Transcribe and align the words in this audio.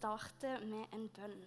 starte 0.00 0.54
med 0.64 0.94
en 0.96 1.08
bønn. 1.12 1.42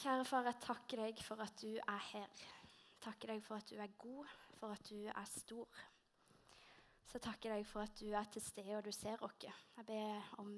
Kjære 0.00 0.26
far, 0.28 0.44
jeg 0.44 0.60
takker 0.60 1.00
deg 1.00 1.22
for 1.24 1.40
at 1.40 1.54
du 1.62 1.78
er 1.78 2.02
her. 2.10 2.42
Takker 3.00 3.32
deg 3.32 3.40
for 3.46 3.56
at 3.56 3.70
du 3.72 3.80
er 3.80 3.94
god, 4.02 4.28
for 4.58 4.74
at 4.76 4.84
du 4.90 5.06
er 5.08 5.30
stor. 5.32 5.80
Så 7.08 7.22
takker 7.24 7.54
deg 7.54 7.64
for 7.70 7.86
at 7.86 7.96
du 8.02 8.12
er 8.12 8.28
til 8.28 8.44
stede 8.44 8.76
og 8.76 8.84
du 8.84 8.92
ser 8.92 9.24
oss. 9.24 9.48
Jeg 9.48 9.86
ber 9.88 10.28
om 10.44 10.52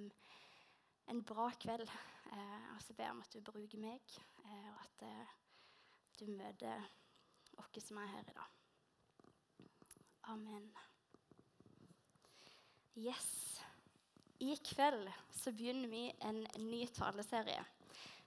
en 1.14 1.22
bra 1.22 1.46
kveld. 1.62 1.86
Eh, 2.32 2.68
og 2.74 2.82
så 2.82 2.98
ber 2.98 3.06
jeg 3.06 3.14
om 3.14 3.22
at 3.22 3.34
du 3.34 3.40
bruker 3.52 3.78
meg, 3.78 4.18
eh, 4.42 4.68
og 4.72 4.82
at 4.82 5.06
eh, 5.06 5.34
du 6.18 6.26
møter 6.32 6.90
oss 7.62 7.86
som 7.86 8.02
er 8.02 8.10
her 8.16 8.26
i 8.26 8.34
dag. 8.34 8.58
Amen. 10.34 10.72
Yes. 12.96 13.62
I 14.42 14.56
kveld 14.56 15.06
så 15.30 15.52
begynner 15.54 15.86
vi 15.88 16.08
en 16.26 16.40
ny 16.58 16.86
taleserie 16.90 17.62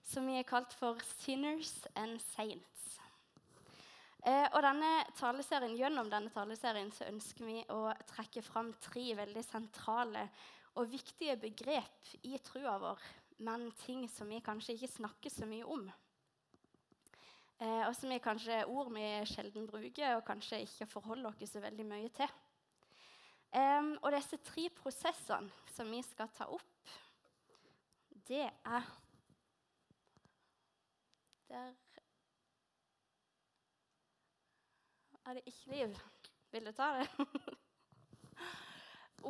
som 0.06 0.24
vi 0.26 0.36
har 0.38 0.46
kalt 0.48 0.72
for 0.72 0.96
'Sinners 0.96 1.86
and 1.94 2.20
Saints'. 2.20 2.86
Eh, 4.24 4.48
og 4.54 4.62
denne 4.62 5.04
taleserien, 5.18 5.76
Gjennom 5.76 6.08
denne 6.10 6.30
taleserien 6.30 6.88
så 6.92 7.04
ønsker 7.10 7.44
vi 7.44 7.64
å 7.68 7.92
trekke 8.08 8.42
fram 8.42 8.72
tre 8.80 9.04
veldig 9.18 9.44
sentrale 9.44 10.28
og 10.74 10.88
viktige 10.90 11.36
begrep 11.36 12.16
i 12.22 12.38
trua 12.38 12.78
vår, 12.78 12.98
men 13.38 13.70
ting 13.84 14.08
som 14.08 14.28
vi 14.28 14.40
kanskje 14.40 14.72
ikke 14.72 14.94
snakker 14.96 15.30
så 15.30 15.46
mye 15.46 15.68
om. 15.68 15.92
Eh, 17.60 17.88
og 17.88 17.94
som 17.94 18.10
er 18.12 18.24
kanskje 18.24 18.64
ord 18.64 18.88
vi 18.94 19.04
sjelden 19.26 19.68
bruker, 19.68 20.16
og 20.16 20.24
kanskje 20.24 20.64
ikke 20.64 20.86
forholder 20.86 21.28
oss 21.28 21.52
så 21.52 21.60
veldig 21.60 21.86
mye 21.86 22.08
til. 22.08 22.28
Og 23.56 24.12
disse 24.12 24.36
tre 24.44 24.68
prosessene 24.76 25.72
som 25.72 25.88
vi 25.90 26.02
skal 26.04 26.28
ta 26.36 26.44
opp, 26.52 26.90
det 28.28 28.44
er 28.44 28.90
Der 31.48 31.72
er 35.26 35.34
det 35.34 35.42
ikke 35.46 35.70
liv. 35.70 35.96
Vil 36.52 36.66
du 36.66 36.72
ta 36.72 36.98
det? 36.98 37.08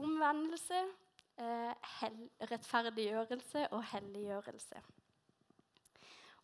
Omvendelse, 0.01 0.81
eh, 1.39 1.73
rettferdiggjørelse 2.51 3.73
og 3.73 3.85
helliggjørelse. 3.93 4.83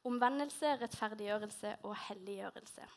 Omvendelse, 0.05 0.77
rettferdiggjørelse 0.77 1.77
og 1.83 1.97
helliggjørelse. 2.09 2.89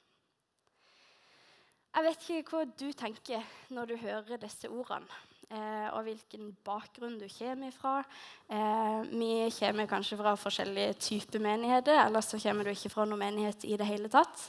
Jeg 1.96 2.04
vet 2.04 2.26
ikke 2.28 2.52
hva 2.52 2.66
du 2.76 2.90
tenker 2.92 3.44
når 3.72 3.88
du 3.88 3.94
hører 4.02 4.40
disse 4.42 4.68
ordene, 4.68 5.08
eh, 5.48 5.86
og 5.96 6.02
hvilken 6.04 6.50
bakgrunn 6.68 7.14
du 7.22 7.24
kommer 7.32 7.72
fra. 7.72 7.94
Eh, 8.52 9.06
vi 9.14 9.30
kommer 9.56 9.88
kanskje 9.88 10.18
fra 10.20 10.34
forskjellige 10.36 10.98
typer 11.00 11.40
menigheter, 11.40 12.02
eller 12.02 12.20
så 12.20 12.36
kommer 12.44 12.68
du 12.68 12.74
ikke 12.74 12.92
fra 12.92 13.06
noen 13.08 13.24
menighet 13.24 13.64
i 13.64 13.80
det 13.80 13.88
hele 13.88 14.12
tatt. 14.12 14.44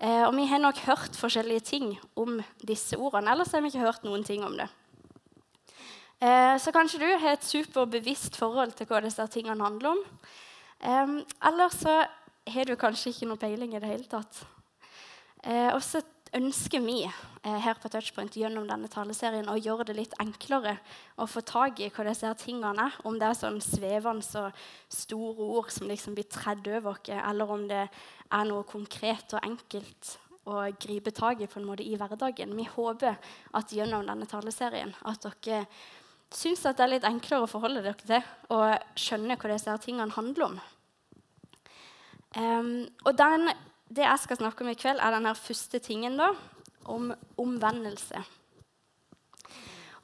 Eh, 0.00 0.24
og 0.24 0.32
vi 0.38 0.48
har 0.48 0.64
nok 0.64 0.80
hørt 0.86 1.20
forskjellige 1.20 1.66
ting 1.68 1.92
om 2.16 2.40
disse 2.64 2.96
ordene, 2.96 3.36
ellers 3.36 3.52
har 3.52 3.60
vi 3.60 3.74
ikke 3.74 3.84
hørt 3.84 4.08
noen 4.08 4.24
ting 4.24 4.48
om 4.48 4.56
det. 4.56 4.70
Eh, 6.24 6.56
så 6.56 6.72
kanskje 6.72 7.04
du 7.04 7.08
har 7.12 7.36
et 7.36 7.44
superbevisst 7.44 8.40
forhold 8.40 8.72
til 8.72 8.88
hva 8.88 9.04
disse 9.04 9.28
tingene 9.36 9.68
handler 9.68 9.92
om. 9.92 10.04
Eh, 10.80 11.16
eller 11.44 11.76
så 11.76 12.06
har 12.48 12.64
du 12.64 12.76
kanskje 12.80 13.12
ikke 13.12 13.28
noe 13.28 13.44
peiling 13.44 13.76
i 13.76 13.84
det 13.84 13.96
hele 13.98 14.08
tatt. 14.08 14.46
Eh, 15.44 15.74
og 15.76 15.82
så 15.84 16.00
ønsker 16.34 16.82
vi 16.82 17.02
eh, 17.06 17.58
her 17.62 17.78
på 17.80 17.90
Touchpoint 17.92 18.36
gjennom 18.36 18.66
denne 18.68 18.90
taleserien 18.90 19.48
å 19.50 19.58
gjøre 19.58 19.86
det 19.88 19.96
litt 19.98 20.16
enklere 20.22 20.76
å 21.20 21.28
få 21.30 21.42
tak 21.46 21.80
i 21.80 21.90
hva 21.94 22.06
disse 22.08 22.32
tingene 22.42 22.88
er. 22.88 22.98
Om 23.06 23.18
det 23.20 23.28
er 23.28 23.38
sånn 23.38 23.60
svevende 23.64 24.42
og 24.42 24.62
store 24.92 25.50
ord 25.60 25.72
som 25.74 25.90
liksom 25.90 26.16
blir 26.18 26.28
tredd 26.30 26.66
over 26.78 26.94
oss, 26.96 27.10
eller 27.14 27.52
om 27.52 27.66
det 27.70 27.84
er 27.86 28.48
noe 28.48 28.66
konkret 28.68 29.36
og 29.36 29.44
enkelt 29.46 30.16
å 30.46 30.62
gripe 30.78 31.10
tak 31.14 31.42
i 31.42 31.48
på 31.50 31.58
en 31.60 31.66
måte 31.66 31.86
i 31.86 31.96
hverdagen. 31.98 32.54
Vi 32.56 32.66
håper 32.70 33.18
at 33.58 33.74
gjennom 33.74 34.06
denne 34.06 34.28
taleserien 34.30 34.94
at 35.06 35.26
dere 35.26 35.64
syns 36.34 36.64
at 36.66 36.78
det 36.78 36.84
er 36.86 36.92
litt 36.96 37.06
enklere 37.06 37.46
å 37.46 37.50
forholde 37.50 37.82
dere 37.84 38.06
til 38.06 38.54
og 38.54 38.98
skjønne 38.98 39.38
hva 39.38 39.52
disse 39.52 39.76
tingene 39.82 40.14
handler 40.14 40.50
om. 40.50 40.58
Um, 42.36 42.84
og 43.06 43.14
den 43.16 43.48
det 43.88 44.02
jeg 44.02 44.22
skal 44.22 44.40
snakke 44.40 44.64
om 44.64 44.70
i 44.72 44.78
kveld, 44.78 45.00
er 45.00 45.14
denne 45.14 45.34
første 45.38 45.80
tingen 45.82 46.18
da, 46.18 46.32
om 46.90 47.12
omvendelse. 47.38 48.22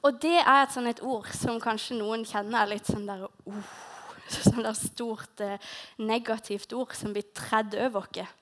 Og 0.03 0.19
det 0.23 0.35
er 0.41 0.63
et, 0.63 0.73
sånn 0.73 0.89
et 0.91 1.01
ord 1.03 1.29
som 1.35 1.61
kanskje 1.63 1.97
noen 1.99 2.25
kjenner 2.27 2.63
er 2.63 2.73
litt 2.73 2.89
sånn 2.89 3.07
der, 3.07 3.23
uh, 3.47 3.75
sånn 4.49 4.65
der 4.65 4.75
stort 4.75 5.43
eh, 5.43 5.71
negativt 6.03 6.75
ord 6.75 6.91
som 6.97 7.15
blir 7.15 7.29
tredd 7.35 7.77
over 7.85 8.07
oss. 8.07 8.33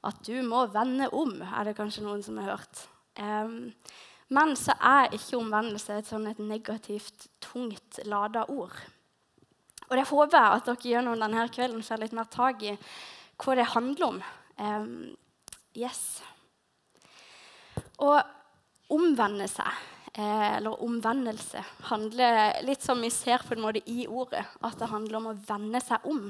At 0.00 0.22
du 0.24 0.38
må 0.40 0.62
vende 0.72 1.10
om, 1.12 1.34
er 1.44 1.68
det 1.68 1.76
kanskje 1.76 2.06
noen 2.06 2.22
som 2.24 2.38
har 2.40 2.54
hørt. 2.54 2.86
Um, 3.20 3.74
men 4.32 4.54
så 4.56 4.72
er 4.80 5.12
ikke 5.12 5.36
omvendelse 5.36 5.98
et 6.00 6.08
sånn 6.08 6.28
et 6.30 6.40
negativt, 6.40 7.26
tungt 7.44 8.00
lada 8.08 8.46
ord. 8.48 8.72
Og 9.90 9.96
det 9.98 10.06
håper 10.08 10.38
jeg 10.38 10.56
at 10.56 10.68
dere 10.70 10.92
gjennom 10.94 11.20
denne 11.20 11.48
kvelden 11.52 11.82
får 11.84 12.00
litt 12.00 12.16
mer 12.16 12.30
tak 12.32 12.62
i 12.64 12.76
hva 13.42 13.56
det 13.58 13.72
handler 13.74 14.06
om. 14.06 14.20
Um, 14.60 15.14
yes. 15.72 16.20
Å 18.00 18.10
omvende 18.92 19.46
seg, 19.48 19.70
eh, 20.12 20.56
eller 20.58 20.82
omvendelse, 20.84 21.62
handler 21.88 22.58
litt 22.66 22.82
som 22.84 23.00
vi 23.00 23.08
ser 23.14 23.44
på 23.46 23.54
en 23.56 23.64
måte 23.64 23.82
i 23.88 24.04
ordet. 24.06 24.42
At 24.60 24.76
det 24.80 24.90
handler 24.90 25.20
om 25.20 25.30
å 25.30 25.38
vende 25.48 25.80
seg 25.80 26.04
om. 26.10 26.28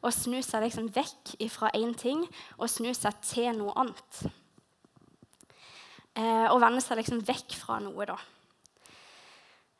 Å 0.00 0.12
snu 0.14 0.38
seg 0.40 0.64
liksom 0.64 0.88
vekk 0.94 1.36
fra 1.52 1.72
én 1.74 1.92
ting 1.98 2.24
og 2.56 2.70
snu 2.70 2.92
seg 2.94 3.20
til 3.26 3.52
noe 3.58 3.76
annet. 3.76 4.22
Eh, 6.16 6.46
å 6.48 6.56
vende 6.62 6.80
seg 6.80 7.02
liksom 7.02 7.20
vekk 7.28 7.58
fra 7.60 7.80
noe, 7.84 8.08
da. 8.08 8.16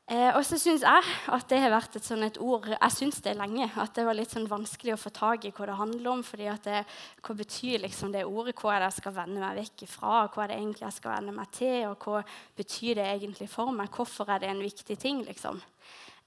Eh, 0.07 0.29
og 0.39 0.45
så 0.47 0.55
syns 0.55 0.85
jeg 0.87 1.15
at 1.35 1.49
det 1.51 1.59
har 1.59 1.73
vært 1.73 1.97
et 1.99 2.07
sånn 2.07 2.23
et 2.23 2.37
ord 2.39 2.69
Jeg 2.71 2.95
syns 2.95 3.17
det 3.25 3.33
er 3.33 3.41
lenge. 3.41 3.67
At 3.83 3.97
det 3.97 4.05
var 4.07 4.15
litt 4.15 4.31
sånn 4.31 4.47
vanskelig 4.47 4.95
å 4.95 5.01
få 5.03 5.11
tak 5.11 5.49
i 5.49 5.51
hva 5.51 5.67
det 5.67 5.79
handler 5.81 6.11
om. 6.13 6.23
fordi 6.23 6.47
at 6.47 6.63
det, 6.69 6.85
Hva 7.27 7.35
betyr 7.35 7.83
liksom 7.83 8.13
det 8.15 8.23
ordet? 8.23 8.55
Hva 8.55 8.77
er 8.77 8.85
det 8.85 8.93
jeg 8.93 9.01
skal 9.01 9.17
vende 9.17 9.43
meg 9.43 9.59
vekk 9.59 9.83
ifra? 9.89 10.21
Hva 10.31 10.45
er 10.45 10.53
det 10.53 10.59
egentlig 10.61 10.87
jeg 10.87 10.99
skal 11.01 11.15
vende 11.17 11.35
meg 11.35 11.51
til? 11.51 11.79
Og 11.91 12.07
hva 12.07 12.23
betyr 12.57 13.01
det 13.01 13.07
egentlig 13.17 13.49
for 13.51 13.73
meg? 13.75 13.91
Hvorfor 13.91 14.31
er 14.31 14.45
det 14.45 14.53
en 14.53 14.63
viktig 14.63 14.99
ting? 14.99 15.25
liksom? 15.27 15.59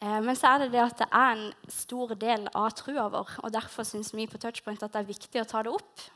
Eh, 0.01 0.19
men 0.27 0.35
så 0.35 0.51
er 0.51 0.65
det 0.65 0.73
det 0.75 0.83
at 0.83 0.99
det 0.99 1.07
er 1.11 1.31
en 1.37 1.71
stor 1.71 2.15
del 2.19 2.49
av 2.51 2.73
trua 2.75 3.07
vår. 3.15 3.37
Og 3.45 3.53
derfor 3.55 3.87
syns 3.87 4.11
vi 4.11 4.27
på 4.27 4.41
Touchpoint 4.43 4.83
at 4.83 4.91
det 4.91 5.05
er 5.05 5.13
viktig 5.13 5.39
å 5.39 5.47
ta 5.47 5.63
det 5.63 5.71
opp. 5.71 6.09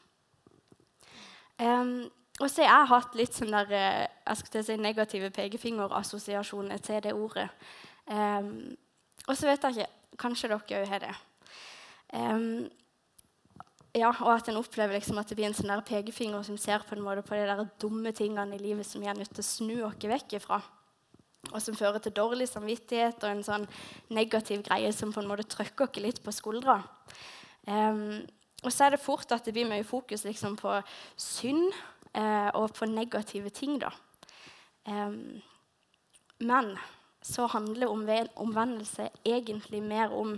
Um, 1.63 2.09
og 2.42 2.50
så 2.50 2.64
har 2.64 2.80
jeg 2.82 2.90
hatt 2.90 3.18
litt 3.18 3.36
sånn 3.38 3.54
der, 3.54 3.74
eh, 3.78 4.06
jeg 4.26 4.40
skulle 4.40 4.64
si 4.66 4.78
negative 4.82 5.30
pekefingerassosiasjoner 5.36 6.82
til 6.82 7.04
det 7.06 7.14
ordet. 7.14 7.50
Um, 8.10 8.74
og 9.28 9.38
så 9.38 9.48
vet 9.48 9.64
jeg 9.64 9.78
ikke 9.78 9.92
Kanskje 10.20 10.50
dere 10.52 10.60
òg 10.62 10.90
har 10.92 11.02
det. 11.02 11.14
Um, 12.14 12.68
ja, 13.98 14.12
og 14.12 14.30
at 14.30 14.50
en 14.50 14.60
opplever 14.60 14.94
liksom 14.94 15.18
at 15.18 15.30
det 15.30 15.38
blir 15.40 15.48
en 15.48 15.56
sånn 15.58 15.72
der 15.72 15.82
pekefinger 15.86 16.44
som 16.46 16.58
ser 16.62 16.86
på 16.86 16.94
en 16.94 17.02
måte 17.02 17.24
på 17.26 17.34
de 17.34 17.48
der 17.50 17.64
dumme 17.82 18.12
tingene 18.14 18.54
i 18.54 18.62
livet 18.62 18.86
som 18.86 19.02
vi 19.02 19.10
er 19.10 19.18
nødt 19.18 19.34
til 19.34 19.42
å 19.42 19.48
snu 19.48 19.74
oss 19.88 20.06
vekk 20.10 20.36
ifra. 20.38 20.60
Og 21.52 21.58
som 21.66 21.78
fører 21.78 21.98
til 21.98 22.14
dårlig 22.14 22.46
samvittighet 22.52 23.26
og 23.26 23.30
en 23.32 23.42
sånn 23.46 23.66
negativ 24.14 24.62
greie 24.66 24.94
som 24.94 25.10
på 25.14 25.24
en 25.24 25.30
måte 25.30 25.48
trykker 25.50 25.90
oss 25.90 26.02
litt 26.06 26.22
på 26.22 26.34
skuldra. 26.34 26.78
Um, 27.66 28.22
og 28.64 28.72
så 28.72 28.86
er 28.86 28.96
det 28.96 29.04
fort 29.04 29.34
at 29.34 29.46
det 29.46 29.54
blir 29.58 29.70
mye 29.70 29.86
fokus 29.86 30.24
liksom 30.26 30.56
på 30.62 30.78
synd 31.20 31.74
eh, 32.13 32.50
og 32.53 32.74
på 32.74 32.85
negative 32.90 33.50
ting. 33.50 33.79
da. 33.81 33.91
Um, 34.85 35.41
men 36.40 36.78
så 37.24 37.47
handler 37.47 37.91
omvendelse 38.35 39.09
egentlig 39.26 39.82
mer 39.84 40.11
om 40.11 40.35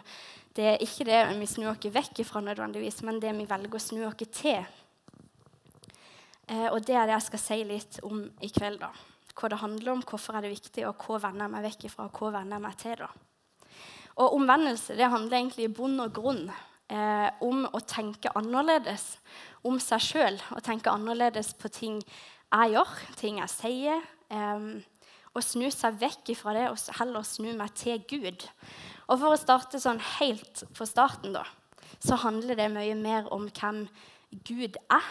det 0.55 0.77
ikke 0.85 1.07
det 1.07 1.21
vi 1.39 1.47
snur 1.50 1.73
oss 1.73 1.91
vekk 1.91 2.21
fra, 2.27 2.41
nødvendigvis, 2.41 3.01
men 3.03 3.19
det 3.19 3.33
vi 3.35 3.47
velger 3.50 3.75
å 3.75 3.81
snu 3.81 4.05
oss 4.07 4.29
til. 4.31 4.63
Eh, 6.47 6.69
og 6.69 6.79
det 6.85 6.95
er 6.95 7.09
det 7.09 7.17
jeg 7.17 7.27
skal 7.27 7.41
si 7.41 7.57
litt 7.65 8.00
om 8.05 8.21
i 8.41 8.50
kveld. 8.53 8.79
da. 8.79 8.91
Hva 9.35 9.50
det 9.51 9.59
handler 9.59 9.95
om, 9.95 10.03
hvorfor 10.05 10.38
er 10.38 10.45
det 10.45 10.53
viktig, 10.53 10.85
og 10.88 11.01
hva 11.03 11.19
vender 11.25 11.47
jeg 11.47 11.55
meg 11.55 11.65
vekk 11.65 11.89
fra, 11.91 12.05
og 12.05 12.21
hva 12.21 12.31
vender 12.38 12.55
jeg 12.55 12.65
meg 12.67 12.77
til. 12.79 13.01
da. 13.01 13.09
Og 14.15 14.38
Omvendelse 14.38 14.95
det 14.95 15.11
handler 15.11 15.38
egentlig 15.41 15.65
i 15.67 15.73
bunn 15.75 16.00
og 16.00 16.13
grunn 16.15 16.45
eh, 16.47 17.29
om 17.44 17.65
å 17.67 17.81
tenke 17.83 18.31
annerledes 18.38 19.17
om 19.65 19.79
seg 19.81 20.03
sjøl 20.03 20.39
og 20.53 20.63
tenke 20.65 20.94
annerledes 20.94 21.53
på 21.57 21.71
ting 21.73 22.01
jeg 22.03 22.75
gjør, 22.75 22.91
ting 23.19 23.39
jeg 23.41 23.51
sier. 23.51 24.03
Um, 24.29 24.83
og 25.35 25.44
snu 25.44 25.67
seg 25.73 25.97
vekk 26.00 26.31
fra 26.39 26.53
det 26.56 26.69
og 26.71 26.79
heller 27.00 27.25
snu 27.27 27.51
meg 27.57 27.73
til 27.75 28.00
Gud. 28.07 28.45
Og 29.12 29.19
For 29.19 29.35
å 29.35 29.39
starte 29.39 29.81
sånn 29.81 30.00
helt 30.17 30.63
på 30.77 30.88
starten, 30.88 31.35
da, 31.35 31.44
så 32.00 32.17
handler 32.23 32.57
det 32.57 32.71
mye 32.73 32.95
mer 32.97 33.27
om 33.33 33.50
hvem 33.51 33.85
Gud 34.47 34.79
er. 34.89 35.09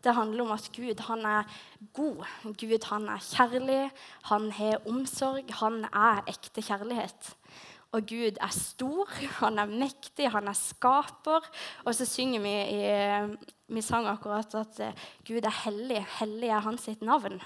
Det 0.00 0.14
handler 0.16 0.46
om 0.46 0.54
at 0.56 0.66
Gud 0.74 1.02
han 1.06 1.24
er 1.28 1.48
god. 1.96 2.24
Gud 2.58 2.86
han 2.88 3.08
er 3.12 3.24
kjærlig, 3.24 3.82
han 4.30 4.50
har 4.56 4.88
omsorg, 4.88 5.52
han 5.60 5.84
er 5.92 6.24
ekte 6.30 6.64
kjærlighet. 6.64 7.34
Og 7.92 8.06
Gud 8.06 8.36
er 8.38 8.52
stor, 8.54 9.08
han 9.40 9.58
er 9.58 9.70
mektig, 9.70 10.28
han 10.30 10.48
er 10.48 10.58
skaper. 10.58 11.46
Og 11.84 11.94
så 11.94 12.06
synger 12.06 12.44
vi 12.44 12.54
i 12.76 12.84
vi 13.70 13.82
sang 13.82 14.08
akkurat 14.10 14.54
at 14.58 14.80
eh, 14.82 15.02
Gud 15.26 15.46
er 15.46 15.56
hellig. 15.64 16.00
Hellig 16.18 16.48
er 16.50 16.64
hans 16.64 16.88
sitt 16.88 17.02
navn. 17.06 17.38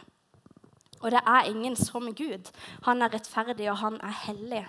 Og 1.03 1.11
det 1.13 1.21
er 1.21 1.51
ingen 1.51 1.77
som 1.77 2.07
Gud. 2.17 2.49
Han 2.87 3.05
er 3.05 3.13
rettferdig, 3.13 3.69
og 3.71 3.77
han 3.83 3.99
er 4.01 4.15
hellig. 4.25 4.63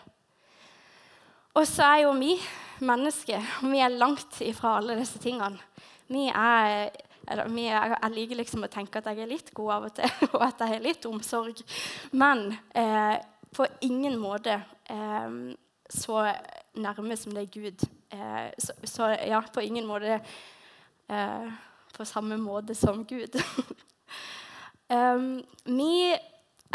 Og 1.56 1.64
så 1.68 1.88
er 1.88 2.02
jo 2.04 2.12
vi 2.20 2.36
mennesker. 2.84 3.40
Vi 3.64 3.80
er 3.80 3.96
langt 3.96 4.42
ifra 4.44 4.76
alle 4.82 4.98
disse 5.00 5.22
tingene. 5.24 5.62
Vi 6.12 6.28
er, 6.28 6.92
jeg 7.32 8.12
liker 8.12 8.42
liksom 8.42 8.68
å 8.68 8.72
tenke 8.72 9.00
at 9.00 9.08
jeg 9.14 9.24
er 9.24 9.32
litt 9.32 9.54
god 9.56 9.72
av 9.78 9.88
og 9.88 9.96
til, 9.96 10.12
og 10.36 10.44
at 10.44 10.60
jeg 10.60 10.76
har 10.76 10.84
litt 10.84 11.08
omsorg. 11.08 11.64
Men 12.12 12.50
eh, 12.76 13.16
på 13.56 13.70
ingen 13.88 14.20
måte 14.20 14.60
eh, 14.92 15.40
så 15.90 16.26
nærme 16.76 17.18
som 17.18 17.34
det 17.36 17.46
er 17.46 17.54
Gud. 17.54 17.88
Eh, 18.12 18.52
så, 18.60 18.74
så, 18.84 19.10
ja, 19.28 19.42
på 19.54 19.64
ingen 19.64 19.88
måte 19.88 20.20
eh, 21.10 21.50
på 21.96 22.06
samme 22.06 22.38
måte 22.38 22.76
som 22.76 23.06
Gud. 23.06 23.36
um, 24.90 25.44
vi 25.66 26.16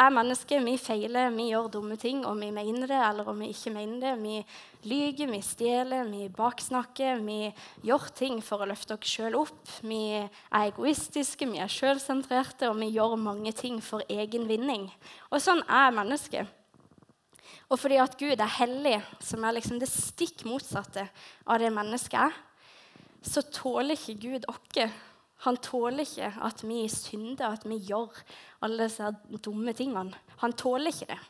er 0.01 0.13
mennesker, 0.15 0.63
vi 0.65 0.77
feiler, 0.81 1.33
vi 1.35 1.51
gjør 1.51 1.69
dumme 1.75 1.97
ting, 2.01 2.23
om 2.27 2.39
vi 2.41 2.49
mener 2.55 2.89
det 2.89 3.01
eller 3.05 3.29
om 3.29 3.43
vi 3.43 3.51
ikke 3.53 3.73
mener 3.75 4.01
det. 4.01 4.13
Vi 4.23 4.89
lyver, 4.89 5.33
vi 5.35 5.41
stjeler, 5.45 6.09
vi 6.09 6.29
baksnakker, 6.33 7.21
vi 7.27 7.51
gjør 7.85 8.09
ting 8.17 8.41
for 8.45 8.63
å 8.63 8.71
løfte 8.71 8.97
oss 8.97 9.11
sjøl 9.11 9.37
opp. 9.43 9.61
Vi 9.85 10.01
er 10.15 10.31
egoistiske, 10.63 11.49
vi 11.51 11.61
er 11.61 11.73
sjølsentrerte, 11.73 12.71
og 12.71 12.81
vi 12.81 12.93
gjør 12.95 13.19
mange 13.21 13.53
ting 13.57 13.83
for 13.85 14.07
egen 14.09 14.49
vinning. 14.49 14.89
Og 15.29 15.43
sånn 15.45 15.61
er 15.69 15.93
mennesket. 15.97 16.57
Og 17.71 17.79
fordi 17.79 18.01
at 18.03 18.17
Gud 18.19 18.35
er 18.35 18.57
hellig, 18.59 18.97
som 19.23 19.45
er 19.47 19.55
liksom 19.57 19.79
det 19.79 19.89
stikk 19.91 20.43
motsatte 20.49 21.07
av 21.47 21.61
det 21.63 21.71
mennesket 21.75 22.19
er, 22.27 22.39
så 23.23 23.45
tåler 23.53 23.95
ikke 23.95 24.19
Gud 24.25 24.49
oss. 24.51 24.91
Han 25.47 25.57
tåler 25.57 26.05
ikke 26.05 26.33
at 26.45 26.65
vi 26.67 26.83
synder, 26.93 27.55
at 27.55 27.63
vi 27.65 27.79
gjør 27.89 28.17
alle 28.67 28.89
disse 28.89 29.07
dumme 29.41 29.73
tingene. 29.73 30.19
Han 30.43 30.53
tåler 30.53 30.93
ikke 30.93 31.15
det. 31.15 31.21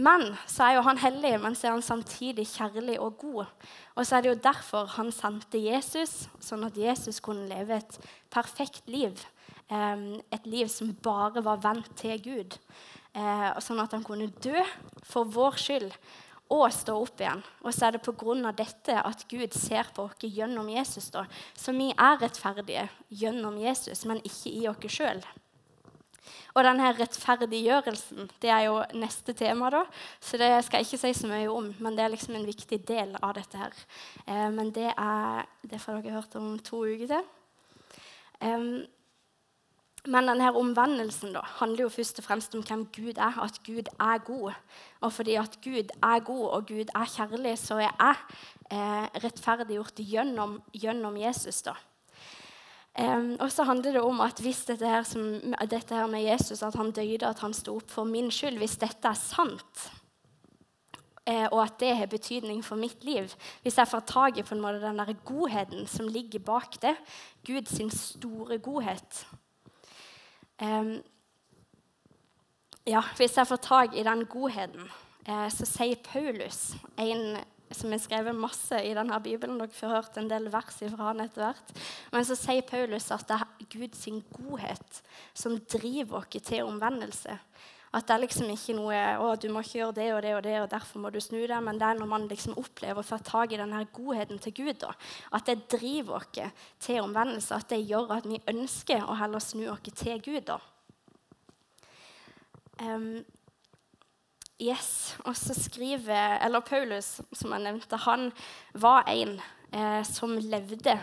Men 0.00 0.30
så 0.48 0.64
er 0.64 0.78
jo 0.78 0.84
han 0.86 1.00
hellig, 1.02 1.34
men 1.42 1.56
så 1.58 1.68
er 1.68 1.74
han 1.74 1.84
samtidig 1.84 2.46
kjærlig 2.48 2.96
og 3.02 3.18
god. 3.20 3.50
Og 3.96 4.06
så 4.06 4.16
er 4.16 4.24
det 4.24 4.30
jo 4.30 4.42
derfor 4.46 4.88
han 4.94 5.10
sendte 5.12 5.60
Jesus, 5.60 6.30
sånn 6.40 6.64
at 6.64 6.78
Jesus 6.78 7.20
kunne 7.20 7.48
leve 7.50 7.76
et 7.76 7.98
perfekt 8.32 8.88
liv. 8.88 9.18
Et 9.68 10.48
liv 10.48 10.70
som 10.72 10.94
bare 11.04 11.44
var 11.44 11.60
vendt 11.60 11.92
til 12.00 12.16
Gud. 12.24 12.56
Eh, 13.10 13.46
sånn 13.58 13.80
at 13.82 13.94
han 13.96 14.04
kunne 14.06 14.30
dø 14.42 14.60
for 15.02 15.26
vår 15.26 15.58
skyld 15.58 15.94
og 16.50 16.66
stå 16.74 16.94
opp 16.98 17.22
igjen. 17.22 17.42
Og 17.62 17.74
så 17.74 17.88
er 17.88 17.96
det 17.96 18.02
pga. 18.02 18.52
dette 18.52 19.02
at 19.02 19.24
Gud 19.28 19.52
ser 19.54 19.86
på 19.94 20.02
oss 20.02 20.22
gjennom 20.22 20.68
Jesus. 20.68 21.10
da. 21.10 21.26
Så 21.54 21.72
vi 21.72 21.90
er 21.90 22.18
rettferdige 22.18 22.88
gjennom 23.10 23.58
Jesus, 23.58 24.04
men 24.04 24.22
ikke 24.22 24.50
i 24.50 24.68
oss 24.68 24.92
sjøl. 24.92 25.22
Og 26.54 26.64
denne 26.64 26.92
rettferdiggjørelsen 26.98 28.30
det 28.42 28.50
er 28.50 28.64
jo 28.66 28.80
neste 28.98 29.32
tema, 29.32 29.70
da, 29.70 29.84
så 30.20 30.36
det 30.36 30.64
skal 30.64 30.80
jeg 30.80 30.86
ikke 30.86 30.98
si 30.98 31.12
så 31.14 31.30
mye 31.30 31.50
om. 31.50 31.74
Men 31.78 31.96
det 31.96 32.04
er 32.04 32.14
liksom 32.14 32.34
en 32.34 32.46
viktig 32.46 32.80
del 32.86 33.14
av 33.22 33.34
dette 33.34 33.58
her. 33.58 33.74
Eh, 34.26 34.50
men 34.50 34.70
det, 34.70 34.90
er, 34.96 35.46
det 35.62 35.80
får 35.80 36.00
dere 36.00 36.18
hørt 36.18 36.34
om 36.36 36.58
to 36.58 36.84
uker 36.86 37.06
til. 37.06 37.28
Um, 38.40 38.86
men 40.08 40.28
denne 40.30 40.52
omvendelsen 40.56 41.34
da, 41.36 41.42
handler 41.58 41.84
jo 41.84 41.92
først 41.92 42.22
og 42.22 42.24
fremst 42.24 42.54
om 42.56 42.62
hvem 42.64 42.86
Gud 42.94 43.18
er, 43.18 43.36
at 43.44 43.60
Gud 43.66 43.90
er 44.00 44.24
god. 44.24 44.56
Og 45.00 45.12
fordi 45.12 45.36
at 45.40 45.58
Gud 45.64 45.92
er 46.02 46.24
god 46.24 46.46
og 46.48 46.66
Gud 46.70 46.88
er 46.94 47.12
kjærlig, 47.16 47.58
så 47.60 47.80
er 47.82 47.90
jeg 47.90 48.16
eh, 48.72 49.06
rettferdiggjort 49.24 50.00
gjennom, 50.00 50.60
gjennom 50.72 51.16
Jesus. 51.20 51.62
da. 51.62 51.76
Um, 52.98 53.36
og 53.38 53.52
så 53.52 53.62
handler 53.64 53.92
det 53.92 54.00
om 54.02 54.18
at 54.20 54.40
hvis 54.42 54.64
dette 54.66 54.88
her, 54.88 55.04
som, 55.06 55.22
dette 55.70 55.94
her, 55.94 56.06
med 56.10 56.24
Jesus, 56.24 56.62
at 56.62 56.74
han 56.74 56.90
døde, 56.90 57.26
at 57.26 57.38
han 57.38 57.54
sto 57.54 57.76
opp 57.78 57.90
for 57.90 58.04
min 58.04 58.32
skyld, 58.34 58.58
hvis 58.58 58.80
dette 58.82 59.08
er 59.08 59.16
sant, 59.16 59.84
eh, 61.22 61.46
og 61.52 61.62
at 61.62 61.78
det 61.80 61.94
har 61.96 62.10
betydning 62.10 62.64
for 62.66 62.76
mitt 62.76 63.04
liv 63.04 63.30
Hvis 63.62 63.78
jeg 63.78 63.88
får 63.88 64.02
tak 64.10 64.38
i 64.38 64.42
på 64.42 64.54
den 64.58 64.98
der 64.98 65.14
godheten 65.24 65.86
som 65.86 66.08
ligger 66.08 66.42
bak 66.42 66.82
det, 66.82 66.96
Guds 67.46 67.78
store 67.94 68.58
godhet 68.58 69.26
ja, 72.86 73.02
hvis 73.16 73.36
jeg 73.36 73.48
får 73.48 73.62
tak 73.64 73.96
i 73.96 74.04
den 74.04 74.26
godheten, 74.28 74.90
eh, 75.26 75.48
så 75.52 75.68
sier 75.68 76.00
Paulus, 76.04 76.74
en 77.00 77.40
som 77.70 77.92
har 77.92 78.00
skrevet 78.02 78.34
masse 78.34 78.80
i 78.82 78.94
denne 78.96 79.18
Bibelen 79.22 79.60
Dere 79.60 79.70
får 79.74 79.92
hørt 79.94 80.16
en 80.18 80.30
del 80.30 80.48
vers 80.50 80.80
fra 80.80 81.10
han 81.10 81.22
etter 81.22 81.44
hvert. 81.44 81.74
Men 82.10 82.26
så 82.26 82.34
sier 82.38 82.66
Paulus 82.66 83.10
at 83.14 83.28
det 83.28 83.36
er 83.38 83.68
Guds 83.70 84.08
godhet 84.34 85.02
som 85.34 85.58
driver 85.70 86.24
oss 86.24 86.42
til 86.42 86.66
omvendelse. 86.66 87.36
At 87.90 88.06
det 88.06 88.14
er 88.14 88.22
liksom 88.22 88.50
ikke 88.52 88.76
noe 88.78 88.98
å, 89.18 89.32
du 89.34 89.48
må 89.50 89.64
ikke 89.64 89.80
gjøre 89.80 89.94
det 89.96 90.06
og 90.14 90.20
det 90.22 90.34
og 90.36 90.42
det, 90.46 90.54
og 90.62 90.68
derfor 90.70 91.02
må 91.02 91.10
du 91.10 91.18
snu 91.22 91.40
deg. 91.40 91.56
Men 91.66 91.80
det 91.80 91.88
er 91.88 91.98
når 91.98 92.10
man 92.12 92.28
liksom 92.30 92.58
opplever 92.60 93.02
å 93.02 93.06
få 93.06 93.18
tak 93.26 93.50
i 93.50 93.58
denne 93.58 93.82
godheten 93.96 94.38
til 94.42 94.54
Gud, 94.60 94.76
da, 94.84 94.92
at 95.34 95.50
det 95.50 95.66
driver 95.74 96.20
oss 96.20 96.30
til 96.78 97.00
omvendelse. 97.02 97.58
At 97.58 97.72
det 97.74 97.82
gjør 97.82 98.14
at 98.20 98.28
vi 98.30 98.38
ønsker 98.52 99.02
å 99.02 99.18
heller 99.18 99.42
snu 99.42 99.66
oss 99.72 99.82
til 99.90 100.22
Gud. 100.22 100.46
da. 100.52 100.60
Um, 102.80 103.24
yes, 104.62 105.16
og 105.26 105.34
så 105.36 105.52
skriver, 105.58 106.38
eller 106.44 106.62
Paulus, 106.64 107.18
som 107.32 107.52
jeg 107.52 107.66
nevnte, 107.66 107.98
han 108.06 108.30
var 108.72 109.10
en 109.10 109.34
eh, 109.74 110.02
som 110.06 110.38
levde 110.38 110.94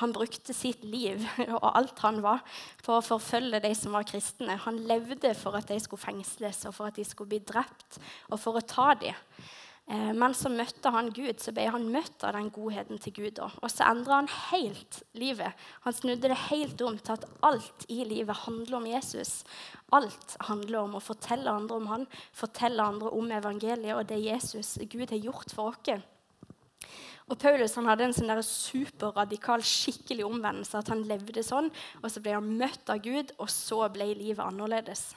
han 0.00 0.12
brukte 0.14 0.54
sitt 0.56 0.84
liv 0.84 1.24
og 1.58 1.66
alt 1.72 1.98
han 2.04 2.22
var, 2.24 2.44
for 2.82 2.98
å 2.98 3.06
forfølge 3.06 3.62
de 3.64 3.72
som 3.76 3.96
var 3.96 4.06
kristne. 4.08 4.56
Han 4.64 4.80
levde 4.88 5.34
for 5.38 5.58
at 5.58 5.68
de 5.72 5.80
skulle 5.82 6.02
fengsles, 6.02 6.64
og 6.68 6.76
for 6.78 6.88
at 6.88 7.00
de 7.00 7.04
skulle 7.06 7.34
bli 7.34 7.42
drept, 7.44 8.00
og 8.30 8.40
for 8.40 8.58
å 8.58 8.64
ta 8.64 8.92
dem. 8.98 9.18
Eh, 9.90 10.12
men 10.14 10.34
så 10.34 10.50
møtte 10.52 10.92
han 10.94 11.10
Gud, 11.14 11.40
så 11.42 11.52
ble 11.54 11.66
han 11.74 11.88
møtt 11.92 12.22
av 12.24 12.36
den 12.36 12.50
godheten 12.54 13.00
til 13.02 13.16
Gud. 13.16 13.40
Og 13.42 13.68
så 13.70 13.84
endra 13.88 14.20
han 14.20 14.30
helt 14.52 15.02
livet. 15.18 15.58
Han 15.86 15.96
snudde 15.96 16.30
det 16.30 16.38
helt 16.46 16.80
om 16.86 16.96
til 16.98 17.16
at 17.16 17.26
alt 17.44 17.86
i 17.92 18.02
livet 18.08 18.44
handler 18.44 18.78
om 18.78 18.88
Jesus. 18.88 19.42
Alt 19.92 20.36
handler 20.48 20.86
om 20.86 20.96
å 20.96 21.04
fortelle 21.04 21.50
andre 21.50 21.82
om 21.82 21.90
han, 21.90 22.08
fortelle 22.36 22.86
andre 22.94 23.12
om 23.12 23.34
evangeliet 23.34 23.98
og 23.98 24.08
det 24.08 24.22
Jesus, 24.22 24.78
Gud, 24.86 25.10
har 25.10 25.20
gjort 25.20 25.52
for 25.52 25.74
oss. 25.74 26.08
Og 27.30 27.38
Paulus 27.38 27.76
han 27.78 27.88
hadde 27.90 28.08
en 28.08 28.14
sånn 28.16 28.42
superradikal 28.46 29.62
skikkelig 29.64 30.26
omvendelse. 30.26 30.80
At 30.80 30.90
han 30.92 31.04
levde 31.08 31.44
sånn, 31.46 31.70
og 32.02 32.10
så 32.10 32.22
ble 32.22 32.34
han 32.36 32.52
møtt 32.58 32.90
av 32.92 33.02
Gud, 33.04 33.32
og 33.38 33.50
så 33.52 33.84
ble 33.94 34.10
livet 34.18 34.44
annerledes. 34.44 35.12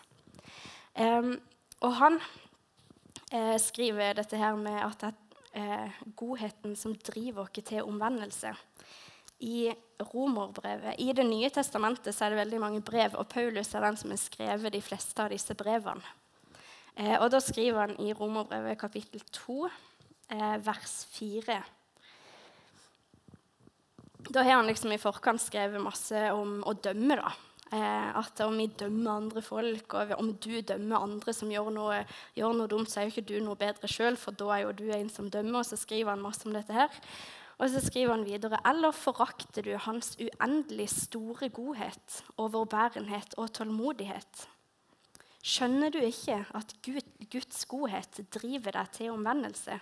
Um, 0.95 1.35
og 1.83 1.95
han 1.99 2.19
eh, 3.33 3.57
skriver 3.59 4.15
dette 4.15 4.39
her 4.39 4.55
med 4.59 4.79
at 4.79 5.01
det 5.01 5.09
er 5.11 5.23
eh, 5.55 6.03
godheten 6.15 6.75
som 6.79 6.95
driver 6.95 7.45
oss 7.45 7.65
til 7.65 7.83
omvendelse. 7.83 8.53
I 9.43 9.73
romerbrevet, 10.13 10.95
i 10.99 11.11
Det 11.13 11.25
nye 11.27 11.49
testamentet 11.51 12.15
så 12.15 12.25
er 12.25 12.33
det 12.33 12.39
veldig 12.39 12.59
mange 12.63 12.81
brev, 12.81 13.17
og 13.19 13.27
Paulus 13.27 13.73
er 13.75 13.83
den 13.83 13.97
som 13.99 14.13
har 14.13 14.21
skrevet 14.21 14.73
de 14.73 14.81
fleste 14.81 15.21
av 15.21 15.33
disse 15.35 15.55
brevene. 15.55 16.03
Eh, 16.95 17.17
og 17.19 17.31
Da 17.31 17.39
skriver 17.43 17.79
han 17.87 17.99
i 17.99 18.13
romerbrevet 18.13 18.79
kapittel 18.79 19.21
2, 19.31 19.69
eh, 20.31 20.57
vers 20.65 21.05
4 21.11 21.63
da 24.29 24.43
har 24.43 24.59
han 24.59 24.69
liksom 24.69 24.93
i 24.95 25.01
forkant 25.01 25.41
skrevet 25.41 25.81
masse 25.81 26.21
om 26.33 26.61
å 26.65 26.73
dømme. 26.73 27.19
da. 27.19 27.33
Eh, 27.73 28.09
at 28.19 28.39
om 28.45 28.57
vi 28.57 28.67
dømmer 28.67 29.11
andre 29.11 29.41
folk, 29.41 29.93
og 29.97 30.11
om 30.19 30.33
du 30.37 30.61
dømmer 30.61 31.01
andre 31.01 31.33
som 31.33 31.49
gjør 31.49 31.71
noe, 31.73 32.03
gjør 32.37 32.53
noe 32.59 32.69
dumt, 32.69 32.91
så 32.91 33.01
er 33.01 33.07
jo 33.07 33.15
ikke 33.15 33.29
du 33.31 33.39
noe 33.41 33.57
bedre 33.57 33.89
sjøl, 33.89 34.17
for 34.21 34.37
da 34.37 34.51
er 34.53 34.65
jo 34.67 34.75
du 34.77 34.85
en 34.93 35.09
som 35.09 35.31
dømmer. 35.33 35.63
Og 35.63 35.69
så 35.69 35.79
skriver 35.81 36.13
han 36.13 36.23
masse 36.23 36.45
om 36.45 36.53
dette 36.53 36.75
her. 36.75 36.93
Og 37.55 37.71
så 37.71 37.81
skriver 37.81 38.13
han 38.13 38.27
videre.: 38.27 38.59
Eller 38.67 38.91
forakter 38.91 39.65
du 39.65 39.73
hans 39.79 40.13
uendelig 40.19 40.89
store 40.93 41.49
godhet, 41.49 42.21
overbærenhet 42.37 43.33
og 43.37 43.53
tålmodighet? 43.57 44.47
Skjønner 45.45 45.93
du 45.93 45.99
ikke 46.01 46.41
at 46.57 46.73
Gud, 46.85 47.05
Guds 47.31 47.65
godhet 47.69 48.21
driver 48.33 48.77
deg 48.77 48.91
til 48.97 49.13
omvendelse? 49.13 49.79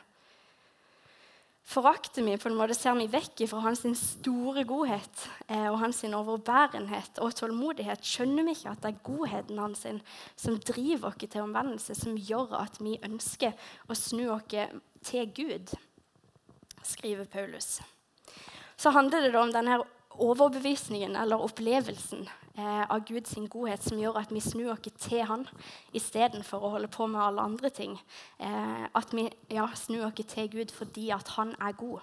Forakter 1.63 2.23
vi 2.23 2.35
på 2.37 2.49
en 2.49 2.57
måte 2.57 2.75
ser 2.75 2.95
vi 2.99 3.07
vekk 3.11 3.45
fra 3.49 3.61
hans 3.63 3.83
store 3.99 4.65
godhet 4.67 5.23
eh, 5.47 5.69
og 5.69 5.79
hans 5.81 6.03
overbærenhet 6.03 7.21
og 7.23 7.35
tålmodighet, 7.39 8.03
skjønner 8.03 8.45
vi 8.47 8.55
ikke 8.57 8.73
at 8.73 8.83
det 8.83 8.91
er 8.91 9.01
godheten 9.07 9.61
hans 9.63 9.85
som 10.35 10.59
driver 10.59 11.09
oss 11.13 11.23
til 11.23 11.45
omvendelse, 11.45 11.95
som 11.95 12.19
gjør 12.19 12.57
at 12.59 12.79
vi 12.83 12.99
ønsker 13.03 13.55
å 13.87 13.97
snu 13.97 14.27
oss 14.35 14.75
til 15.03 15.33
Gud, 15.35 15.73
skriver 16.83 17.25
Paulus. 17.31 17.79
Så 18.75 18.91
handler 18.91 19.29
det 19.29 19.39
om 19.39 19.51
denne 19.53 19.79
overbevisningen 20.19 21.15
eller 21.15 21.41
opplevelsen 21.41 22.27
eh, 22.57 22.83
av 22.89 23.05
Guds 23.07 23.35
godhet 23.49 23.83
som 23.83 23.99
gjør 23.99 24.19
at 24.21 24.33
vi 24.33 24.41
snur 24.43 24.73
oss 24.73 24.83
til 24.99 25.23
Han 25.29 25.47
istedenfor 25.93 26.63
å 26.63 26.73
holde 26.75 26.91
på 26.91 27.07
med 27.07 27.21
alle 27.21 27.41
andre 27.41 27.69
ting. 27.69 27.97
Eh, 28.39 28.85
at 28.93 29.13
vi 29.13 29.29
ja, 29.49 29.67
snur 29.75 30.07
oss 30.09 30.25
til 30.27 30.49
Gud 30.49 30.71
fordi 30.71 31.09
at 31.11 31.35
Han 31.37 31.55
er 31.59 31.77
god. 31.77 32.01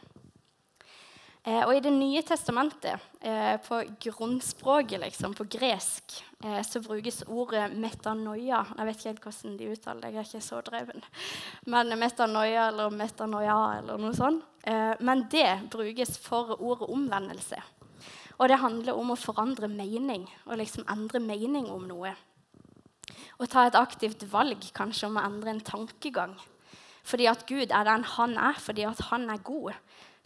Eh, 1.45 1.63
og 1.65 1.73
I 1.73 1.81
Det 1.81 1.93
nye 1.93 2.21
testamentet, 2.23 3.01
eh, 3.21 3.57
på 3.57 3.81
grunnspråket, 4.01 5.01
liksom, 5.01 5.35
på 5.35 5.45
gresk, 5.49 6.23
eh, 6.45 6.63
så 6.63 6.81
brukes 6.81 7.23
ordet 7.23 7.73
metanoia. 7.73 8.67
Jeg 8.77 8.87
vet 8.87 8.97
ikke 8.97 9.09
helt 9.09 9.23
hvordan 9.23 9.57
de 9.57 9.73
uttaler 9.73 10.01
det, 10.01 10.13
jeg 10.13 10.19
er 10.19 10.29
ikke 10.29 10.43
så 10.43 10.61
dreven. 10.61 11.03
Men 11.67 11.99
metanoia 11.99 12.69
eller 12.69 12.91
metanoia 12.91 13.79
eller 13.79 13.97
noe 13.97 14.13
sånt. 14.13 14.45
Eh, 14.65 14.95
men 15.01 15.29
det 15.31 15.71
brukes 15.71 16.19
for 16.19 16.61
ordet 16.61 16.91
omvendelse. 16.91 17.57
Og 18.41 18.49
det 18.49 18.61
handler 18.63 18.97
om 18.97 19.13
å 19.13 19.21
forandre 19.21 19.69
mening 19.69 20.25
og 20.47 20.57
liksom 20.59 20.87
endre 20.89 21.21
mening 21.21 21.69
om 21.69 21.85
noe. 21.89 22.15
Å 23.41 23.49
ta 23.51 23.67
et 23.69 23.77
aktivt 23.77 24.25
valg 24.33 24.65
kanskje 24.77 25.11
om 25.11 25.19
å 25.21 25.27
endre 25.29 25.53
en 25.53 25.65
tankegang. 25.65 26.33
Fordi 27.05 27.27
at 27.29 27.45
Gud 27.49 27.73
er 27.73 27.85
den 27.89 28.07
han 28.17 28.37
er, 28.41 28.57
fordi 28.61 28.87
at 28.89 29.01
han 29.11 29.29
er 29.33 29.45
god 29.45 29.77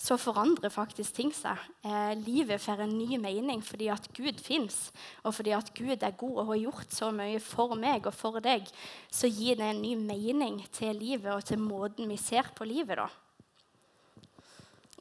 så 0.00 0.16
forandrer 0.18 0.73
faktisk 0.73 1.14
ting 1.16 1.30
seg. 1.35 1.59
Eh, 1.87 2.12
livet 2.25 2.62
får 2.62 2.85
en 2.85 2.97
ny 2.99 3.18
mening 3.23 3.62
fordi 3.64 3.88
at 3.92 4.09
Gud 4.16 4.40
fins, 4.42 4.90
og 5.23 5.37
fordi 5.37 5.54
at 5.56 5.71
Gud 5.76 6.02
er 6.02 6.16
god 6.18 6.40
og 6.42 6.49
har 6.52 6.62
gjort 6.64 6.97
så 6.97 7.11
mye 7.14 7.40
for 7.42 7.76
meg 7.78 8.09
og 8.11 8.16
for 8.16 8.40
deg. 8.44 8.66
Så 9.11 9.30
gir 9.30 9.61
det 9.61 9.71
en 9.71 9.83
ny 9.83 9.94
mening 10.00 10.61
til 10.75 10.99
livet 10.99 11.30
og 11.33 11.44
til 11.47 11.62
måten 11.62 12.11
vi 12.11 12.18
ser 12.21 12.50
på 12.56 12.66
livet. 12.68 12.99
da. 12.99 13.09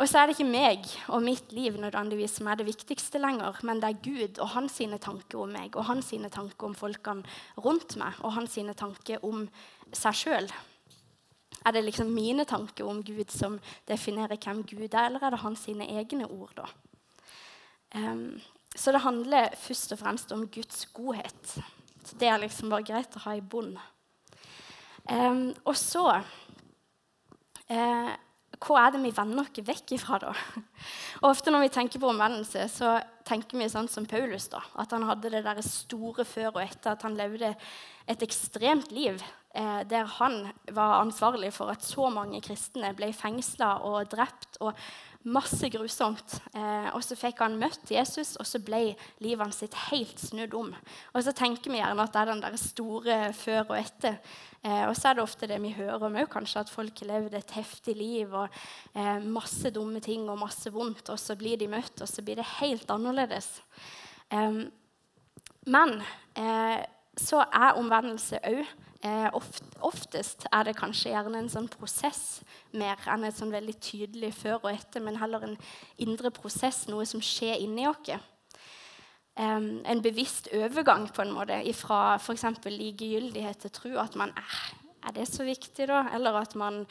Og 0.01 0.09
så 0.09 0.19
er 0.19 0.25
det 0.25 0.33
ikke 0.33 0.49
meg 0.49 0.87
og 1.13 1.21
mitt 1.21 1.51
liv 1.53 1.75
nødvendigvis 1.77 2.39
som 2.39 2.47
er 2.49 2.57
det 2.57 2.65
viktigste 2.65 3.19
lenger, 3.21 3.59
men 3.61 3.81
det 3.81 3.91
er 3.91 4.01
Gud 4.01 4.39
og 4.41 4.49
hans 4.55 4.79
sine 4.79 4.97
tanker 4.97 5.43
om 5.43 5.53
meg 5.53 5.75
og 5.77 5.85
hans 5.85 6.09
sine 6.09 6.31
tanker 6.33 6.71
om 6.71 6.73
folkene 6.77 7.21
rundt 7.61 7.93
meg 8.01 8.17
og 8.25 8.33
hans 8.39 8.55
sine 8.57 8.73
tanker 8.73 9.21
om 9.25 9.45
seg 9.93 10.17
sjøl. 10.17 10.49
Er 11.63 11.75
det 11.75 11.85
liksom 11.85 12.09
mine 12.11 12.45
tanker 12.49 12.89
om 12.89 13.03
Gud 13.05 13.29
som 13.31 13.59
definerer 13.87 14.41
hvem 14.41 14.63
Gud 14.67 14.89
er, 14.89 15.05
eller 15.05 15.23
er 15.23 15.35
det 15.35 15.43
hans 15.45 15.63
sine 15.67 15.87
egne 15.93 16.25
ord? 16.25 16.57
da? 16.57 16.67
Um, 17.95 18.41
så 18.75 18.91
det 18.91 19.03
handler 19.05 19.53
først 19.61 19.93
og 19.93 19.99
fremst 20.01 20.31
om 20.33 20.47
Guds 20.47 20.85
godhet. 20.85 21.59
Så 22.03 22.17
Det 22.19 22.27
er 22.27 22.41
liksom 22.41 22.69
bare 22.73 22.83
greit 22.83 23.15
å 23.15 23.23
ha 23.27 23.37
i 23.37 23.41
bunn. 23.41 23.77
Um, 25.05 25.53
og 25.63 25.77
så 25.77 26.07
uh, 27.69 28.11
Hva 28.63 28.85
er 28.85 28.93
det 28.93 29.01
vi 29.03 29.11
vender 29.15 29.43
oss 29.43 29.65
vekk 29.67 29.95
ifra, 29.97 30.19
da? 30.23 30.33
Og 31.21 31.29
ofte 31.33 31.51
når 31.51 31.65
vi 31.65 31.73
tenker 31.75 31.99
på 31.99 32.11
omvendelse, 32.13 32.67
så 32.71 32.95
tenker 33.27 33.59
vi 33.59 33.67
sånn 33.71 33.89
som 33.91 34.07
Paulus. 34.07 34.47
da, 34.51 34.61
At 34.79 34.95
han 34.95 35.03
hadde 35.07 35.31
det 35.33 35.43
der 35.45 35.61
store 35.65 36.25
før 36.27 36.53
og 36.53 36.61
etter. 36.63 36.93
At 36.95 37.03
han 37.03 37.17
levde 37.19 37.53
et 38.07 38.23
ekstremt 38.23 38.91
liv 38.95 39.21
eh, 39.55 39.81
der 39.87 40.07
han 40.19 40.47
var 40.71 41.01
ansvarlig 41.01 41.53
for 41.55 41.71
at 41.71 41.83
så 41.83 42.09
mange 42.11 42.41
kristne 42.43 42.93
ble 42.95 43.11
fengsla 43.15 43.77
og 43.87 44.11
drept. 44.11 44.59
og 44.59 44.73
Masse 45.23 45.69
grusomt. 45.71 46.33
Eh, 46.51 46.89
og 46.91 46.99
så 47.05 47.15
fikk 47.15 47.39
han 47.45 47.55
møtt 47.59 47.91
Jesus, 47.93 48.33
og 48.41 48.47
så 48.47 48.59
ble 48.59 48.81
livet 49.23 49.55
sitt 49.55 49.75
helt 49.87 50.19
snudd 50.19 50.55
om. 50.59 50.73
Og 51.15 51.23
så 51.23 51.31
tenker 51.35 51.71
vi 51.71 51.79
gjerne 51.79 52.03
at 52.03 52.11
det 52.11 52.21
er 52.21 52.31
den 52.33 52.43
der 52.43 52.57
store 52.59 53.19
før 53.37 53.61
og 53.69 53.77
etter. 53.77 54.17
Eh, 54.59 54.83
og 54.89 54.91
så 54.99 55.09
er 55.09 55.15
det 55.15 55.23
ofte 55.23 55.47
det 55.47 55.61
vi 55.63 55.71
hører 55.77 56.03
om 56.09 56.19
òg, 56.19 56.27
kanskje 56.33 56.65
at 56.65 56.73
folk 56.73 56.99
har 57.05 57.11
levd 57.13 57.37
et 57.39 57.55
heftig 57.55 57.95
liv 57.95 58.35
og 58.35 58.59
eh, 58.99 59.23
masse 59.23 59.71
dumme 59.71 60.03
ting 60.03 60.27
og 60.27 60.41
masse 60.43 60.71
vondt, 60.75 61.07
og 61.13 61.19
så 61.19 61.39
blir 61.39 61.55
de 61.61 61.71
møtt, 61.71 62.03
og 62.03 62.09
så 62.11 62.25
blir 62.25 62.41
det 62.41 62.49
helt 62.59 62.91
annerledes. 62.91 63.61
men 65.65 65.91
så 67.15 67.43
er 67.45 67.77
omvendelse 67.77 68.39
òg 68.43 68.65
oftest 69.83 70.45
er 70.51 70.67
det 70.67 70.77
kanskje 70.77 71.11
gjerne 71.11 71.41
en 71.43 71.49
sånn 71.51 71.67
prosess 71.71 72.43
mer 72.71 73.01
enn 73.11 73.25
et 73.27 73.35
sånn 73.35 73.51
veldig 73.51 73.75
tydelig 73.83 74.31
før 74.37 74.61
og 74.61 74.69
etter, 74.71 75.03
men 75.03 75.19
heller 75.19 75.43
en 75.43 75.57
indre 76.03 76.31
prosess, 76.31 76.85
noe 76.87 77.05
som 77.09 77.23
skjer 77.23 77.59
inni 77.63 77.87
oss. 77.89 78.13
En 79.35 80.03
bevisst 80.05 80.47
overgang 80.53 81.09
på 81.11 81.23
en 81.25 81.33
måte 81.35 81.57
fra 81.75 82.15
f.eks. 82.15 82.45
likegyldighet 82.63 83.65
til 83.65 83.73
tro. 83.73 83.93
At 83.99 84.15
man 84.15 84.31
er, 84.37 84.57
er 85.07 85.15
det 85.17 85.27
så 85.27 85.43
viktig, 85.43 85.87
da? 85.89 86.05
Eller 86.13 86.37
at 86.39 86.55
man 86.55 86.83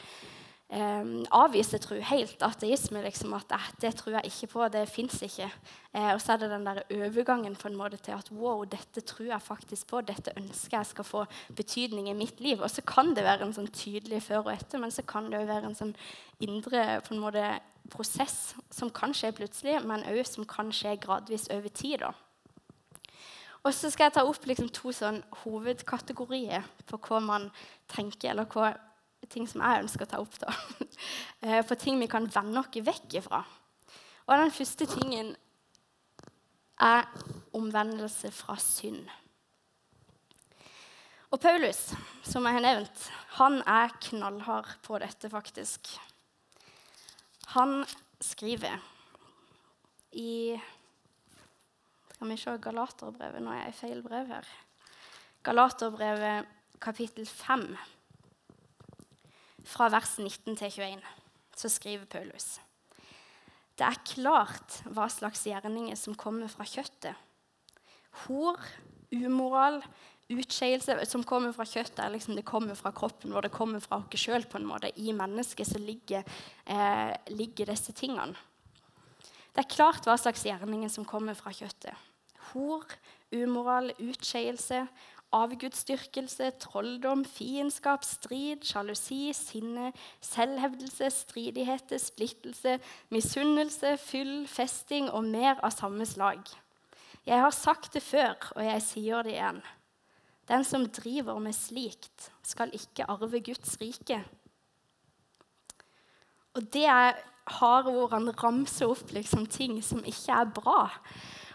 eh, 0.73 1.09
avviser 1.31 1.81
tro 1.81 1.97
helt. 2.01 2.41
Ateisme. 2.43 3.03
Liksom, 3.05 3.33
at 3.37 3.53
eh, 3.53 3.67
det 3.83 3.93
tror 3.99 4.17
jeg 4.17 4.31
ikke 4.31 4.49
på, 4.53 4.67
det 4.73 4.83
fins 4.91 5.19
ikke. 5.25 5.49
Eh, 5.93 6.09
og 6.13 6.21
så 6.21 6.33
er 6.33 6.43
det 6.43 6.49
den 6.51 6.65
der 6.67 6.81
overgangen 6.89 7.55
på 7.59 7.69
en 7.69 7.77
måte 7.77 7.99
til 8.01 8.17
at 8.17 8.31
wow, 8.33 8.63
dette 8.65 9.05
tror 9.05 9.29
jeg 9.29 9.45
faktisk 9.45 9.87
på, 9.91 10.01
dette 10.01 10.33
ønsker 10.39 10.79
jeg 10.79 10.91
skal 10.93 11.07
få 11.07 11.25
betydning 11.55 12.09
i 12.09 12.17
mitt 12.17 12.41
liv. 12.41 12.61
Og 12.61 12.71
så 12.71 12.81
kan 12.87 13.13
det 13.15 13.27
være 13.27 13.47
en 13.47 13.55
sånn 13.55 13.71
tydelig 13.73 14.23
før 14.27 14.47
og 14.47 14.55
etter, 14.55 14.81
men 14.81 14.93
så 14.93 15.05
kan 15.07 15.29
det 15.29 15.43
òg 15.43 15.49
være 15.51 15.71
en 15.71 15.79
sånn 15.79 15.95
indre 16.43 17.01
på 17.05 17.15
en 17.15 17.23
måte, 17.23 17.53
prosess 17.91 18.53
som 18.71 18.87
kan 18.95 19.11
skje 19.11 19.33
plutselig, 19.35 19.81
men 19.83 20.05
òg 20.07 20.21
som 20.23 20.45
kan 20.47 20.69
skje 20.71 20.95
gradvis 21.03 21.49
over 21.51 21.67
tid. 21.67 21.99
da. 21.99 22.13
Og 23.63 23.71
så 23.75 23.91
skal 23.91 24.09
jeg 24.09 24.15
ta 24.17 24.23
opp 24.27 24.45
liksom 24.47 24.69
to 24.75 24.91
sånn 24.95 25.21
hovedkategorier 25.43 26.65
på 26.87 26.99
hva 27.07 27.19
man 27.23 27.45
tenker, 27.91 28.31
eller 28.31 28.47
hva 28.51 28.73
ting 29.31 29.47
som 29.49 29.63
jeg 29.63 29.83
ønsker 29.83 30.05
å 30.05 30.11
ta 30.13 30.21
opp. 30.23 30.39
da. 30.41 30.53
Eh, 31.43 31.59
på 31.67 31.75
ting 31.75 31.97
vi 31.99 32.07
kan 32.07 32.23
vende 32.31 32.61
oss 32.61 32.71
vekk 32.71 33.17
ifra. 33.19 33.41
Og 34.23 34.39
den 34.39 34.53
første 34.55 34.85
tingen 34.87 35.33
er 36.79 37.09
omvendelse 37.51 38.31
fra 38.31 38.55
synd. 38.63 39.09
Og 41.33 41.41
Paulus, 41.41 41.81
som 42.23 42.45
jeg 42.47 42.55
har 42.55 42.63
nevnt, 42.63 43.07
han 43.41 43.59
er 43.67 43.91
knallhard 44.05 44.71
på 44.85 44.99
dette, 45.01 45.27
faktisk. 45.33 45.89
Han 47.57 47.81
skriver 48.21 48.79
i 50.13 50.55
Skal 52.13 52.29
vi 52.29 52.37
se 52.39 52.53
Galaterbrevet 52.61 53.43
Nå 53.43 53.51
er 53.51 53.65
jeg 53.65 53.73
i 53.73 53.79
feil 53.81 54.03
brev 54.05 54.29
her. 54.31 54.47
Galaterbrevet 55.43 56.47
kapittel 56.83 57.25
5 57.27 57.65
fra 59.63 59.89
vers 59.93 60.17
19 60.19 60.57
til 60.59 60.71
21, 60.71 61.03
så 61.57 61.69
skriver 61.71 62.05
Paulus. 62.09 62.57
Det 63.73 63.85
er 63.87 64.01
klart 64.05 64.81
hva 64.93 65.07
slags 65.09 65.45
gjerninger 65.49 65.97
som 65.97 66.17
kommer 66.19 66.51
fra 66.51 66.65
kjøttet. 66.67 67.17
Hor, 68.25 68.59
umoral, 69.13 69.79
utskeielse 70.33 70.95
som 71.09 71.25
kommer 71.27 71.53
fra 71.55 71.65
kjøttet, 71.67 71.99
er 72.03 72.13
liksom 72.13 72.37
det 72.37 72.45
kommer 72.47 72.77
fra 72.77 72.93
kroppen 72.95 73.33
vår, 73.33 73.47
det 73.47 73.55
kommer 73.55 73.81
fra 73.83 73.99
oss 73.99 74.21
sjøl. 74.21 74.45
I 74.95 75.13
mennesket 75.13 75.67
så 75.67 75.81
ligger, 75.81 76.23
eh, 76.65 77.13
ligger 77.29 77.65
disse 77.73 77.93
tingene. 77.93 78.35
Det 79.53 79.65
er 79.65 79.75
klart 79.75 80.05
hva 80.05 80.17
slags 80.17 80.45
gjerninger 80.45 80.89
som 80.89 81.05
kommer 81.05 81.33
fra 81.33 81.51
kjøttet. 81.51 81.93
Hor, 82.53 82.85
umoral, 83.33 83.91
utskeielse, 83.99 84.87
avgudsdyrkelse, 85.33 86.51
trolldom, 86.61 87.23
fiendskap, 87.25 88.05
strid, 88.05 88.63
sjalusi, 88.67 89.33
sinne, 89.35 89.91
selvhevdelse, 90.23 91.09
stridigheter, 91.11 92.01
splittelse, 92.01 92.77
misunnelse, 93.13 93.95
fyll, 94.01 94.35
festing 94.47 95.09
og 95.11 95.25
mer 95.33 95.59
av 95.63 95.73
samme 95.75 96.07
slag. 96.09 96.43
Jeg 97.25 97.39
har 97.39 97.55
sagt 97.55 97.93
det 97.95 98.03
før, 98.03 98.35
og 98.55 98.65
jeg 98.65 98.83
sier 98.83 99.23
det 99.23 99.37
igjen. 99.37 99.61
Den 100.47 100.65
som 100.67 100.89
driver 100.91 101.39
med 101.39 101.55
slikt, 101.55 102.31
skal 102.43 102.73
ikke 102.75 103.07
arve 103.07 103.39
Guds 103.39 103.77
rike. 103.79 104.19
Og 106.53 106.65
det 106.73 106.83
er 106.85 107.15
harde 107.59 107.93
ord. 107.93 108.11
Han 108.13 108.29
ramser 108.43 108.91
opp 108.91 109.13
liksom 109.15 109.47
ting 109.51 109.79
som 109.83 110.03
ikke 110.05 110.35
er 110.35 110.51
bra. 110.53 110.89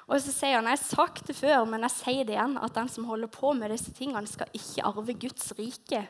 Og 0.08 0.22
så 0.24 0.32
sier 0.32 0.56
han 0.56 0.68
jeg 0.70 0.78
har 0.78 0.84
sagt 0.86 1.26
det 1.28 1.36
før, 1.36 1.66
men 1.68 1.84
jeg 1.84 1.94
sier 1.98 2.24
det 2.24 2.34
igjen, 2.36 2.56
at 2.56 2.76
den 2.76 2.88
som 2.88 3.08
holder 3.10 3.28
på 3.32 3.52
med 3.56 3.74
disse 3.74 3.92
tingene, 3.96 4.28
skal 4.28 4.48
ikke 4.56 4.86
arve 4.88 5.16
Guds 5.20 5.52
rike. 5.58 6.00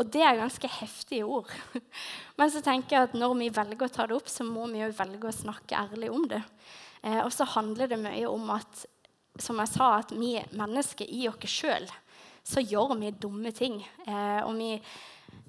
Og 0.00 0.08
det 0.10 0.22
er 0.24 0.40
ganske 0.40 0.70
heftige 0.80 1.26
ord. 1.28 1.52
Men 2.40 2.50
så 2.50 2.64
tenker 2.64 2.96
jeg 2.96 3.08
at 3.10 3.12
når 3.14 3.36
vi 3.38 3.50
velger 3.54 3.86
å 3.86 3.92
ta 3.94 4.08
det 4.10 4.16
opp, 4.16 4.30
så 4.32 4.42
må 4.48 4.64
vi 4.72 4.80
jo 4.80 4.88
velge 4.96 5.28
å 5.30 5.36
snakke 5.36 5.76
ærlig 5.78 6.08
om 6.10 6.24
det. 6.32 6.40
Eh, 7.04 7.20
og 7.20 7.30
så 7.30 7.46
handler 7.52 7.92
det 7.92 8.00
mye 8.02 8.24
om 8.26 8.48
at 8.56 8.86
som 9.38 9.60
jeg 9.62 9.70
sa, 9.70 9.90
at 10.00 10.10
vi 10.14 10.32
mennesker 10.54 11.06
i 11.10 11.28
oss 11.30 11.46
sjøl 11.50 11.86
så 12.44 12.60
gjør 12.60 12.94
vi 13.00 13.14
dumme 13.16 13.52
ting. 13.56 13.78
Eh, 14.06 14.40
og 14.44 14.52
vi, 14.58 14.74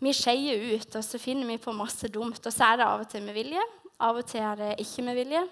vi 0.03 0.13
skeier 0.15 0.61
ut, 0.75 0.95
og 0.95 1.03
så 1.03 1.19
finner 1.21 1.49
vi 1.49 1.59
på 1.61 1.73
masse 1.75 2.09
dumt. 2.11 2.39
Og 2.39 2.53
så 2.53 2.71
er 2.71 2.79
det 2.79 2.87
av 2.87 3.03
og 3.03 3.09
til 3.11 3.25
med 3.25 3.35
vilje, 3.35 3.65
av 4.05 4.19
og 4.19 4.27
til 4.29 4.43
er 4.45 4.61
det 4.61 4.73
ikke 4.83 5.05
med 5.09 5.19
vilje. 5.19 5.43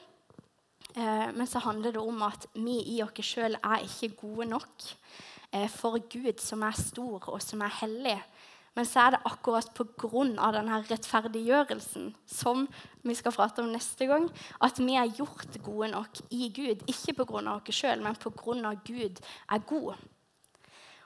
Eh, 0.95 1.29
men 1.33 1.47
så 1.47 1.59
handler 1.59 1.91
det 1.91 2.01
om 2.01 2.21
at 2.25 2.47
vi 2.53 2.77
i 2.95 3.00
oss 3.03 3.25
sjøl 3.25 3.57
er 3.57 3.85
ikke 3.85 4.13
gode 4.19 4.45
nok 4.51 4.89
eh, 5.51 5.69
for 5.71 5.97
Gud, 5.97 6.38
som 6.41 6.65
er 6.65 6.77
stor 6.77 7.29
og 7.33 7.41
som 7.41 7.63
er 7.65 7.73
hellig. 7.81 8.19
Men 8.73 8.88
så 8.89 9.03
er 9.03 9.13
det 9.13 9.25
akkurat 9.29 9.69
pga. 9.73 10.51
denne 10.53 10.79
rettferdiggjørelsen 10.89 12.13
som 12.25 12.67
vi 13.03 13.15
skal 13.15 13.33
prate 13.33 13.62
om 13.62 13.69
neste 13.69 14.05
gang, 14.09 14.29
at 14.62 14.79
vi 14.79 14.95
er 14.97 15.13
gjort 15.13 15.62
gode 15.63 15.91
nok 15.93 16.21
i 16.31 16.50
Gud. 16.50 16.81
Ikke 16.88 17.13
pga. 17.13 17.41
oss 17.53 17.75
sjøl, 17.75 18.01
men 18.01 18.15
pga. 18.15 18.73
Gud 18.85 19.21
er 19.50 19.59
god. 19.59 19.95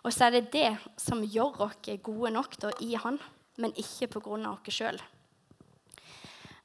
Og 0.03 0.13
så 0.13 0.25
er 0.25 0.37
det 0.37 0.51
det 0.53 0.77
som 0.97 1.23
gjør 1.23 1.61
oss 1.67 1.79
gode 2.03 2.31
nok 2.31 2.59
da, 2.61 2.71
i 2.79 2.95
Han, 2.95 3.19
men 3.57 3.75
ikke 3.75 4.07
pga. 4.07 4.51
oss 4.51 4.73
sjøl. 4.73 4.99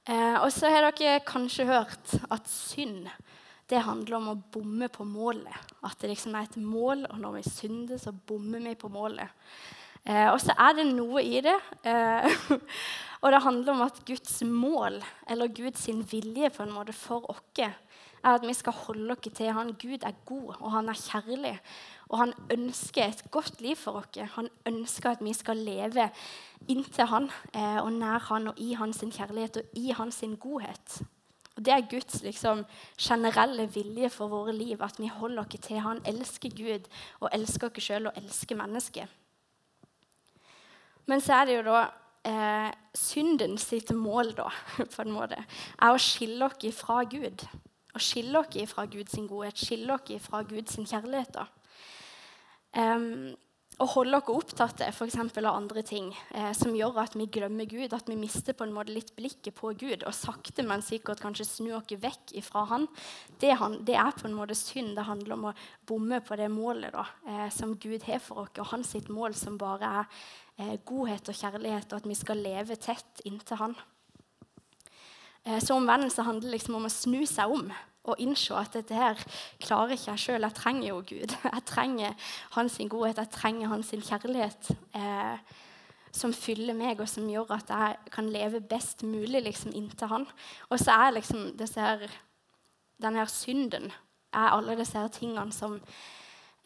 Eh, 0.08 0.38
og 0.42 0.48
så 0.50 0.70
har 0.72 0.88
dere 0.90 1.20
kanskje 1.26 1.68
hørt 1.68 2.16
at 2.32 2.48
synd 2.50 3.06
det 3.70 3.84
handler 3.86 4.18
om 4.18 4.32
å 4.32 4.40
bomme 4.52 4.88
på 4.92 5.04
målet. 5.08 5.54
At 5.86 6.00
det 6.02 6.10
liksom 6.10 6.34
er 6.36 6.48
et 6.48 6.58
mål, 6.60 7.06
og 7.08 7.20
når 7.22 7.38
vi 7.38 7.44
synder, 7.46 8.00
så 8.00 8.12
bommer 8.12 8.60
vi 8.66 8.74
på 8.76 8.90
målet. 8.92 9.30
Eh, 10.04 10.26
og 10.28 10.40
så 10.42 10.56
er 10.58 10.74
det 10.76 10.88
noe 10.90 11.22
i 11.22 11.40
det. 11.44 11.56
Eh, 11.88 12.26
og 13.22 13.32
det 13.32 13.42
handler 13.46 13.72
om 13.72 13.84
at 13.86 14.02
Guds 14.08 14.42
mål, 14.44 14.98
eller 15.30 15.54
Guds 15.54 15.86
vilje 16.10 16.50
på 16.52 16.66
en 16.66 16.74
måte 16.74 16.96
for 16.96 17.30
oss, 17.32 17.46
er 18.24 18.36
at 18.36 18.46
vi 18.46 18.54
skal 18.54 18.72
holde 18.72 19.12
oss 19.12 19.34
til 19.34 19.52
Han. 19.52 19.74
Gud 19.74 20.02
er 20.02 20.12
god, 20.26 20.54
og 20.60 20.72
han 20.72 20.88
er 20.88 20.98
kjærlig. 20.98 21.60
Og 22.08 22.18
han 22.18 22.32
ønsker 22.50 23.04
et 23.04 23.24
godt 23.30 23.60
liv 23.60 23.76
for 23.76 23.92
oss. 23.92 24.18
Han 24.34 24.48
ønsker 24.66 25.10
at 25.10 25.24
vi 25.24 25.32
skal 25.32 25.56
leve 25.56 26.10
inntil 26.68 27.06
han, 27.06 27.30
eh, 27.54 27.80
og 27.82 27.92
nær 27.92 28.18
han, 28.18 28.48
og 28.48 28.54
i 28.58 28.72
hans 28.72 29.00
kjærlighet 29.00 29.56
og 29.56 29.62
i 29.74 29.90
hans 29.90 30.22
godhet. 30.40 31.02
Og 31.56 31.64
Det 31.64 31.72
er 31.72 31.90
Guds 31.90 32.22
liksom, 32.22 32.64
generelle 33.00 33.66
vilje 33.74 34.10
for 34.10 34.28
våre 34.28 34.52
liv, 34.52 34.82
at 34.82 34.98
vi 34.98 35.06
holder 35.06 35.42
oss 35.42 35.60
til 35.60 35.78
han, 35.78 36.00
elsker 36.06 36.50
Gud 36.50 36.88
og 37.20 37.28
elsker 37.32 37.68
oss 37.68 37.82
sjøl 37.82 38.06
og 38.06 38.16
elsker 38.16 38.56
mennesket. 38.56 39.08
Men 41.06 41.20
så 41.20 41.32
er 41.34 41.44
det 41.44 41.56
jo 41.56 41.66
da 41.66 41.82
eh, 42.24 42.70
synden 42.94 43.58
sitt 43.58 43.90
mål, 43.94 44.32
da, 44.38 44.48
på 44.94 45.02
en 45.02 45.12
måte, 45.12 45.44
er 45.80 45.92
å 45.92 46.00
skille 46.00 46.46
oss 46.46 46.78
fra 46.78 47.02
Gud. 47.04 47.44
Å 47.92 48.00
skille 48.00 48.40
oss 48.40 48.72
fra 48.72 48.86
Guds 48.88 49.16
godhet, 49.28 49.58
skille 49.58 49.94
oss 49.94 50.26
fra 50.26 50.42
Guds 50.48 50.78
kjærlighet. 50.80 51.40
Um, 52.72 53.34
og 53.80 53.88
holde 53.96 54.18
oss 54.20 54.30
opptatt 54.30 54.82
f.eks. 54.84 55.16
av 55.18 55.48
andre 55.48 55.82
ting 55.86 56.10
eh, 56.36 56.50
som 56.56 56.74
gjør 56.76 57.00
at 57.02 57.16
vi 57.16 57.26
glemmer 57.32 57.66
Gud, 57.66 57.94
at 57.96 58.08
vi 58.10 58.18
mister 58.18 58.54
på 58.56 58.66
en 58.66 58.74
måte 58.74 58.92
litt 58.94 59.14
blikket 59.16 59.56
på 59.56 59.72
Gud, 59.78 60.04
og 60.04 60.14
sakte, 60.14 60.64
men 60.66 60.84
sikkert 60.84 61.22
kanskje 61.22 61.48
snu 61.48 61.70
oss 61.78 61.90
vekk 62.02 62.34
fra 62.44 62.66
Han, 62.70 62.86
det, 63.40 63.54
han, 63.58 63.78
det, 63.86 63.96
er 63.98 64.12
på 64.18 64.28
en 64.28 64.36
måte 64.36 64.56
synd. 64.58 64.94
Det 64.98 65.06
handler 65.08 65.36
om 65.36 65.48
å 65.50 65.54
bomme 65.88 66.20
på 66.24 66.38
det 66.38 66.50
målet 66.52 66.94
da, 66.94 67.06
eh, 67.26 67.48
som 67.54 67.74
Gud 67.80 68.04
har 68.06 68.22
for 68.22 68.44
oss, 68.44 68.54
og 68.60 68.70
hans 68.74 68.94
mål 69.08 69.34
som 69.38 69.58
bare 69.60 69.94
er 70.02 70.22
eh, 70.58 70.76
godhet 70.84 71.32
og 71.32 71.40
kjærlighet, 71.40 71.90
og 71.90 72.02
at 72.02 72.10
vi 72.12 72.18
skal 72.18 72.44
leve 72.44 72.78
tett 72.80 73.24
inntil 73.28 73.60
Han. 73.62 73.76
Eh, 75.46 75.58
så 75.62 75.76
omvendelse 75.76 76.24
handler 76.26 76.54
liksom 76.56 76.78
om 76.78 76.86
å 76.86 76.92
snu 76.92 77.22
seg 77.26 77.50
om 77.52 77.72
og 78.02 78.18
innse 78.18 78.54
at 78.58 78.74
dette 78.74 78.96
her 78.98 79.18
klarer 79.62 79.94
ikke 79.94 80.10
jeg 80.10 80.22
sjøl. 80.24 80.46
Jeg 80.46 80.58
trenger 80.58 80.88
jo 80.88 81.02
Gud. 81.06 81.36
Jeg 81.54 81.66
trenger 81.70 82.32
hans 82.56 82.78
godhet, 82.90 83.20
jeg 83.22 83.30
trenger 83.30 83.70
hans 83.70 83.92
kjærlighet. 83.94 84.72
Eh, 84.98 85.60
som 86.12 86.32
fyller 86.36 86.76
meg, 86.76 87.00
og 87.00 87.08
som 87.08 87.28
gjør 87.30 87.54
at 87.56 87.70
jeg 87.72 88.10
kan 88.12 88.26
leve 88.28 88.60
best 88.60 89.00
mulig 89.02 89.40
liksom, 89.46 89.72
inntil 89.72 90.10
han. 90.10 90.26
Og 90.68 90.82
så 90.82 90.92
er 90.92 91.14
liksom 91.16 91.54
disse 91.56 91.86
denne 93.00 93.24
synden 93.32 93.88
er 94.32 94.52
alle 94.52 94.76
disse 94.78 94.98
her 94.98 95.08
tingene 95.12 95.52
som 95.54 95.78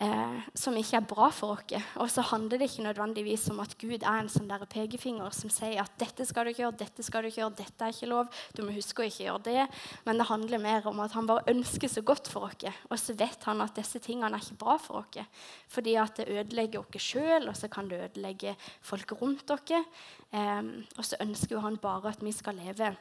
eh, 0.03 0.39
som 0.55 0.77
ikke 0.77 0.99
er 0.99 1.07
bra 1.09 1.29
for 1.35 1.57
oss. 1.57 1.75
Og 2.03 2.11
så 2.13 2.25
handler 2.31 2.61
det 2.61 2.69
ikke 2.71 2.87
nødvendigvis 2.87 3.49
om 3.53 3.61
at 3.65 3.77
Gud 3.81 4.03
er 4.03 4.21
en 4.21 4.31
sånn 4.33 4.49
der 4.51 4.67
pekefinger 4.71 5.33
som 5.35 5.53
sier 5.53 5.81
at 5.83 5.95
dette 6.01 6.27
skal 6.29 6.47
du 6.47 6.53
ikke 6.53 6.65
gjøre, 6.65 6.79
dette 6.83 7.07
skal 7.07 7.25
du 7.25 7.31
ikke 7.31 7.43
gjøre, 7.43 7.59
dette 7.63 7.87
er 7.87 7.95
ikke 7.95 8.11
lov, 8.11 8.31
du 8.57 8.63
må 8.65 8.75
huske 8.77 9.05
å 9.05 9.09
ikke 9.09 9.27
gjøre 9.27 9.45
det. 9.49 9.67
Men 10.09 10.21
det 10.21 10.29
handler 10.31 10.65
mer 10.67 10.91
om 10.91 11.03
at 11.05 11.17
han 11.17 11.29
bare 11.31 11.47
ønsker 11.53 11.93
så 11.93 12.05
godt 12.07 12.31
for 12.33 12.49
oss. 12.51 12.69
Og 12.91 12.97
så 13.01 13.17
vet 13.19 13.49
han 13.49 13.65
at 13.65 13.77
disse 13.79 14.03
tingene 14.05 14.37
er 14.37 14.45
ikke 14.45 14.61
bra 14.63 14.79
for 14.83 15.03
oss. 15.03 15.45
Fordi 15.73 15.97
at 16.01 16.21
det 16.21 16.31
ødelegger 16.33 16.85
oss 16.85 17.11
sjøl, 17.11 17.49
og 17.49 17.57
så 17.57 17.71
kan 17.73 17.91
det 17.91 18.03
ødelegge 18.11 18.57
folk 18.85 19.17
rundt 19.21 19.51
oss. 19.55 19.75
Eh, 19.77 20.63
og 20.97 21.05
så 21.05 21.21
ønsker 21.25 21.63
han 21.65 21.81
bare 21.81 22.13
at 22.13 22.25
vi 22.25 22.35
skal 22.35 22.59
leve 22.61 22.95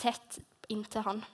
tett 0.00 0.40
inntil 0.72 1.04
han. 1.04 1.24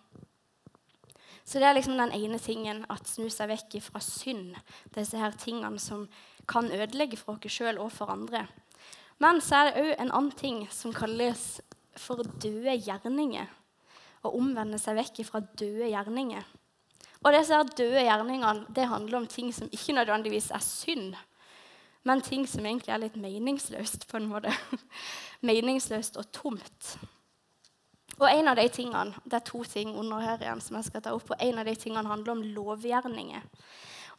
Så 1.51 1.59
det 1.59 1.67
er 1.67 1.75
liksom 1.75 1.97
den 1.99 2.13
ene 2.15 2.39
tingen, 2.39 2.85
at 2.87 3.09
snu 3.11 3.27
seg 3.27 3.49
vekk 3.51 3.81
fra 3.83 3.99
synd. 4.05 4.53
Disse 4.95 5.19
her 5.19 5.35
tingene 5.35 5.83
som 5.83 6.05
kan 6.47 6.71
ødelegge 6.71 7.19
for 7.19 7.41
oss 7.41 7.51
sjøl 7.51 7.81
og 7.83 7.91
for 7.91 8.13
andre. 8.15 8.45
Men 9.19 9.43
så 9.43 9.59
er 9.59 9.67
det 9.67 9.83
òg 9.83 9.91
en 9.97 10.13
annen 10.15 10.37
ting 10.39 10.61
som 10.71 10.95
kalles 10.95 11.59
for 11.99 12.23
døde 12.23 12.77
gjerninger. 12.79 13.51
Å 14.23 14.31
omvende 14.37 14.79
seg 14.79 15.01
vekk 15.01 15.25
fra 15.27 15.43
døde 15.43 15.91
gjerninger. 15.91 16.47
Og 17.21 17.35
disse 17.35 17.59
her 17.59 17.67
døde 17.67 18.07
gjerningene 18.07 18.71
det 18.77 18.87
handler 18.89 19.19
om 19.19 19.27
ting 19.29 19.51
som 19.53 19.69
ikke 19.75 19.99
nødvendigvis 19.99 20.53
er 20.55 20.63
synd, 20.65 21.19
men 22.07 22.23
ting 22.25 22.47
som 22.49 22.65
egentlig 22.65 22.95
er 22.95 23.03
litt 23.03 23.17
meningsløst. 23.21 24.07
på 24.09 24.17
en 24.17 24.31
måte. 24.31 24.55
meningsløst 25.51 26.17
og 26.17 26.31
tomt. 26.33 26.95
Og 28.21 28.29
en 28.29 28.49
av 28.53 28.57
de 28.57 28.69
tingene, 28.69 29.15
Det 29.25 29.39
er 29.39 29.51
to 29.51 29.65
ting 29.65 29.95
under 29.97 30.21
her 30.21 30.39
igjen 30.39 30.61
som 30.61 30.77
jeg 30.77 30.91
skal 30.91 31.03
ta 31.03 31.15
opp, 31.15 31.31
og 31.31 31.41
en 31.41 31.59
av 31.59 31.65
de 31.65 31.75
tingene 31.75 32.09
handler 32.09 32.33
om 32.33 32.43
lovgjerninger. 32.43 33.43